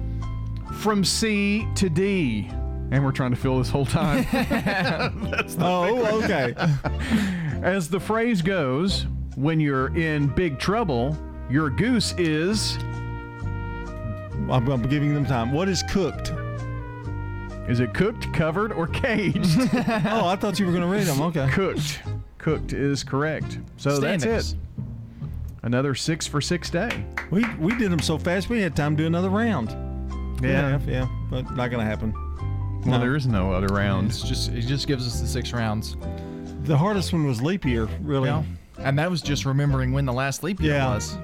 [0.79, 2.49] From C to D.
[2.93, 4.25] And we're trying to fill this whole time.
[5.61, 6.55] Oh, okay.
[7.63, 11.17] As the phrase goes, when you're in big trouble,
[11.51, 12.77] your goose is.
[14.49, 15.53] I'm, I'm giving them time.
[15.53, 16.33] What is cooked?
[17.69, 19.59] Is it cooked, covered, or caged?
[19.75, 21.21] oh, I thought you were going to read them.
[21.21, 21.49] Okay.
[21.51, 22.01] cooked.
[22.39, 23.59] Cooked is correct.
[23.77, 24.55] So that's it.
[25.65, 27.05] Another six for six day.
[27.33, 29.71] We we did them so fast we had time to do another round.
[30.41, 30.79] Yeah.
[30.79, 32.13] yeah, yeah, but not going to happen.
[32.83, 33.01] Well, No.
[33.01, 34.11] there is no other round.
[34.11, 35.97] It's just it just gives us the six rounds.
[36.63, 38.29] The hardest one was leap year, really.
[38.29, 38.45] Yeah.
[38.79, 40.95] And that was just remembering when the last leap year Yeah.
[40.95, 41.19] was.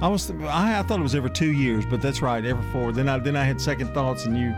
[0.00, 2.92] I was I, I thought it was every two years, but that's right, every four.
[2.92, 4.54] Then I then I had second thoughts, and you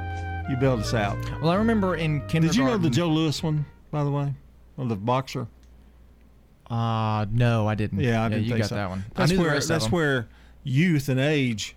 [0.50, 1.16] you bailed us out.
[1.40, 2.48] Well, I remember in kindergarten.
[2.48, 4.34] Did you know the Joe Louis one, by the way,
[4.76, 5.46] or the boxer?
[6.68, 8.00] Uh no, I didn't.
[8.00, 8.74] Yeah, I didn't you think got so.
[8.74, 9.04] that one.
[9.14, 10.26] That's where that's where
[10.64, 11.76] youth and age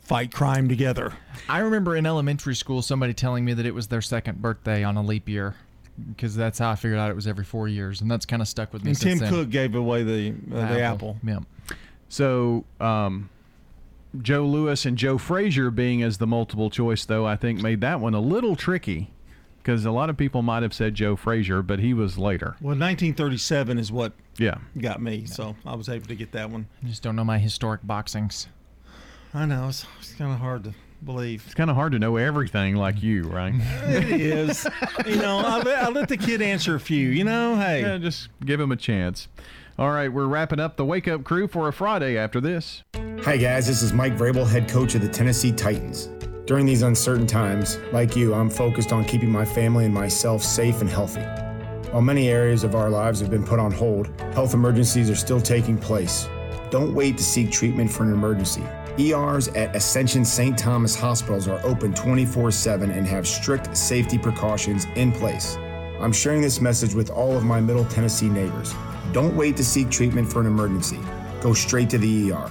[0.00, 1.14] fight crime together.
[1.48, 4.96] I remember in elementary school somebody telling me that it was their second birthday on
[4.98, 5.54] a leap year,
[6.10, 8.48] because that's how I figured out it was every four years, and that's kind of
[8.48, 8.90] stuck with me.
[8.90, 9.32] And Tim then.
[9.32, 11.16] Cook gave away the uh, the apple.
[11.24, 11.38] Yeah.
[12.08, 13.30] So, um,
[14.22, 18.00] Joe Louis and Joe Frazier being as the multiple choice, though, I think made that
[18.00, 19.10] one a little tricky
[19.58, 22.56] because a lot of people might have said Joe Frazier, but he was later.
[22.60, 24.58] Well, 1937 is what Yeah.
[24.80, 26.66] got me, so I was able to get that one.
[26.82, 28.46] I just don't know my historic boxings.
[29.34, 30.74] I know it's, it's kind of hard to
[31.04, 31.42] believe.
[31.44, 33.52] It's kind of hard to know everything like you, right?
[33.86, 34.66] It is.
[35.04, 37.08] you know, I let, I let the kid answer a few.
[37.08, 39.28] You know, hey, Yeah, just give him a chance.
[39.78, 42.82] All right, we're wrapping up the Wake Up Crew for a Friday after this.
[43.24, 43.66] Hi, guys.
[43.66, 46.08] This is Mike Vrabel, head coach of the Tennessee Titans.
[46.46, 50.80] During these uncertain times, like you, I'm focused on keeping my family and myself safe
[50.80, 51.20] and healthy.
[51.90, 55.42] While many areas of our lives have been put on hold, health emergencies are still
[55.42, 56.26] taking place.
[56.70, 58.64] Don't wait to seek treatment for an emergency.
[58.98, 60.56] ERs at Ascension St.
[60.56, 65.58] Thomas hospitals are open 24 7 and have strict safety precautions in place.
[66.00, 68.74] I'm sharing this message with all of my Middle Tennessee neighbors.
[69.12, 71.00] Don't wait to seek treatment for an emergency.
[71.40, 72.50] Go straight to the ER.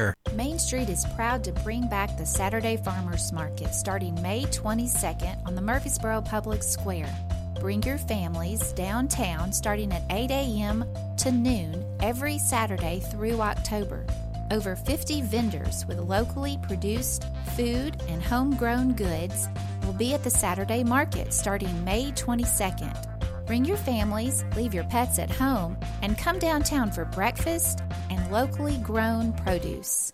[0.35, 5.55] Main Street is proud to bring back the Saturday Farmers Market starting May 22nd on
[5.55, 7.13] the Murfreesboro Public Square.
[7.59, 10.85] Bring your families downtown starting at 8 a.m.
[11.17, 14.05] to noon every Saturday through October.
[14.49, 17.25] Over 50 vendors with locally produced
[17.55, 19.47] food and homegrown goods
[19.85, 23.10] will be at the Saturday market starting May 22nd.
[23.51, 28.77] Bring your families, leave your pets at home, and come downtown for breakfast and locally
[28.77, 30.13] grown produce.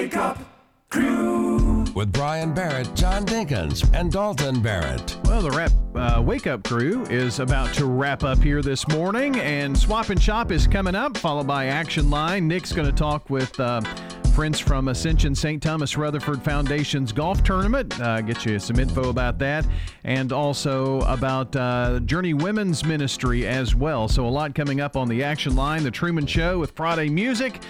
[0.00, 0.38] The Wake Up
[0.88, 1.84] Crew.
[1.94, 5.18] With Brian Barrett, John Dinkins, and Dalton Barrett.
[5.24, 9.38] Well, the wrap, uh, Wake Up Crew is about to wrap up here this morning,
[9.40, 12.48] and Swap and Shop is coming up, followed by Action Line.
[12.48, 13.82] Nick's going to talk with uh,
[14.34, 15.62] friends from Ascension St.
[15.62, 19.66] Thomas Rutherford Foundation's golf tournament, uh, get you some info about that,
[20.04, 24.08] and also about uh, Journey Women's Ministry as well.
[24.08, 27.60] So, a lot coming up on the Action Line, The Truman Show with Friday Music.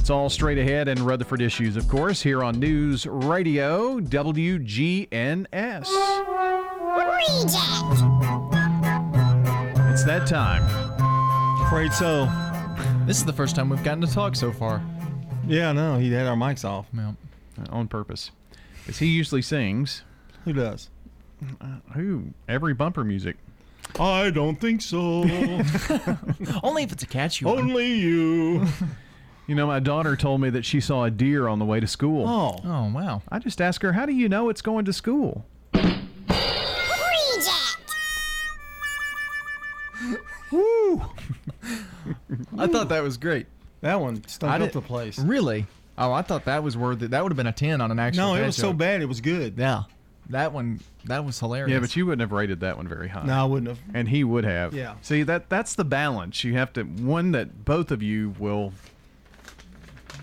[0.00, 5.46] It's all straight ahead and Rutherford issues, of course, here on News Radio WGNS.
[9.92, 10.62] It's that time.
[11.66, 12.24] Afraid so.
[13.06, 14.82] This is the first time we've gotten to talk so far.
[15.46, 16.86] Yeah, no, he had our mics off.
[16.94, 17.12] Yeah.
[17.68, 18.30] On purpose.
[18.78, 20.02] Because he usually sings.
[20.46, 20.88] Who does?
[21.60, 22.28] Uh, who?
[22.48, 23.36] Every bumper music.
[23.98, 25.24] I don't think so.
[26.62, 27.58] Only if it's a catchy one.
[27.58, 28.66] Only you.
[29.50, 31.86] You know, my daughter told me that she saw a deer on the way to
[31.88, 32.24] school.
[32.28, 32.56] Oh.
[32.64, 33.20] Oh, wow.
[33.30, 35.44] I just asked her, how do you know it's going to school?
[40.52, 41.02] Woo!
[42.58, 43.46] I thought that was great.
[43.80, 45.18] That one stunk I up did- the place.
[45.18, 45.66] Really?
[45.98, 47.10] Oh, I thought that was worth it.
[47.10, 48.76] That would have been a 10 on an actual No, it dad was so joke.
[48.78, 49.54] bad it was good.
[49.58, 49.82] Yeah.
[50.28, 51.72] That one, that was hilarious.
[51.74, 53.24] Yeah, but you wouldn't have rated that one very high.
[53.24, 53.80] No, I wouldn't have.
[53.94, 54.74] And he would have.
[54.74, 54.94] Yeah.
[55.02, 56.44] See, that that's the balance.
[56.44, 58.72] You have to one that both of you will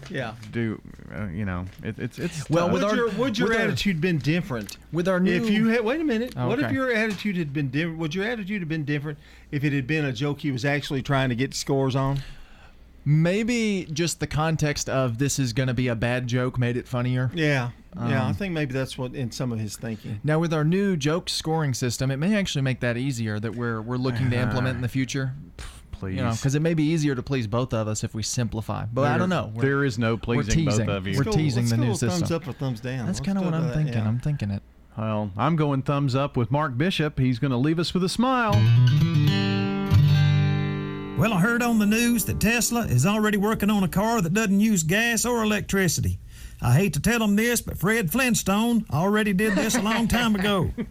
[0.10, 0.36] Yeah.
[0.52, 0.82] do.
[1.14, 2.82] Uh, you know, it, it's it's Well, tough.
[2.90, 5.84] would your would your with our- attitude been different with our new if you had
[5.84, 6.34] wait a minute?
[6.38, 6.74] Oh, What if okay.
[6.74, 7.98] your attitude had been different?
[8.00, 9.18] Would your attitude have been different
[9.52, 12.20] if it had been a joke he was actually trying to get scores on?
[13.06, 16.88] maybe just the context of this is going to be a bad joke made it
[16.88, 17.32] funnier.
[17.34, 18.26] Yeah, yeah.
[18.26, 20.20] I Um, think maybe that's what in some of his thinking.
[20.26, 23.82] Now with our new joke scoring system, it may actually make that easier that we're
[23.82, 25.32] we're looking to implement in the future.
[26.00, 26.16] Please.
[26.18, 28.86] You know, because it may be easier to please both of us if we simplify.
[28.86, 29.52] But I don't know.
[29.54, 31.14] We're- there is no we're pleasing both of you.
[31.14, 32.36] We're Let's go- teasing let's the go new with thumbs system.
[32.36, 33.06] up or thumbs down.
[33.06, 33.94] That's kind of what I'm that, thinking.
[33.96, 34.08] yeah.
[34.08, 34.62] I'm thinking it.
[34.98, 37.20] Well, I'm going thumbs up with Mark Bishop.
[37.20, 38.54] He's going to leave us with a smile.
[41.18, 44.34] Well, I heard on the news that Tesla is already working on a car that
[44.36, 46.20] doesn't use gas or electricity.
[46.62, 50.36] I hate to tell them this, but Fred Flintstone already did this a long time
[50.36, 50.72] ago.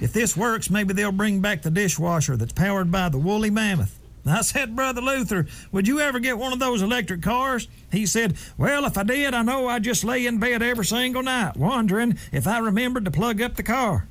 [0.00, 3.99] If this works, maybe they'll bring back the dishwasher that's powered by the woolly mammoth.
[4.26, 7.68] I said, Brother Luther, would you ever get one of those electric cars?
[7.90, 11.22] He said, Well, if I did, I know I'd just lay in bed every single
[11.22, 14.06] night, wondering if I remembered to plug up the car.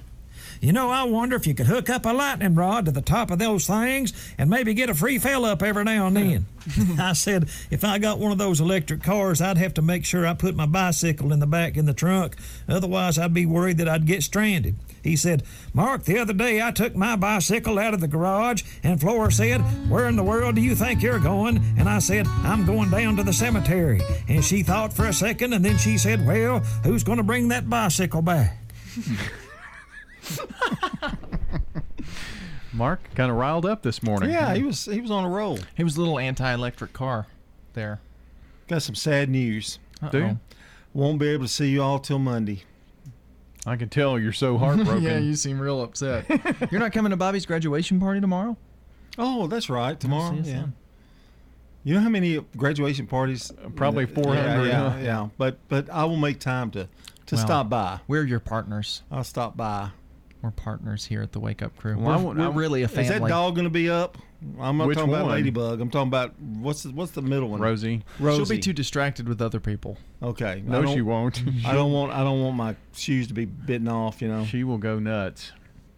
[0.61, 3.31] You know, I wonder if you could hook up a lightning rod to the top
[3.31, 6.45] of those things and maybe get a free fill up every now and then.
[6.99, 10.27] I said, if I got one of those electric cars, I'd have to make sure
[10.27, 12.35] I put my bicycle in the back in the trunk.
[12.67, 14.75] Otherwise, I'd be worried that I'd get stranded.
[15.03, 15.43] He said,
[15.73, 19.59] Mark, the other day I took my bicycle out of the garage, and Flora said,
[19.89, 21.57] Where in the world do you think you're going?
[21.77, 24.01] And I said, I'm going down to the cemetery.
[24.27, 27.47] And she thought for a second, and then she said, Well, who's going to bring
[27.49, 28.57] that bicycle back?
[32.73, 34.29] Mark kind of riled up this morning.
[34.29, 35.59] Yeah, he was he was on a roll.
[35.75, 37.27] He was a little anti-electric car
[37.73, 37.99] there.
[38.67, 39.79] Got some sad news.
[40.01, 40.11] Uh-oh.
[40.11, 40.39] Do you?
[40.93, 42.63] Won't be able to see you all till Monday.
[43.69, 45.03] I can tell you're so heartbroken.
[45.03, 46.25] yeah, you seem real upset.
[46.71, 48.57] You're not coming to Bobby's graduation party tomorrow?
[49.17, 49.99] Oh, that's right.
[49.99, 50.35] Tomorrow.
[50.43, 50.61] Yeah.
[50.61, 50.73] son.
[51.83, 53.51] You know how many graduation parties?
[53.51, 54.97] Uh, probably 400, Yeah, huh?
[55.01, 56.89] yeah, But but I will make time to
[57.27, 57.99] to Well, stop by.
[58.07, 59.03] We're your partners.
[59.11, 59.91] I'll stop by.
[60.41, 61.97] We're partners here at the Wake Up Crew.
[61.97, 63.03] Well, I we're want- we're really a family.
[63.03, 64.17] Is that dog going to be up?
[64.59, 65.33] I'm not Which talking about one?
[65.33, 65.81] Ladybug.
[65.81, 67.59] I'm talking about what's the, what's the middle one?
[67.59, 68.03] Rosie.
[68.19, 68.37] Rosie.
[68.37, 69.97] She'll be too distracted with other people.
[70.23, 70.63] Okay.
[70.65, 71.43] No, don't- she won't.
[71.65, 74.21] I don't want I don't want my shoes to be bitten off.
[74.21, 74.45] You know.
[74.45, 75.51] She will go nuts.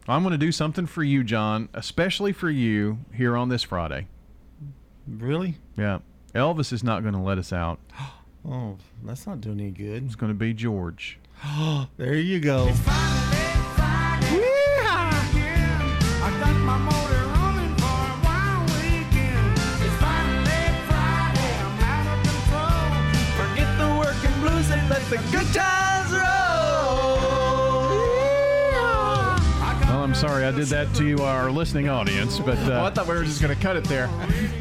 [0.08, 4.08] I'm going to do something for you, John, especially for you here on this Friday.
[5.08, 5.58] Really?
[5.78, 6.00] Yeah.
[6.34, 7.80] Elvis is not going to let us out.
[8.44, 10.04] Oh, that's not doing any good.
[10.04, 11.20] It's going to be George.
[11.98, 12.72] there you go.
[16.24, 17.01] I
[25.12, 26.22] the good times roll.
[29.90, 33.10] Well, I'm sorry I did that to our listening audience, but uh, oh, I thought
[33.10, 34.10] we were just going to cut it there.